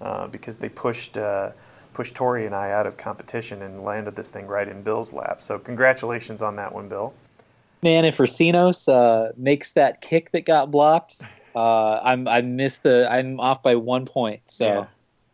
uh, 0.00 0.26
because 0.26 0.58
they 0.58 0.68
pushed 0.68 1.16
uh, 1.16 1.50
pushed 1.92 2.14
Tori 2.14 2.46
and 2.46 2.54
I 2.54 2.70
out 2.70 2.86
of 2.86 2.96
competition 2.96 3.62
and 3.62 3.84
landed 3.84 4.16
this 4.16 4.30
thing 4.30 4.46
right 4.46 4.68
in 4.68 4.82
Bill's 4.82 5.12
lap. 5.12 5.42
So 5.42 5.58
congratulations 5.58 6.40
on 6.40 6.56
that 6.56 6.74
one, 6.74 6.88
Bill. 6.88 7.14
Man, 7.82 8.04
if 8.04 8.18
Recinos 8.18 8.92
uh, 8.92 9.32
makes 9.36 9.72
that 9.72 10.00
kick 10.00 10.32
that 10.32 10.44
got 10.44 10.70
blocked, 10.70 11.22
uh, 11.54 12.00
I'm 12.02 12.28
I 12.28 12.42
missed 12.42 12.82
the 12.82 13.10
I'm 13.10 13.40
off 13.40 13.62
by 13.62 13.74
one 13.76 14.06
point. 14.06 14.42
So 14.46 14.66
Yeah. 14.66 14.86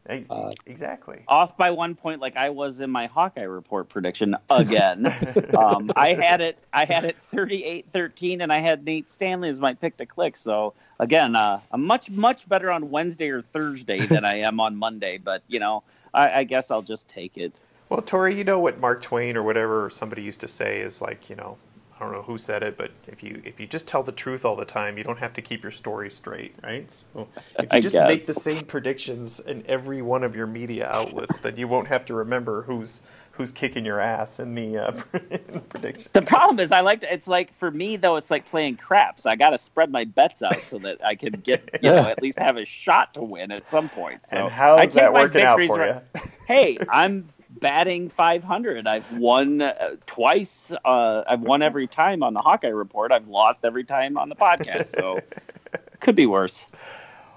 Ex- 0.08 0.30
Uh, 0.30 0.52
exactly. 0.66 1.22
Off 1.28 1.56
by 1.56 1.70
one 1.70 1.94
point, 1.94 2.20
like 2.20 2.36
I 2.36 2.50
was 2.50 2.80
in 2.80 2.90
my 2.90 3.06
Hawkeye 3.06 3.42
report 3.42 3.88
prediction 3.88 4.36
again. 4.50 5.06
um, 5.58 5.90
I 5.96 6.14
had 6.14 6.40
it. 6.40 6.58
I 6.72 6.84
had 6.84 7.04
it 7.04 7.16
38-13, 7.32 8.40
and 8.40 8.52
I 8.52 8.60
had 8.60 8.84
Nate 8.84 9.10
Stanley 9.10 9.48
as 9.48 9.60
my 9.60 9.74
pick 9.74 9.96
to 9.96 10.06
click. 10.06 10.36
So 10.36 10.74
again, 11.00 11.34
uh, 11.34 11.60
I'm 11.72 11.84
much 11.84 12.10
much 12.10 12.48
better 12.48 12.70
on 12.70 12.90
Wednesday 12.90 13.30
or 13.30 13.42
Thursday 13.42 14.06
than 14.06 14.24
I 14.24 14.36
am 14.40 14.60
on 14.60 14.76
Monday. 14.76 15.18
But 15.18 15.42
you 15.48 15.58
know, 15.58 15.82
I, 16.14 16.40
I 16.40 16.44
guess 16.44 16.70
I'll 16.70 16.82
just 16.82 17.08
take 17.08 17.36
it. 17.36 17.52
Well, 17.88 18.02
Tori, 18.02 18.36
you 18.36 18.44
know 18.44 18.58
what 18.58 18.80
Mark 18.80 19.00
Twain 19.00 19.36
or 19.36 19.42
whatever 19.42 19.90
somebody 19.90 20.22
used 20.22 20.40
to 20.40 20.48
say 20.48 20.80
is 20.80 21.00
like, 21.00 21.30
you 21.30 21.36
know, 21.36 21.56
I 21.98 22.04
don't 22.04 22.12
know 22.12 22.22
who 22.22 22.36
said 22.36 22.62
it, 22.62 22.76
but 22.76 22.90
if 23.06 23.22
you 23.22 23.40
if 23.44 23.58
you 23.58 23.66
just 23.66 23.86
tell 23.86 24.02
the 24.02 24.12
truth 24.12 24.44
all 24.44 24.54
the 24.56 24.66
time, 24.66 24.98
you 24.98 25.04
don't 25.04 25.18
have 25.18 25.32
to 25.34 25.42
keep 25.42 25.62
your 25.62 25.72
story 25.72 26.10
straight, 26.10 26.54
right? 26.62 26.90
So 26.90 27.28
if 27.58 27.72
you 27.72 27.80
just 27.80 27.94
guess. 27.94 28.08
make 28.08 28.26
the 28.26 28.34
same 28.34 28.64
predictions 28.64 29.40
in 29.40 29.64
every 29.66 30.02
one 30.02 30.22
of 30.22 30.36
your 30.36 30.46
media 30.46 30.88
outlets, 30.90 31.40
then 31.40 31.56
you 31.56 31.66
won't 31.68 31.88
have 31.88 32.04
to 32.06 32.14
remember 32.14 32.62
who's 32.62 33.02
who's 33.36 33.52
kicking 33.52 33.84
your 33.84 34.00
ass 34.00 34.40
in 34.40 34.54
the, 34.54 34.78
uh, 34.78 34.92
in 35.30 35.40
the 35.52 35.60
prediction. 35.60 36.10
The 36.14 36.22
problem 36.22 36.58
is, 36.58 36.72
I 36.72 36.80
like 36.80 37.00
to. 37.00 37.12
It's 37.12 37.28
like 37.28 37.54
for 37.54 37.70
me 37.70 37.96
though, 37.96 38.16
it's 38.16 38.30
like 38.30 38.46
playing 38.46 38.76
craps. 38.76 39.26
I 39.26 39.36
got 39.36 39.50
to 39.50 39.58
spread 39.58 39.90
my 39.90 40.04
bets 40.04 40.42
out 40.42 40.64
so 40.64 40.78
that 40.80 41.04
I 41.04 41.14
can 41.14 41.32
get, 41.32 41.68
you 41.82 41.90
know, 41.90 41.98
at 41.98 42.22
least 42.22 42.38
have 42.38 42.56
a 42.56 42.64
shot 42.64 43.14
to 43.14 43.22
win 43.22 43.52
at 43.52 43.66
some 43.68 43.88
point. 43.88 44.20
So 44.28 44.36
and 44.36 44.52
how's 44.52 44.80
I 44.80 45.00
that 45.00 45.12
working 45.12 45.42
out 45.42 45.60
for 45.66 45.78
right- 45.78 46.02
you? 46.14 46.20
hey, 46.46 46.78
I'm 46.90 47.28
batting 47.60 48.08
500. 48.08 48.86
I've 48.86 49.18
won 49.18 49.62
uh, 49.62 49.96
twice. 50.06 50.72
Uh, 50.84 51.22
I've 51.26 51.42
won 51.42 51.62
every 51.62 51.86
time 51.86 52.22
on 52.22 52.34
the 52.34 52.40
Hawkeye 52.40 52.68
Report. 52.68 53.12
I've 53.12 53.28
lost 53.28 53.60
every 53.64 53.84
time 53.84 54.16
on 54.16 54.28
the 54.28 54.36
podcast. 54.36 54.94
So 54.94 55.20
could 56.00 56.16
be 56.16 56.26
worse. 56.26 56.66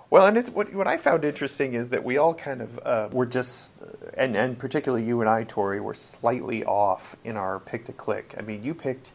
Well, 0.09 0.25
and 0.25 0.37
it's 0.37 0.49
what 0.49 0.73
what 0.73 0.87
I 0.87 0.97
found 0.97 1.23
interesting 1.23 1.73
is 1.73 1.91
that 1.91 2.03
we 2.03 2.17
all 2.17 2.33
kind 2.33 2.61
of 2.61 2.79
uh, 2.79 3.09
were 3.11 3.27
just, 3.27 3.75
and 4.15 4.35
and 4.35 4.57
particularly 4.57 5.05
you 5.05 5.21
and 5.21 5.29
I, 5.29 5.43
Tori, 5.43 5.79
were 5.79 5.93
slightly 5.93 6.65
off 6.65 7.15
in 7.23 7.37
our 7.37 7.59
pick 7.59 7.85
to 7.85 7.93
click. 7.93 8.33
I 8.35 8.41
mean, 8.41 8.63
you 8.63 8.73
picked 8.73 9.11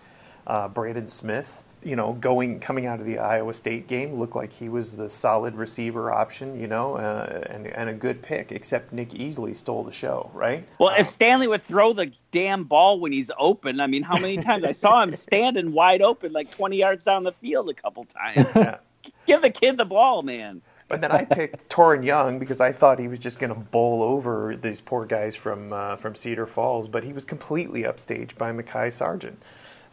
uh, 0.46 0.68
Brandon 0.68 1.08
Smith. 1.08 1.63
You 1.84 1.96
know, 1.96 2.14
going 2.14 2.60
coming 2.60 2.86
out 2.86 3.00
of 3.00 3.06
the 3.06 3.18
Iowa 3.18 3.52
State 3.54 3.86
game, 3.86 4.14
looked 4.18 4.36
like 4.36 4.52
he 4.52 4.68
was 4.68 4.96
the 4.96 5.08
solid 5.08 5.54
receiver 5.54 6.12
option. 6.12 6.58
You 6.58 6.66
know, 6.66 6.96
uh, 6.96 7.44
and 7.48 7.66
and 7.66 7.90
a 7.90 7.94
good 7.94 8.22
pick. 8.22 8.52
Except 8.52 8.92
Nick 8.92 9.10
Easley 9.10 9.54
stole 9.54 9.84
the 9.84 9.92
show, 9.92 10.30
right? 10.34 10.66
Well, 10.78 10.94
if 10.98 11.06
Stanley 11.06 11.48
would 11.48 11.62
throw 11.62 11.92
the 11.92 12.12
damn 12.32 12.64
ball 12.64 13.00
when 13.00 13.12
he's 13.12 13.30
open, 13.38 13.80
I 13.80 13.86
mean, 13.86 14.02
how 14.02 14.18
many 14.18 14.38
times 14.38 14.64
I 14.64 14.72
saw 14.72 15.02
him 15.02 15.12
standing 15.12 15.72
wide 15.72 16.02
open, 16.02 16.32
like 16.32 16.50
20 16.50 16.76
yards 16.76 17.04
down 17.04 17.22
the 17.22 17.32
field 17.32 17.68
a 17.68 17.74
couple 17.74 18.04
times. 18.04 18.54
Yeah. 18.54 18.78
Give 19.26 19.42
the 19.42 19.50
kid 19.50 19.76
the 19.76 19.84
ball, 19.84 20.22
man. 20.22 20.62
But 20.88 21.00
then 21.00 21.12
I 21.12 21.24
picked 21.24 21.68
Toren 21.68 22.04
Young 22.04 22.38
because 22.38 22.60
I 22.60 22.72
thought 22.72 22.98
he 22.98 23.08
was 23.08 23.18
just 23.18 23.38
going 23.38 23.52
to 23.52 23.58
bowl 23.58 24.02
over 24.02 24.56
these 24.56 24.80
poor 24.80 25.06
guys 25.06 25.34
from 25.34 25.72
uh, 25.72 25.96
from 25.96 26.14
Cedar 26.14 26.46
Falls, 26.46 26.88
but 26.88 27.04
he 27.04 27.12
was 27.12 27.24
completely 27.24 27.82
upstaged 27.82 28.36
by 28.36 28.52
Mekhi 28.52 28.92
Sargent. 28.92 29.42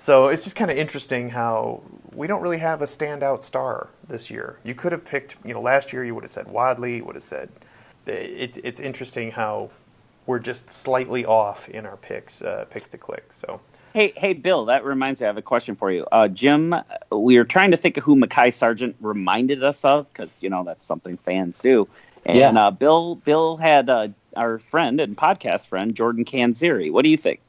So 0.02 0.30
it's 0.30 0.44
just 0.44 0.56
kind 0.56 0.72
of 0.72 0.78
interesting 0.78 1.30
how 1.30 1.84
we 2.12 2.26
don't 2.26 2.42
really 2.42 2.58
have 2.58 2.82
a 2.82 2.86
standout 2.86 3.44
star 3.44 3.90
this 4.08 4.32
year. 4.32 4.58
You 4.64 4.74
could 4.74 4.94
have 4.94 5.06
picked, 5.06 5.36
you 5.46 5.54
know, 5.54 5.62
last 5.62 5.94
year 5.94 6.04
you 6.04 6.16
would 6.16 6.24
have 6.24 6.32
said 6.32 6.48
Wadley, 6.48 6.98
you 6.98 7.06
would 7.06 7.14
have 7.14 7.24
said. 7.24 7.50
It, 8.08 8.58
it's 8.64 8.80
interesting 8.80 9.30
how 9.30 9.70
we're 10.26 10.40
just 10.40 10.72
slightly 10.72 11.24
off 11.24 11.70
in 11.70 11.86
our 11.86 11.98
picks, 11.98 12.42
uh, 12.42 12.66
picks 12.72 12.90
to 12.90 12.98
click. 12.98 13.32
So. 13.32 13.62
Hey, 13.94 14.12
hey, 14.18 14.34
Bill. 14.34 14.66
That 14.66 14.84
reminds 14.84 15.22
me. 15.22 15.28
I 15.28 15.30
have 15.30 15.38
a 15.38 15.42
question 15.44 15.76
for 15.76 15.92
you, 15.92 16.08
uh, 16.12 16.28
Jim. 16.30 16.74
We 17.12 17.38
were 17.38 17.46
trying 17.46 17.70
to 17.70 17.78
think 17.78 17.96
of 17.98 18.04
who 18.04 18.16
Mekhi 18.16 18.52
Sargent 18.52 18.96
reminded 19.02 19.64
us 19.64 19.86
of, 19.86 20.12
because 20.12 20.40
you 20.42 20.50
know 20.50 20.64
that's 20.64 20.84
something 20.84 21.16
fans 21.18 21.60
do. 21.60 21.88
And 22.26 22.38
yeah. 22.40 22.60
uh, 22.60 22.72
Bill, 22.72 23.18
Bill 23.18 23.56
had 23.56 23.88
uh, 23.88 24.08
our 24.36 24.58
friend 24.58 25.00
and 25.00 25.16
podcast 25.16 25.68
friend 25.68 25.94
Jordan 25.94 26.26
Canzeri. 26.26 26.92
What 26.92 27.04
do 27.04 27.10
you 27.10 27.18
think? 27.18 27.40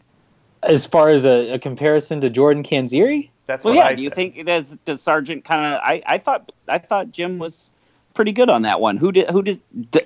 As 0.63 0.87
far 0.87 1.09
as 1.09 1.25
a, 1.25 1.55
a 1.55 1.59
comparison 1.59 2.21
to 2.21 2.31
Jordan 2.31 2.63
Canzeri, 2.63 3.31
that's 3.47 3.65
well, 3.65 3.75
what 3.75 3.81
yeah. 3.81 3.89
I 3.89 3.95
do 3.95 4.03
you 4.03 4.09
said. 4.09 4.17
think 4.17 4.47
does 4.47 4.77
does 4.85 5.03
Sargent 5.03 5.45
kind 5.45 5.75
of? 5.75 5.81
I, 5.83 6.03
I 6.07 6.19
thought 6.19 6.53
I 6.69 6.79
thought 6.79 7.11
Jim 7.11 7.39
was 7.39 7.73
pretty 8.15 8.33
good 8.33 8.49
on 8.49 8.63
that 8.63 8.81
one. 8.81 8.97
Who 8.97 9.13
did 9.13 9.29
who 9.31 9.43
does 9.43 9.61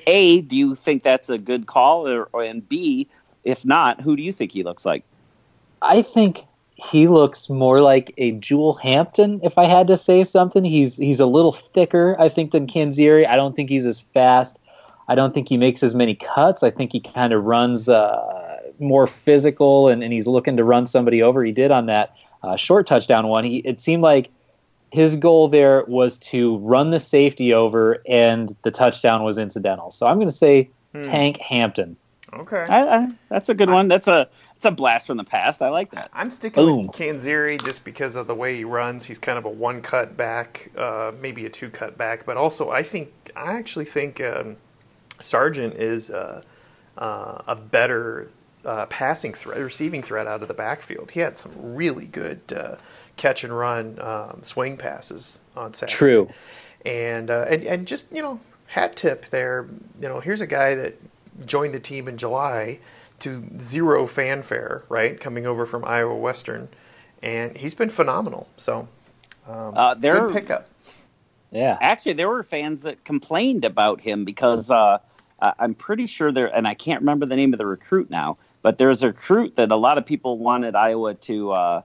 a? 0.07 0.41
Do 0.41 0.57
you 0.57 0.75
think 0.75 1.03
that's 1.03 1.29
a 1.29 1.39
good 1.39 1.67
call, 1.67 2.09
or, 2.09 2.29
or 2.33 2.43
and 2.43 2.67
b? 2.67 3.09
If 3.45 3.65
not, 3.65 4.01
who 4.01 4.17
do 4.17 4.23
you 4.23 4.33
think 4.33 4.53
he 4.53 4.63
looks 4.63 4.85
like? 4.85 5.05
I 5.83 6.03
think 6.03 6.45
he 6.75 7.09
looks 7.09 7.49
more 7.49 7.81
like 7.81 8.13
a 8.19 8.33
Jewel 8.33 8.75
Hampton. 8.75 9.41
If 9.43 9.57
I 9.59 9.65
had 9.65 9.87
to 9.89 9.97
say 9.97 10.25
something, 10.25 10.65
he's 10.65 10.97
he's 10.97 11.21
a 11.21 11.27
little 11.27 11.53
thicker, 11.53 12.17
I 12.19 12.29
think, 12.29 12.53
than 12.53 12.67
Canzeri. 12.67 13.27
I 13.27 13.37
don't 13.37 13.55
think 13.55 13.71
he's 13.71 13.87
as 13.87 14.01
fast. 14.01 14.59
I 15.09 15.15
don't 15.15 15.33
think 15.33 15.49
he 15.49 15.57
makes 15.57 15.83
as 15.83 15.95
many 15.95 16.15
cuts. 16.15 16.63
I 16.63 16.71
think 16.71 16.93
he 16.93 17.01
kind 17.01 17.33
of 17.33 17.45
runs 17.45 17.89
uh, 17.89 18.66
more 18.79 19.07
physical, 19.07 19.89
and, 19.89 20.03
and 20.03 20.13
he's 20.13 20.27
looking 20.27 20.57
to 20.57 20.65
run 20.65 20.87
somebody 20.87 21.23
over. 21.23 21.45
He 21.45 21.53
did 21.53 21.71
on 21.71 21.87
that 21.87 22.17
uh, 22.43 22.57
short 22.57 22.87
touchdown 22.87 23.29
one. 23.29 23.45
He 23.45 23.59
it 23.59 23.81
seemed 23.81 24.03
like 24.03 24.31
his 24.93 25.17
goal 25.17 25.49
there 25.49 25.85
was 25.87 26.19
to 26.19 26.59
run 26.59 26.91
the 26.91 26.99
safety 26.99 27.53
over, 27.53 28.03
and 28.07 28.55
the 28.63 28.71
touchdown 28.71 29.25
was 29.25 29.39
incidental. 29.39 29.91
So 29.91 30.07
I'm 30.07 30.17
going 30.17 30.29
to 30.29 30.35
say 30.35 30.71
hmm. 30.95 31.03
Tank 31.03 31.39
Hampton. 31.39 31.97
Okay, 32.33 32.67
I, 32.69 32.99
I, 32.99 33.09
that's 33.29 33.49
a 33.49 33.55
good 33.55 33.71
one. 33.71 33.89
That's 33.89 34.09
a 34.09 34.29
it's 34.57 34.65
a 34.65 34.71
blast 34.71 35.07
from 35.07 35.17
the 35.17 35.25
past. 35.25 35.63
I 35.63 35.69
like 35.69 35.91
that. 35.93 36.11
I'm 36.13 36.31
sticking 36.31 36.65
Boom. 36.65 36.87
with 36.87 36.97
Canzeri 36.97 37.63
just 37.65 37.85
because 37.85 38.17
of 38.17 38.27
the 38.27 38.35
way 38.35 38.57
he 38.57 38.65
runs. 38.65 39.05
He's 39.05 39.19
kind 39.19 39.39
of 39.39 39.45
a 39.45 39.51
one 39.51 39.81
cut 39.81 40.17
back, 40.17 40.71
uh, 40.77 41.13
maybe 41.21 41.47
a 41.47 41.51
two 41.51 41.71
cut 41.71 41.97
back, 41.97 42.27
but 42.27 42.37
also 42.37 42.71
I 42.71 42.83
think 42.83 43.13
I 43.37 43.53
actually 43.53 43.85
think 43.85 44.21
um, 44.21 44.57
Sargent 45.21 45.75
is 45.75 46.11
uh, 46.11 46.43
uh, 46.99 47.43
a 47.47 47.55
better 47.55 48.29
uh, 48.67 48.87
passing 48.87 49.33
threat, 49.33 49.59
receiving 49.59 50.03
threat 50.03 50.27
out 50.27 50.43
of 50.43 50.49
the 50.49 50.55
backfield. 50.55 51.13
He 51.13 51.21
had 51.21 51.39
some 51.39 51.53
really 51.57 52.05
good 52.05 52.41
uh, 52.55 52.77
catch 53.17 53.45
and 53.45 53.57
run 53.57 53.99
um, 54.01 54.41
swing 54.43 54.77
passes 54.77 55.41
on 55.57 55.73
Saturday. 55.73 55.97
True, 55.97 56.29
and 56.85 57.31
uh, 57.31 57.47
and 57.49 57.63
and 57.63 57.87
just 57.87 58.11
you 58.13 58.23
know 58.23 58.41
hat 58.67 58.97
tip 58.97 59.27
there. 59.27 59.67
You 60.01 60.09
know, 60.09 60.21
here's 60.21 60.41
a 60.41 60.47
guy 60.47 60.75
that 60.75 60.97
joined 61.47 61.75
the 61.75 61.81
team 61.81 62.09
in 62.09 62.17
July 62.17 62.81
to 63.21 63.43
zero 63.61 64.07
fanfare, 64.07 64.83
right? 64.89 65.19
Coming 65.19 65.47
over 65.47 65.65
from 65.65 65.85
Iowa 65.85 66.17
Western, 66.17 66.69
and 67.23 67.57
he's 67.57 67.75
been 67.75 67.89
phenomenal. 67.91 68.49
So, 68.57 68.89
um, 69.47 69.75
uh, 69.77 69.95
good 69.95 70.33
pickup. 70.33 70.69
Yeah, 71.53 71.79
actually, 71.81 72.15
there 72.15 72.29
were 72.29 72.43
fans 72.43 72.83
that 72.83 73.05
complained 73.05 73.65
about 73.65 74.01
him 74.01 74.25
because 74.25 74.71
uh, 74.71 74.99
I'm 75.41 75.75
pretty 75.75 76.07
sure 76.07 76.33
there, 76.33 76.55
and 76.55 76.67
I 76.67 76.75
can't 76.75 77.01
remember 77.01 77.27
the 77.27 77.37
name 77.37 77.55
of 77.55 77.59
the 77.59 77.67
recruit 77.67 78.11
now, 78.11 78.37
but 78.67 78.79
there's 78.79 79.05
a 79.05 79.07
recruit 79.07 79.55
that 79.55 79.71
a 79.71 79.77
lot 79.77 79.97
of 79.97 80.05
people 80.05 80.39
wanted 80.39 80.75
Iowa 80.75 81.15
to 81.15 81.53
uh, 81.53 81.83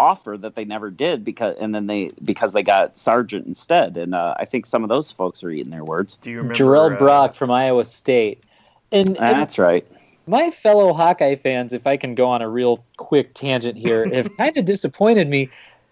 offer 0.00 0.36
that 0.36 0.56
they 0.56 0.64
never 0.64 0.90
did 0.90 1.24
because, 1.24 1.54
and 1.60 1.72
then 1.72 1.86
they 1.86 2.10
because 2.24 2.52
they 2.52 2.64
got 2.64 2.98
Sargent 2.98 3.46
instead, 3.46 3.96
and 3.96 4.16
uh, 4.16 4.34
I 4.36 4.44
think 4.44 4.66
some 4.66 4.82
of 4.82 4.88
those 4.88 5.12
folks 5.12 5.44
are 5.44 5.50
eating 5.50 5.70
their 5.70 5.84
words. 5.84 6.16
Do 6.16 6.32
you 6.32 6.38
remember 6.38 6.54
Jarrell 6.56 6.92
uh, 6.92 6.98
Brock 6.98 7.34
from 7.36 7.52
Iowa 7.52 7.84
State? 7.84 8.42
And, 8.90 9.14
that's 9.14 9.58
and, 9.60 9.64
right 9.64 9.86
my 10.26 10.50
fellow 10.50 10.92
Hawkeye 10.92 11.36
fans, 11.36 11.72
if 11.72 11.86
I 11.86 11.96
can 11.96 12.16
go 12.16 12.26
on 12.26 12.42
a 12.42 12.48
real 12.48 12.84
quick 12.96 13.32
tangent 13.34 13.78
here, 13.78 14.04
have 14.12 14.36
kind 14.36 14.56
of 14.56 14.64
disappointed 14.64 15.28
me 15.28 15.50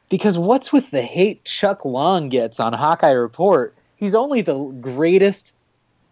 because 0.09 0.39
what's 0.39 0.73
with 0.73 0.91
the 0.91 1.03
hate 1.03 1.45
Chuck 1.45 1.85
Long 1.85 2.29
gets 2.31 2.59
on 2.59 2.73
Hawkeye 2.73 3.11
Report? 3.11 3.77
He's 3.95 4.17
only 4.17 4.41
the 4.41 4.59
greatest 4.81 5.55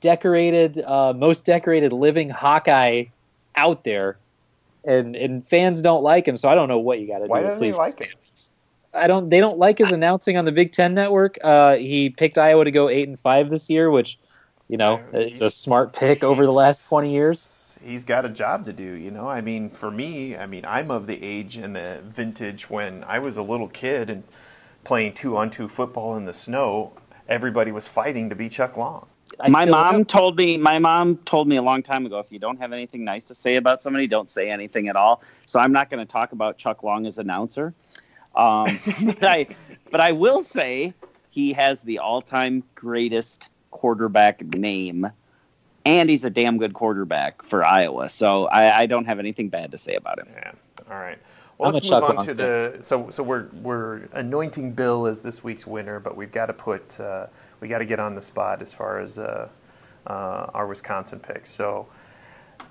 decorated, 0.00 0.84
uh, 0.84 1.14
most 1.14 1.44
decorated 1.44 1.92
living 1.92 2.30
Hawkeye 2.30 3.06
out 3.56 3.84
there, 3.84 4.16
and 4.84 5.16
and 5.16 5.46
fans 5.46 5.82
don't 5.82 6.02
like 6.02 6.26
him. 6.26 6.36
So 6.36 6.48
I 6.48 6.54
don't 6.54 6.68
know 6.68 6.78
what 6.78 7.00
you 7.00 7.06
got 7.06 7.18
to 7.18 7.24
do. 7.24 7.30
Why 7.30 7.42
don't 7.42 7.60
they 7.60 7.72
like 7.72 7.98
him? 7.98 8.08
I 8.92 9.06
don't. 9.06 9.28
They 9.28 9.38
don't 9.38 9.58
like 9.58 9.78
his 9.78 9.92
announcing 9.92 10.36
on 10.36 10.44
the 10.44 10.52
Big 10.52 10.72
Ten 10.72 10.94
Network. 10.94 11.38
Uh, 11.42 11.76
he 11.76 12.10
picked 12.10 12.38
Iowa 12.38 12.64
to 12.64 12.70
go 12.70 12.88
eight 12.88 13.08
and 13.08 13.18
five 13.18 13.48
this 13.48 13.70
year, 13.70 13.90
which, 13.90 14.18
you 14.68 14.76
know, 14.76 15.00
it's 15.12 15.40
a 15.40 15.50
smart 15.50 15.92
pick 15.92 16.24
over 16.24 16.44
the 16.44 16.52
last 16.52 16.88
twenty 16.88 17.12
years 17.12 17.56
he's 17.84 18.04
got 18.04 18.24
a 18.24 18.28
job 18.28 18.64
to 18.66 18.72
do, 18.72 18.92
you 18.92 19.10
know. 19.10 19.28
I 19.28 19.40
mean, 19.40 19.70
for 19.70 19.90
me, 19.90 20.36
I 20.36 20.46
mean, 20.46 20.64
I'm 20.66 20.90
of 20.90 21.06
the 21.06 21.22
age 21.22 21.56
and 21.56 21.74
the 21.74 22.00
vintage 22.04 22.70
when 22.70 23.04
I 23.04 23.18
was 23.18 23.36
a 23.36 23.42
little 23.42 23.68
kid 23.68 24.10
and 24.10 24.24
playing 24.84 25.14
two 25.14 25.36
on 25.36 25.50
two 25.50 25.68
football 25.68 26.16
in 26.16 26.24
the 26.24 26.32
snow. 26.32 26.92
Everybody 27.28 27.70
was 27.70 27.88
fighting 27.88 28.28
to 28.28 28.34
be 28.34 28.48
Chuck 28.48 28.76
Long. 28.76 29.06
I 29.42 29.48
my 29.48 29.64
mom 29.64 29.98
have... 29.98 30.06
told 30.06 30.36
me. 30.36 30.56
My 30.56 30.78
mom 30.78 31.16
told 31.18 31.48
me 31.48 31.56
a 31.56 31.62
long 31.62 31.82
time 31.82 32.06
ago. 32.06 32.18
If 32.18 32.30
you 32.30 32.38
don't 32.38 32.58
have 32.58 32.72
anything 32.72 33.04
nice 33.04 33.24
to 33.26 33.34
say 33.34 33.56
about 33.56 33.82
somebody, 33.82 34.06
don't 34.06 34.30
say 34.30 34.50
anything 34.50 34.88
at 34.88 34.96
all. 34.96 35.22
So 35.46 35.60
I'm 35.60 35.72
not 35.72 35.90
going 35.90 36.04
to 36.04 36.10
talk 36.10 36.32
about 36.32 36.58
Chuck 36.58 36.82
Long 36.82 37.06
as 37.06 37.18
announcer. 37.18 37.74
Um, 38.34 38.78
but 39.04 39.24
I, 39.24 39.46
but 39.90 40.00
I 40.00 40.12
will 40.12 40.42
say 40.42 40.94
he 41.30 41.52
has 41.52 41.82
the 41.82 41.98
all-time 41.98 42.62
greatest 42.74 43.48
quarterback 43.70 44.42
name 44.54 45.10
and 45.84 46.10
he's 46.10 46.24
a 46.24 46.30
damn 46.30 46.58
good 46.58 46.74
quarterback 46.74 47.42
for 47.42 47.64
Iowa. 47.64 48.08
So 48.08 48.46
I, 48.46 48.80
I 48.80 48.86
don't 48.86 49.06
have 49.06 49.18
anything 49.18 49.48
bad 49.48 49.70
to 49.72 49.78
say 49.78 49.94
about 49.94 50.18
him. 50.18 50.28
Yeah. 50.32 50.52
All 50.90 50.98
right. 50.98 51.18
Well, 51.58 51.72
let's 51.72 51.90
move 51.90 52.04
on 52.04 52.24
to 52.24 52.32
the 52.32 52.78
so 52.80 53.10
so 53.10 53.22
we're 53.22 53.48
we're 53.62 54.08
anointing 54.12 54.72
Bill 54.72 55.06
as 55.06 55.20
this 55.20 55.44
week's 55.44 55.66
winner, 55.66 56.00
but 56.00 56.16
we've 56.16 56.32
got 56.32 56.46
to 56.46 56.54
put 56.54 56.98
uh, 56.98 57.26
we 57.60 57.68
got 57.68 57.78
to 57.78 57.84
get 57.84 58.00
on 58.00 58.14
the 58.14 58.22
spot 58.22 58.62
as 58.62 58.74
far 58.74 59.00
as 59.00 59.18
uh, 59.18 59.48
uh, 60.06 60.50
our 60.54 60.66
Wisconsin 60.66 61.20
picks. 61.20 61.50
So 61.50 61.88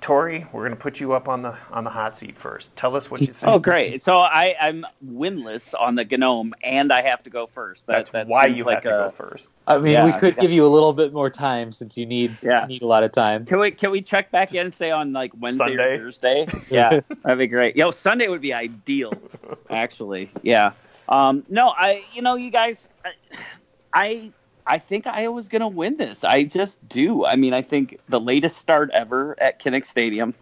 Tori, 0.02 0.46
we're 0.54 0.62
going 0.62 0.72
to 0.72 0.82
put 0.82 1.02
you 1.02 1.12
up 1.12 1.28
on 1.28 1.42
the 1.42 1.58
on 1.72 1.84
the 1.84 1.90
hot 1.90 2.18
seat 2.18 2.38
first. 2.38 2.74
Tell 2.76 2.96
us 2.96 3.12
what 3.12 3.20
you 3.20 3.28
think. 3.28 3.52
Oh, 3.52 3.60
great! 3.60 4.02
So 4.02 4.18
I, 4.18 4.56
I'm 4.60 4.86
winless 5.06 5.74
on 5.78 5.96
the 5.96 6.06
Gnome, 6.06 6.54
and 6.64 6.94
I 6.94 7.02
have 7.02 7.22
to 7.24 7.30
go 7.30 7.46
first. 7.46 7.86
That, 7.88 7.94
That's 7.94 8.10
that 8.12 8.28
why 8.28 8.46
you 8.46 8.64
like 8.64 8.76
have 8.76 8.84
to 8.84 9.02
a, 9.02 9.06
go 9.06 9.12
first. 9.12 9.50
I 9.68 9.78
mean, 9.78 9.94
yeah, 9.94 10.06
we 10.06 10.14
could 10.14 10.38
give 10.38 10.52
you 10.52 10.66
a 10.66 10.70
little 10.70 10.94
bit 10.94 11.12
more 11.12 11.30
time 11.30 11.74
since 11.74 11.98
you 11.98 12.06
need 12.06 12.38
yeah. 12.42 12.66
need 12.66 12.82
a 12.82 12.88
lot 12.88 13.04
of 13.04 13.12
time. 13.12 13.46
Can 13.46 13.60
we 13.60 13.72
can 13.72 13.92
we 13.92 14.02
check 14.02 14.32
back 14.32 14.54
in 14.54 14.68
and 14.68 14.74
say 14.74 14.90
on 14.90 15.12
like 15.12 15.34
Wednesday 15.38 15.68
Sunday? 15.68 15.96
or 15.96 15.98
Thursday? 15.98 16.48
Yeah, 16.70 17.00
that'd 17.24 17.40
be 17.40 17.48
great. 17.48 17.76
Yo, 17.76 17.92
Sunday 17.92 18.28
would 18.28 18.42
be 18.42 18.54
ideal, 18.54 19.14
actually. 19.70 20.32
Yeah. 20.44 20.72
Um, 21.10 21.44
no, 21.50 21.70
I 21.70 22.04
you 22.14 22.22
know 22.22 22.36
you 22.36 22.52
guys, 22.52 22.88
I, 23.04 23.12
I 23.94 24.32
I 24.70 24.78
think 24.78 25.08
Iowa's 25.08 25.48
going 25.48 25.62
to 25.64 25.68
win 25.68 25.98
this. 25.98 26.24
I 26.24 26.44
just 26.44 26.88
do. 26.88 27.26
I 27.26 27.36
mean, 27.36 27.54
I 27.54 27.64
think 27.64 28.00
the 28.08 28.20
latest 28.20 28.58
start 28.58 28.92
ever 28.92 29.36
at 29.42 29.60
Kinnick 29.60 29.84
Stadium. 29.84 30.36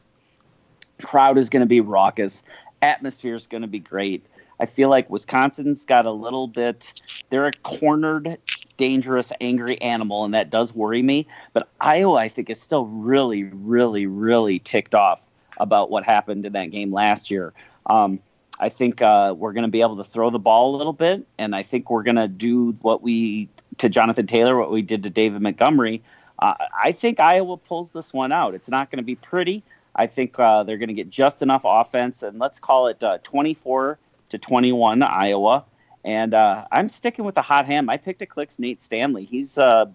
Crowd 1.01 1.37
is 1.37 1.49
going 1.49 1.61
to 1.61 1.67
be 1.67 1.79
raucous. 1.79 2.43
Atmosphere 2.81 3.35
is 3.35 3.47
going 3.47 3.61
to 3.61 3.69
be 3.69 3.79
great. 3.79 4.25
I 4.59 4.65
feel 4.65 4.89
like 4.89 5.09
Wisconsin's 5.09 5.85
got 5.85 6.05
a 6.05 6.11
little 6.11 6.47
bit. 6.47 7.01
They're 7.29 7.47
a 7.47 7.53
cornered, 7.63 8.37
dangerous, 8.75 9.31
angry 9.39 9.81
animal, 9.81 10.25
and 10.25 10.33
that 10.33 10.49
does 10.49 10.75
worry 10.75 11.01
me. 11.01 11.25
But 11.53 11.69
Iowa, 11.79 12.15
I 12.15 12.27
think, 12.27 12.49
is 12.49 12.59
still 12.59 12.85
really, 12.85 13.43
really, 13.45 14.07
really 14.07 14.59
ticked 14.59 14.93
off 14.93 15.25
about 15.57 15.89
what 15.89 16.03
happened 16.03 16.45
in 16.45 16.51
that 16.51 16.71
game 16.71 16.91
last 16.91 17.31
year. 17.31 17.53
Um, 17.85 18.19
I 18.59 18.67
think 18.69 19.01
uh, 19.01 19.35
we're 19.37 19.53
going 19.53 19.65
to 19.65 19.71
be 19.71 19.81
able 19.81 19.97
to 19.97 20.03
throw 20.03 20.31
the 20.31 20.39
ball 20.39 20.75
a 20.75 20.77
little 20.77 20.93
bit, 20.93 21.25
and 21.37 21.55
I 21.55 21.63
think 21.63 21.89
we're 21.89 22.03
going 22.03 22.15
to 22.15 22.27
do 22.27 22.75
what 22.81 23.01
we 23.01 23.47
to 23.79 23.89
Jonathan 23.89 24.27
Taylor, 24.27 24.57
what 24.57 24.71
we 24.71 24.81
did 24.81 25.03
to 25.03 25.09
David 25.09 25.41
Montgomery. 25.41 26.03
Uh, 26.39 26.53
I 26.83 26.91
think 26.91 27.19
Iowa 27.19 27.57
pulls 27.57 27.91
this 27.91 28.13
one 28.13 28.31
out. 28.31 28.53
It's 28.53 28.69
not 28.69 28.91
going 28.91 28.97
to 28.97 29.03
be 29.03 29.15
pretty. 29.15 29.63
I 29.95 30.07
think 30.07 30.39
uh, 30.39 30.63
they're 30.63 30.77
going 30.77 30.89
to 30.89 30.93
get 30.93 31.09
just 31.09 31.41
enough 31.41 31.63
offense, 31.65 32.21
and 32.21 32.37
let's 32.37 32.59
call 32.59 32.87
it 32.87 33.03
uh, 33.03 33.17
24 33.23 33.97
to 34.29 34.37
21 34.37 35.01
Iowa. 35.01 35.65
And 36.03 36.33
uh, 36.33 36.65
I'm 36.71 36.87
sticking 36.89 37.25
with 37.25 37.35
the 37.35 37.41
hot 37.41 37.65
hand. 37.65 37.89
I 37.89 37.97
picked 37.97 38.21
a 38.21 38.25
clicks 38.25 38.59
Nate 38.59 38.83
Stanley. 38.83 39.25
He's 39.25 39.57
uh, 39.57 39.85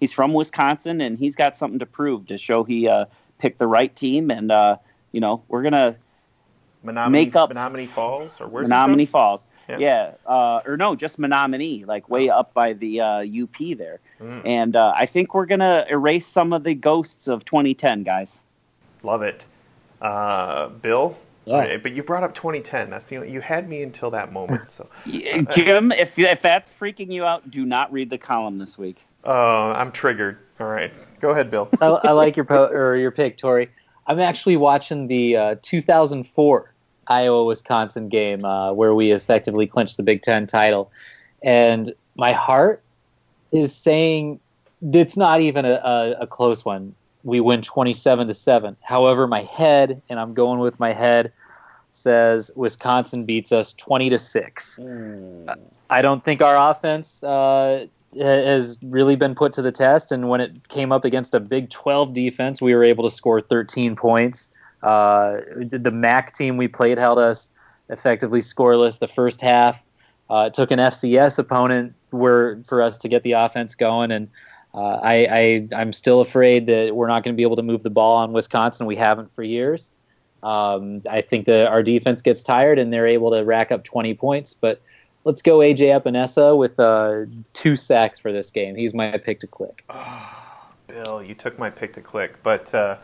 he's 0.00 0.12
from 0.12 0.32
Wisconsin, 0.32 1.00
and 1.00 1.16
he's 1.16 1.36
got 1.36 1.56
something 1.56 1.78
to 1.78 1.86
prove 1.86 2.26
to 2.26 2.36
show 2.36 2.64
he 2.64 2.90
picked 3.38 3.58
the 3.58 3.66
right 3.66 3.94
team. 3.94 4.30
And 4.30 4.50
you 5.12 5.20
know 5.20 5.42
we're 5.48 5.62
gonna 5.62 5.96
Menominee, 6.82 7.26
make 7.26 7.36
up 7.36 7.50
Menominee 7.50 7.86
Falls 7.86 8.40
or 8.40 8.48
where's 8.48 8.68
he 8.68 8.70
Menominee 8.74 9.06
from? 9.06 9.12
Falls. 9.12 9.48
Yeah. 9.68 9.78
Yeah, 9.78 10.12
uh, 10.26 10.60
or 10.66 10.76
no, 10.76 10.94
just 10.96 11.18
Menominee, 11.18 11.84
like 11.84 12.08
way 12.08 12.28
up 12.28 12.52
by 12.52 12.72
the 12.72 13.00
uh, 13.00 13.24
UP 13.44 13.76
there. 13.78 14.00
Mm. 14.20 14.42
And 14.44 14.76
uh, 14.76 14.92
I 14.96 15.06
think 15.06 15.34
we're 15.34 15.46
gonna 15.46 15.86
erase 15.88 16.26
some 16.26 16.52
of 16.52 16.64
the 16.64 16.74
ghosts 16.74 17.28
of 17.28 17.44
2010, 17.44 18.02
guys. 18.02 18.42
Love 19.02 19.22
it. 19.22 19.46
Uh, 20.00 20.68
Bill? 20.68 21.16
Yeah. 21.44 21.58
Right, 21.58 21.82
But 21.82 21.92
you 21.92 22.04
brought 22.04 22.22
up 22.22 22.34
2010. 22.36 22.88
That's 22.90 23.06
the 23.06 23.16
only, 23.16 23.32
you 23.32 23.40
had 23.40 23.68
me 23.68 23.82
until 23.82 24.10
that 24.10 24.32
moment. 24.32 24.70
So, 24.70 24.88
Jim, 25.50 25.90
if 25.90 26.16
if 26.18 26.40
that's 26.40 26.72
freaking 26.72 27.10
you 27.12 27.24
out, 27.24 27.50
do 27.50 27.64
not 27.64 27.92
read 27.92 28.10
the 28.10 28.18
column 28.18 28.58
this 28.58 28.78
week. 28.78 29.04
uh, 29.24 29.72
I'm 29.72 29.90
triggered. 29.90 30.38
All 30.60 30.68
right, 30.68 30.92
go 31.18 31.30
ahead, 31.30 31.50
Bill. 31.50 31.68
I, 31.80 31.86
I 31.86 32.10
like 32.12 32.36
your 32.36 32.44
po- 32.44 32.68
or 32.68 32.94
your 32.94 33.10
pick, 33.10 33.36
Tori. 33.38 33.68
I'm 34.06 34.20
actually 34.20 34.56
watching 34.56 35.06
the 35.06 35.36
uh, 35.36 35.54
2004 35.62 36.72
Iowa 37.08 37.44
Wisconsin 37.44 38.08
game 38.08 38.44
uh, 38.44 38.72
where 38.72 38.94
we 38.94 39.10
effectively 39.10 39.66
clinched 39.66 39.96
the 39.96 40.02
Big 40.02 40.22
Ten 40.22 40.46
title, 40.46 40.90
and 41.42 41.92
my 42.16 42.32
heart 42.32 42.82
is 43.52 43.74
saying 43.74 44.40
it's 44.92 45.16
not 45.16 45.40
even 45.40 45.64
a, 45.64 45.74
a, 45.74 46.16
a 46.20 46.26
close 46.26 46.64
one. 46.64 46.94
We 47.24 47.40
win 47.40 47.62
27 47.62 48.26
to 48.26 48.34
seven. 48.34 48.76
However, 48.82 49.26
my 49.26 49.42
head, 49.42 50.02
and 50.08 50.18
I'm 50.18 50.34
going 50.34 50.58
with 50.58 50.80
my 50.80 50.92
head, 50.92 51.32
says 51.92 52.50
Wisconsin 52.56 53.24
beats 53.24 53.52
us 53.52 53.72
20 53.74 54.10
to 54.10 54.18
six. 54.18 54.78
I 55.90 56.02
don't 56.02 56.24
think 56.24 56.42
our 56.42 56.70
offense 56.70 57.22
uh, 57.22 57.86
has 58.18 58.78
really 58.82 59.16
been 59.16 59.34
put 59.34 59.52
to 59.54 59.62
the 59.62 59.72
test. 59.72 60.12
And 60.12 60.28
when 60.28 60.40
it 60.40 60.68
came 60.68 60.92
up 60.92 61.04
against 61.04 61.34
a 61.34 61.40
Big 61.40 61.70
12 61.70 62.14
defense, 62.14 62.60
we 62.60 62.74
were 62.74 62.84
able 62.84 63.04
to 63.04 63.10
score 63.10 63.40
13 63.40 63.96
points. 63.96 64.50
Uh, 64.82 65.40
the 65.56 65.90
MAC 65.92 66.34
team 66.34 66.56
we 66.56 66.68
played 66.68 66.98
held 66.98 67.18
us 67.18 67.48
effectively 67.88 68.40
scoreless 68.40 68.98
the 68.98 69.08
first 69.08 69.40
half. 69.40 69.82
Uh, 70.28 70.44
it 70.46 70.54
took 70.54 70.70
an 70.70 70.78
FCS 70.78 71.38
opponent 71.38 71.94
where, 72.10 72.60
for 72.66 72.82
us 72.82 72.98
to 72.98 73.08
get 73.08 73.22
the 73.22 73.32
offense 73.32 73.74
going. 73.74 74.10
And 74.10 74.28
uh, 74.74 74.98
I, 75.02 75.26
I, 75.30 75.68
I'm 75.76 75.92
still 75.92 76.20
afraid 76.20 76.66
that 76.66 76.96
we're 76.96 77.06
not 77.06 77.22
going 77.22 77.34
to 77.34 77.36
be 77.36 77.42
able 77.42 77.56
to 77.56 77.62
move 77.62 77.82
the 77.82 77.90
ball 77.90 78.16
on 78.16 78.32
Wisconsin. 78.32 78.86
We 78.86 78.96
haven't 78.96 79.32
for 79.32 79.42
years. 79.42 79.90
Um, 80.42 81.02
I 81.08 81.20
think 81.20 81.46
that 81.46 81.68
our 81.68 81.82
defense 81.82 82.22
gets 82.22 82.42
tired 82.42 82.78
and 82.78 82.92
they're 82.92 83.06
able 83.06 83.30
to 83.30 83.44
rack 83.44 83.70
up 83.70 83.84
20 83.84 84.14
points. 84.14 84.54
But 84.54 84.80
let's 85.24 85.42
go 85.42 85.58
AJ 85.58 86.00
Epenesa 86.00 86.56
with 86.56 86.78
uh, 86.78 87.26
two 87.52 87.76
sacks 87.76 88.18
for 88.18 88.32
this 88.32 88.50
game. 88.50 88.74
He's 88.74 88.94
my 88.94 89.18
pick 89.18 89.40
to 89.40 89.46
click. 89.46 89.84
Bill, 90.86 91.22
you 91.22 91.34
took 91.34 91.58
my 91.58 91.70
pick 91.70 91.92
to 91.94 92.00
click, 92.00 92.42
but 92.42 92.74
uh, 92.74 92.96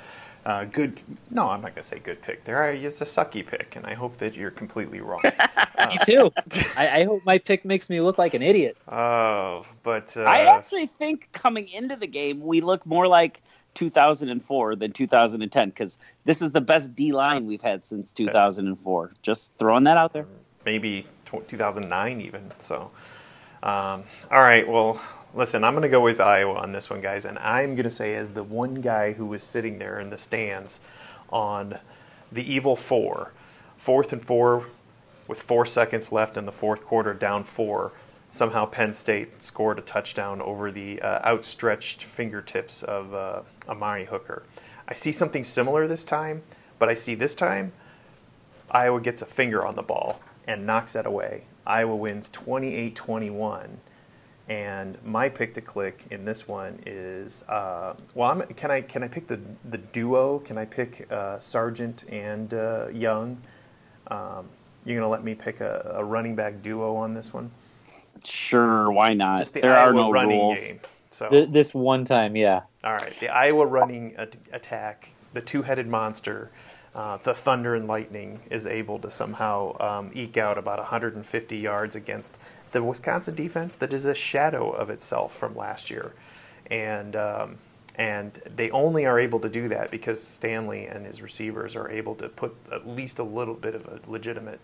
uh, 0.45 0.65
good. 0.65 1.01
No, 1.31 1.49
I'm 1.49 1.61
not 1.61 1.75
gonna 1.75 1.83
say 1.83 1.99
good 1.99 2.21
pick. 2.23 2.45
There, 2.45 2.63
I 2.63 2.71
it's 2.71 3.01
a 3.01 3.05
sucky 3.05 3.47
pick, 3.47 3.77
and 3.77 3.87
I 3.87 3.95
hope 3.95 4.19
that 4.19 4.35
you're 4.35 4.51
completely 4.51 5.01
wrong. 5.01 5.21
Me 5.89 5.99
too. 6.05 6.31
I, 6.77 7.01
I 7.01 7.05
hope 7.05 7.25
my 7.25 7.39
pick 7.39 7.65
makes 7.65 7.89
me 7.89 8.01
look 8.01 8.19
like 8.19 8.35
an 8.35 8.43
idiot. 8.43 8.77
Oh, 8.89 9.65
but 9.83 10.17
uh, 10.17 10.23
I 10.23 10.41
actually 10.41 10.87
think 10.87 11.29
coming 11.33 11.69
into 11.69 11.97
the 11.97 12.07
game, 12.07 12.41
we 12.41 12.61
look 12.61 12.85
more 12.85 13.07
like 13.07 13.43
2004 13.75 14.77
than 14.77 14.93
2010 14.93 15.69
because 15.69 15.99
this 16.25 16.43
is 16.43 16.53
the 16.53 16.61
best 16.61 16.95
D 16.95 17.13
line 17.13 17.47
we've 17.47 17.63
had 17.63 17.85
since 17.85 18.13
2004. 18.13 19.13
Just 19.23 19.53
throwing 19.59 19.85
that 19.85 19.97
out 19.97 20.13
there. 20.13 20.27
maybe 20.65 21.03
tw 21.03 21.18
2009 21.31 22.21
even. 22.21 22.51
So, 22.59 22.91
um, 23.63 24.05
all 24.31 24.41
right. 24.41 24.67
Well, 24.67 25.01
listen, 25.35 25.65
I'm 25.65 25.73
going 25.73 25.83
to 25.83 25.89
go 25.89 26.01
with 26.01 26.21
Iowa 26.21 26.55
on 26.55 26.73
this 26.73 26.91
one, 26.91 27.01
guys, 27.01 27.25
and 27.25 27.39
I'm 27.39 27.75
going 27.75 27.85
to 27.85 27.91
say 27.91 28.15
as 28.15 28.33
the 28.33 28.43
one 28.43 28.81
guy 28.81 29.13
who 29.13 29.27
was 29.27 29.43
sitting 29.43 29.79
there 29.79 30.01
in 30.01 30.11
the 30.11 30.19
stands 30.19 30.81
on 31.31 31.79
the 32.33 32.51
evil 32.51 32.77
four, 32.77 33.33
fourth 33.77 34.13
and 34.13 34.25
four, 34.25 34.67
with 35.27 35.43
four 35.43 35.67
seconds 35.67 36.11
left 36.11 36.37
in 36.37 36.47
the 36.47 36.53
fourth 36.53 36.85
quarter, 36.85 37.13
down 37.15 37.45
four. 37.45 37.93
Somehow 38.31 38.67
Penn 38.67 38.93
State 38.93 39.43
scored 39.43 39.79
a 39.79 39.83
touchdown 39.83 40.41
over 40.43 40.71
the 40.71 41.01
uh, 41.01 41.27
outstretched 41.27 42.03
fingertips 42.03 42.83
of 42.83 43.15
uh, 43.15 43.41
Amani 43.69 44.05
Hooker. 44.05 44.43
I 44.87 44.95
see 44.95 45.13
something 45.13 45.45
similar 45.45 45.87
this 45.87 46.05
time, 46.05 46.43
but 46.79 46.89
I 46.89 46.95
see 46.95 47.15
this 47.15 47.35
time 47.35 47.73
Iowa 48.71 49.01
gets 49.01 49.23
a 49.23 49.27
finger 49.27 49.67
on 49.67 49.77
the 49.77 49.83
ball 49.83 50.21
and 50.49 50.67
knocks 50.67 50.95
that 50.95 51.07
away. 51.07 51.45
Iowa 51.65 51.95
wins 51.95 52.29
28 52.31 52.97
21. 52.97 53.79
And 54.49 54.97
my 55.05 55.29
pick 55.29 55.53
to 55.55 55.61
click 55.61 56.07
in 56.11 56.25
this 56.25 56.49
one 56.49 56.81
is 56.87 57.45
uh, 57.51 57.93
well, 58.15 58.31
I'm, 58.31 58.43
can 58.55 58.71
I 58.71 58.81
can 58.81 59.03
I 59.03 59.09
pick 59.09 59.27
the 59.29 59.39
the 59.69 59.77
duo? 59.79 60.39
Can 60.39 60.57
I 60.57 60.65
pick 60.65 61.07
uh, 61.13 61.39
Sargent 61.39 62.05
and 62.11 62.53
uh, 62.55 62.89
Young? 62.91 63.37
Um, 64.09 64.49
you're 64.87 64.99
gonna 64.99 65.11
let 65.11 65.23
me 65.23 65.35
pick 65.35 65.61
a, 65.61 65.97
a 65.99 66.03
running 66.05 66.35
back 66.35 66.63
duo 66.63 66.97
on 66.97 67.13
this 67.13 67.35
one? 67.35 67.51
Sure, 68.25 68.91
why 68.91 69.13
not? 69.13 69.37
Just 69.39 69.53
the 69.53 69.61
there 69.61 69.77
Iowa 69.77 69.91
are 69.91 69.93
no 69.93 70.11
running 70.11 70.41
rules. 70.41 70.59
game. 70.61 70.81
So 71.11 71.29
Th- 71.29 71.51
this 71.51 71.75
one 71.75 72.05
time, 72.07 72.35
yeah. 72.35 72.63
all 72.85 72.95
right, 72.95 73.13
the 73.21 73.29
Iowa 73.29 73.67
running 73.67 74.17
at- 74.17 74.37
attack, 74.53 75.11
the 75.35 75.41
two-headed 75.43 75.87
monster, 75.89 76.51
uh, 76.95 77.17
the 77.19 77.35
Thunder 77.35 77.75
and 77.75 77.87
Lightning 77.87 78.41
is 78.51 78.67
able 78.67 78.99
to 79.01 79.11
somehow 79.11 79.77
um, 79.81 80.11
eke 80.15 80.37
out 80.37 80.59
about 80.59 80.79
150 80.79 81.57
yards 81.57 81.95
against 81.95 82.39
the 82.73 82.83
Wisconsin 82.83 83.35
defense 83.35 83.77
that 83.77 83.93
is 83.93 84.07
a 84.07 84.15
shadow 84.15 84.71
of 84.71 84.91
itself 84.91 85.37
from 85.37 85.57
last 85.57 85.91
year, 85.91 86.15
and 86.71 87.17
um, 87.17 87.59
and 87.95 88.41
they 88.55 88.71
only 88.71 89.07
are 89.07 89.19
able 89.19 89.41
to 89.41 89.49
do 89.49 89.69
that 89.69 89.91
because 89.91 90.23
Stanley 90.23 90.87
and 90.87 91.05
his 91.05 91.21
receivers 91.21 91.75
are 91.75 91.91
able 91.91 92.15
to 92.17 92.29
put 92.29 92.55
at 92.73 92.87
least 92.87 93.19
a 93.19 93.25
little 93.25 93.55
bit 93.55 93.75
of 93.75 93.87
a 93.87 94.01
legitimate 94.07 94.61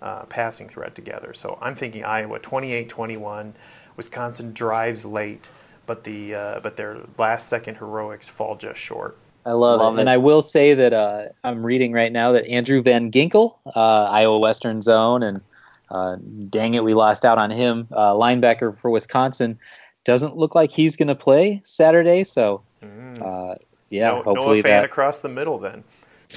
uh, 0.00 0.22
passing 0.24 0.68
threat 0.68 0.94
together. 0.94 1.34
So 1.34 1.58
I'm 1.60 1.74
thinking 1.74 2.04
Iowa 2.04 2.38
28-21. 2.38 3.52
Wisconsin 3.96 4.52
drives 4.52 5.04
late, 5.04 5.50
but 5.86 6.04
the 6.04 6.34
uh, 6.34 6.60
but 6.60 6.76
their 6.76 6.98
last 7.18 7.48
second 7.48 7.76
heroics 7.76 8.28
fall 8.28 8.56
just 8.56 8.78
short. 8.78 9.16
I 9.46 9.52
love, 9.52 9.80
Love 9.80 9.96
it. 9.96 10.00
And. 10.00 10.10
I 10.10 10.16
will 10.16 10.42
say 10.42 10.74
that 10.74 10.92
uh, 10.92 11.26
I'm 11.44 11.64
reading 11.64 11.92
right 11.92 12.10
now 12.10 12.32
that 12.32 12.48
Andrew 12.48 12.82
Van 12.82 13.12
Ginkel, 13.12 13.56
uh, 13.76 14.08
Iowa 14.10 14.40
Western 14.40 14.82
Zone, 14.82 15.22
and 15.22 15.40
uh, 15.88 16.16
dang 16.50 16.74
it, 16.74 16.82
we 16.82 16.94
lost 16.94 17.24
out 17.24 17.38
on 17.38 17.52
him, 17.52 17.86
uh, 17.92 18.12
linebacker 18.12 18.76
for 18.76 18.90
Wisconsin, 18.90 19.56
doesn't 20.02 20.36
look 20.36 20.56
like 20.56 20.72
he's 20.72 20.96
going 20.96 21.08
to 21.08 21.14
play 21.14 21.62
Saturday. 21.64 22.24
So, 22.24 22.62
uh, 22.82 23.54
yeah, 23.88 24.08
no, 24.08 24.22
hopefully 24.22 24.58
no 24.58 24.62
fan 24.62 24.82
that 24.82 24.84
across 24.84 25.20
the 25.20 25.28
middle 25.28 25.58
then. 25.58 25.84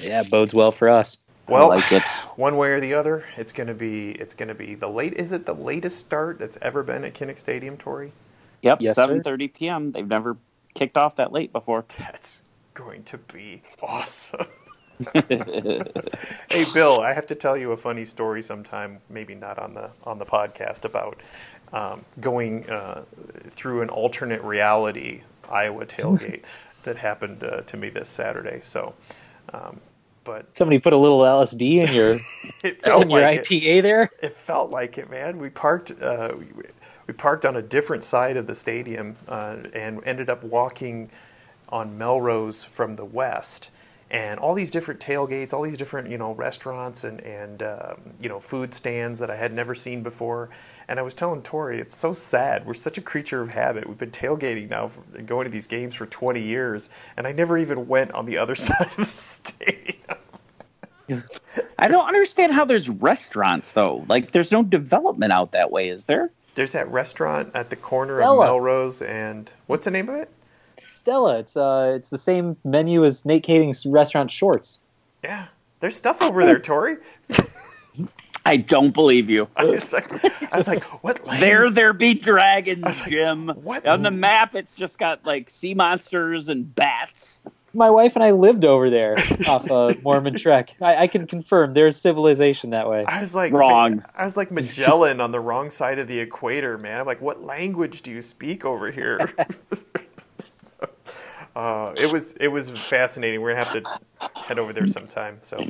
yeah 0.03 0.21
bodes 0.21 0.53
well 0.53 0.71
for 0.71 0.87
us. 0.87 1.17
Well, 1.47 1.71
I 1.71 1.77
like 1.77 1.91
it. 1.91 2.03
one 2.35 2.57
way 2.57 2.69
or 2.69 2.79
the 2.79 2.93
other, 2.93 3.25
it's 3.37 3.51
going 3.51 3.67
to 3.67 3.73
be 3.73 4.11
it's 4.11 4.35
going 4.35 4.49
to 4.49 4.55
be 4.55 4.75
the 4.75 4.87
late. 4.87 5.13
Is 5.13 5.31
it 5.31 5.47
the 5.47 5.55
latest 5.55 5.99
start 5.99 6.37
that's 6.37 6.59
ever 6.61 6.83
been 6.83 7.03
at 7.03 7.15
Kinnick 7.15 7.39
Stadium, 7.39 7.75
Tori? 7.75 8.11
Yep, 8.61 8.81
Yes, 8.81 8.99
7:30 8.99 9.51
p.m. 9.51 9.91
They've 9.93 10.07
never 10.07 10.37
kicked 10.75 10.95
off 10.95 11.15
that 11.15 11.31
late 11.31 11.51
before. 11.51 11.85
That's 11.97 12.41
going 12.79 13.03
to 13.03 13.17
be 13.17 13.61
awesome. 13.81 14.47
hey 15.13 16.65
Bill, 16.73 16.99
I 16.99 17.13
have 17.13 17.27
to 17.27 17.35
tell 17.35 17.55
you 17.55 17.71
a 17.71 17.77
funny 17.77 18.03
story 18.03 18.41
sometime, 18.41 18.99
maybe 19.09 19.33
not 19.33 19.57
on 19.57 19.73
the 19.73 19.89
on 20.03 20.19
the 20.19 20.25
podcast 20.25 20.83
about 20.83 21.21
um, 21.71 22.03
going 22.19 22.69
uh, 22.69 23.03
through 23.49 23.81
an 23.81 23.89
alternate 23.89 24.41
reality 24.43 25.21
Iowa 25.49 25.85
tailgate 25.85 26.41
that 26.83 26.97
happened 26.97 27.43
uh, 27.43 27.61
to 27.61 27.77
me 27.77 27.89
this 27.89 28.09
Saturday. 28.09 28.59
So, 28.61 28.93
um, 29.53 29.79
but 30.25 30.45
Somebody 30.57 30.79
put 30.79 30.91
a 30.91 30.97
little 30.97 31.19
LSD 31.19 31.87
in 31.87 31.93
your 31.93 32.11
in 32.63 32.77
your 32.85 33.05
like 33.05 33.39
it. 33.39 33.45
IPA 33.45 33.81
there. 33.81 34.09
It 34.21 34.33
felt 34.33 34.69
like 34.69 34.97
it, 34.97 35.09
man. 35.09 35.37
We 35.37 35.49
parked. 35.49 35.91
Uh, 36.01 36.33
we, 36.37 36.45
we 37.07 37.13
parked 37.13 37.45
on 37.45 37.55
a 37.55 37.61
different 37.61 38.03
side 38.03 38.37
of 38.37 38.47
the 38.47 38.55
stadium 38.55 39.15
uh, 39.27 39.55
and 39.73 40.03
ended 40.05 40.29
up 40.29 40.43
walking 40.43 41.09
on 41.69 41.97
Melrose 41.97 42.63
from 42.63 42.95
the 42.95 43.05
west. 43.05 43.69
And 44.11 44.39
all 44.39 44.55
these 44.55 44.71
different 44.71 44.99
tailgates, 44.99 45.53
all 45.53 45.61
these 45.61 45.77
different 45.77 46.09
you 46.09 46.17
know 46.17 46.31
restaurants 46.33 47.03
and 47.03 47.19
and 47.21 47.61
um, 47.61 48.13
you 48.19 48.27
know 48.27 48.39
food 48.39 48.73
stands 48.73 49.19
that 49.19 49.29
I 49.29 49.35
had 49.35 49.53
never 49.53 49.75
seen 49.75 50.01
before. 50.01 50.49
And 50.87 50.99
I 50.99 51.03
was 51.03 51.13
telling 51.13 51.43
Tori, 51.43 51.79
it's 51.79 51.95
so 51.95 52.13
sad. 52.13 52.65
We're 52.65 52.73
such 52.73 52.97
a 52.97 53.01
creature 53.01 53.41
of 53.41 53.49
habit. 53.49 53.87
We've 53.87 53.99
been 53.99 54.09
tailgating 54.09 54.69
now, 54.69 54.87
for, 54.87 55.21
going 55.21 55.45
to 55.45 55.51
these 55.51 55.67
games 55.67 55.93
for 55.93 56.07
20 56.07 56.41
years, 56.41 56.89
and 57.15 57.27
I 57.27 57.31
never 57.31 57.59
even 57.59 57.87
went 57.87 58.11
on 58.13 58.25
the 58.25 58.39
other 58.39 58.55
side 58.55 58.87
of 58.87 58.95
the 58.95 59.05
stadium. 59.05 59.97
I 61.79 61.87
don't 61.87 62.07
understand 62.07 62.53
how 62.53 62.65
there's 62.65 62.89
restaurants 62.89 63.73
though. 63.73 64.03
Like, 64.07 64.31
there's 64.31 64.51
no 64.51 64.63
development 64.63 65.31
out 65.31 65.51
that 65.51 65.71
way, 65.71 65.89
is 65.89 66.05
there? 66.05 66.31
There's 66.55 66.71
that 66.71 66.91
restaurant 66.91 67.51
at 67.53 67.69
the 67.69 67.75
corner 67.75 68.17
Stella. 68.17 68.39
of 68.39 68.45
Melrose 68.47 69.03
and 69.03 69.51
what's 69.67 69.85
the 69.85 69.91
name 69.91 70.09
of 70.09 70.15
it? 70.15 70.29
Stella, 71.09 71.39
it's 71.39 71.57
uh, 71.57 71.93
it's 71.95 72.09
the 72.09 72.19
same 72.19 72.55
menu 72.63 73.03
as 73.03 73.25
Nate 73.25 73.41
Kaeding's 73.41 73.83
restaurant 73.83 74.29
Shorts. 74.29 74.79
Yeah, 75.23 75.47
there's 75.79 75.95
stuff 75.95 76.21
over 76.21 76.45
there, 76.45 76.59
Tori. 76.59 76.97
I 78.45 78.57
don't 78.57 78.93
believe 78.93 79.27
you. 79.27 79.47
I 79.55 79.63
was 79.63 79.91
like, 79.91 80.53
I 80.53 80.57
was 80.57 80.67
like 80.67 80.83
what? 81.03 81.25
Land? 81.25 81.41
There, 81.41 81.71
there 81.71 81.93
be 81.93 82.13
dragons, 82.13 83.01
like, 83.01 83.09
Jim. 83.09 83.49
what? 83.63 83.87
On 83.87 84.03
the 84.03 84.11
map, 84.11 84.53
it's 84.53 84.77
just 84.77 84.99
got 84.99 85.25
like 85.25 85.49
sea 85.49 85.73
monsters 85.73 86.47
and 86.47 86.75
bats. 86.75 87.39
my 87.73 87.89
wife 87.89 88.15
and 88.15 88.23
I 88.23 88.29
lived 88.31 88.63
over 88.63 88.91
there 88.91 89.17
off 89.47 89.69
of 89.69 90.01
Mormon 90.03 90.35
Trek. 90.35 90.75
I, 90.79 90.95
I 91.03 91.07
can 91.07 91.25
confirm 91.25 91.73
there's 91.73 91.97
civilization 91.97 92.69
that 92.69 92.87
way. 92.87 93.03
I 93.05 93.19
was 93.19 93.33
like 93.33 93.51
Wrong. 93.51 94.05
I 94.15 94.25
was 94.25 94.37
like 94.37 94.51
Magellan 94.51 95.19
on 95.21 95.31
the 95.31 95.39
wrong 95.39 95.71
side 95.71 95.97
of 95.97 96.07
the 96.07 96.19
equator, 96.19 96.77
man. 96.77 96.99
I'm 96.99 97.07
like, 97.07 97.19
what 97.21 97.43
language 97.43 98.03
do 98.03 98.11
you 98.11 98.21
speak 98.21 98.63
over 98.63 98.91
here? 98.91 99.19
uh, 101.59 101.93
it 101.97 102.11
was 102.13 102.31
it 102.39 102.47
was 102.47 102.69
fascinating. 102.69 103.41
We're 103.41 103.53
gonna 103.53 103.65
have 103.65 103.83
to 103.83 104.39
head 104.39 104.59
over 104.59 104.71
there 104.71 104.87
sometime. 104.87 105.39
So, 105.41 105.67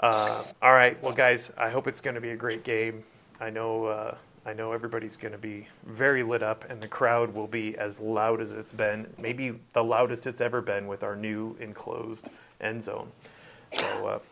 uh, 0.00 0.44
all 0.62 0.72
right, 0.72 1.00
well, 1.02 1.12
guys, 1.12 1.52
I 1.58 1.68
hope 1.68 1.86
it's 1.86 2.00
gonna 2.00 2.22
be 2.22 2.30
a 2.30 2.36
great 2.36 2.64
game. 2.64 3.04
I 3.38 3.50
know 3.50 3.84
uh, 3.84 4.16
I 4.46 4.54
know 4.54 4.72
everybody's 4.72 5.18
gonna 5.18 5.36
be 5.36 5.68
very 5.84 6.22
lit 6.22 6.42
up, 6.42 6.64
and 6.70 6.80
the 6.80 6.88
crowd 6.88 7.34
will 7.34 7.46
be 7.46 7.76
as 7.76 8.00
loud 8.00 8.40
as 8.40 8.52
it's 8.52 8.72
been, 8.72 9.12
maybe 9.18 9.60
the 9.74 9.84
loudest 9.84 10.26
it's 10.26 10.40
ever 10.40 10.62
been 10.62 10.86
with 10.86 11.02
our 11.02 11.16
new 11.16 11.54
enclosed 11.60 12.30
end 12.62 12.82
zone. 12.82 13.12
So. 13.72 14.22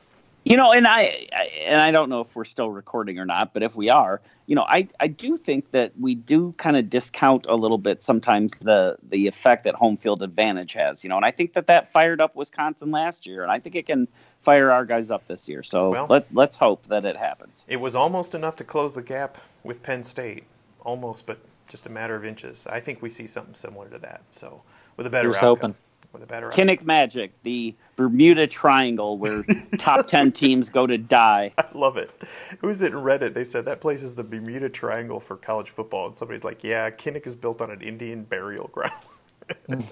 You 0.48 0.56
know, 0.56 0.72
and 0.72 0.86
I, 0.86 1.26
I 1.30 1.42
and 1.66 1.78
I 1.78 1.90
don't 1.90 2.08
know 2.08 2.22
if 2.22 2.34
we're 2.34 2.44
still 2.44 2.70
recording 2.70 3.18
or 3.18 3.26
not, 3.26 3.52
but 3.52 3.62
if 3.62 3.76
we 3.76 3.90
are, 3.90 4.22
you 4.46 4.56
know, 4.56 4.62
I 4.62 4.88
I 4.98 5.06
do 5.06 5.36
think 5.36 5.72
that 5.72 5.92
we 6.00 6.14
do 6.14 6.54
kind 6.56 6.74
of 6.74 6.88
discount 6.88 7.44
a 7.46 7.54
little 7.54 7.76
bit 7.76 8.02
sometimes 8.02 8.52
the 8.52 8.96
the 9.10 9.26
effect 9.26 9.64
that 9.64 9.74
home 9.74 9.98
field 9.98 10.22
advantage 10.22 10.72
has, 10.72 11.04
you 11.04 11.10
know, 11.10 11.16
and 11.16 11.24
I 11.26 11.32
think 11.32 11.52
that 11.52 11.66
that 11.66 11.92
fired 11.92 12.22
up 12.22 12.34
Wisconsin 12.34 12.90
last 12.90 13.26
year, 13.26 13.42
and 13.42 13.52
I 13.52 13.58
think 13.58 13.76
it 13.76 13.84
can 13.84 14.08
fire 14.40 14.70
our 14.70 14.86
guys 14.86 15.10
up 15.10 15.26
this 15.26 15.50
year. 15.50 15.62
So 15.62 15.90
Well- 15.90 16.06
let 16.08 16.34
let's 16.34 16.56
hope 16.56 16.86
that 16.86 17.04
it 17.04 17.18
happens. 17.18 17.66
It 17.68 17.76
was 17.76 17.94
almost 17.94 18.34
enough 18.34 18.56
to 18.56 18.64
close 18.64 18.94
the 18.94 19.02
gap 19.02 19.36
with 19.62 19.82
Penn 19.82 20.02
State, 20.02 20.44
almost, 20.80 21.26
but 21.26 21.40
just 21.68 21.84
a 21.84 21.90
matter 21.90 22.14
of 22.14 22.24
inches. 22.24 22.66
I 22.66 22.80
think 22.80 23.02
we 23.02 23.10
see 23.10 23.26
something 23.26 23.54
similar 23.54 23.90
to 23.90 23.98
that. 23.98 24.22
So 24.30 24.62
with 24.96 25.06
a 25.06 25.10
better 25.10 25.28
Here's 25.28 25.36
outcome, 25.42 25.72
hoping. 25.72 25.74
With 26.12 26.22
a 26.22 26.26
better 26.26 26.46
outcome. 26.46 26.66
Kinnick 26.68 26.84
Magic, 26.84 27.32
the 27.42 27.74
Bermuda 27.96 28.46
Triangle, 28.46 29.18
where 29.18 29.44
top 29.78 30.06
ten 30.06 30.32
teams 30.32 30.70
go 30.70 30.86
to 30.86 30.98
die. 30.98 31.52
I 31.58 31.66
love 31.74 31.96
it. 31.96 32.10
Who 32.60 32.68
was 32.68 32.82
it 32.82 32.92
in 32.92 32.98
Reddit? 32.98 33.34
They 33.34 33.44
said 33.44 33.64
that 33.66 33.80
place 33.80 34.02
is 34.02 34.14
the 34.14 34.24
Bermuda 34.24 34.68
Triangle 34.68 35.20
for 35.20 35.36
college 35.36 35.70
football, 35.70 36.06
and 36.06 36.16
somebody's 36.16 36.44
like, 36.44 36.64
"Yeah, 36.64 36.90
Kinnick 36.90 37.26
is 37.26 37.36
built 37.36 37.60
on 37.60 37.70
an 37.70 37.80
Indian 37.82 38.24
burial 38.24 38.68
ground." 38.68 38.92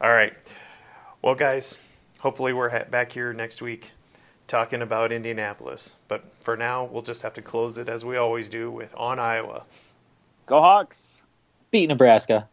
All 0.00 0.10
right. 0.10 0.32
Well, 1.22 1.34
guys, 1.34 1.78
hopefully 2.18 2.52
we're 2.52 2.70
ha- 2.70 2.84
back 2.90 3.12
here 3.12 3.32
next 3.32 3.60
week 3.60 3.92
talking 4.46 4.82
about 4.82 5.12
Indianapolis. 5.12 5.96
But 6.08 6.24
for 6.40 6.56
now, 6.56 6.84
we'll 6.84 7.02
just 7.02 7.22
have 7.22 7.34
to 7.34 7.42
close 7.42 7.78
it 7.78 7.88
as 7.88 8.04
we 8.04 8.16
always 8.16 8.48
do 8.48 8.70
with 8.70 8.94
on 8.96 9.18
Iowa. 9.18 9.64
Go 10.46 10.60
Hawks! 10.60 11.18
Beat 11.70 11.88
Nebraska. 11.88 12.48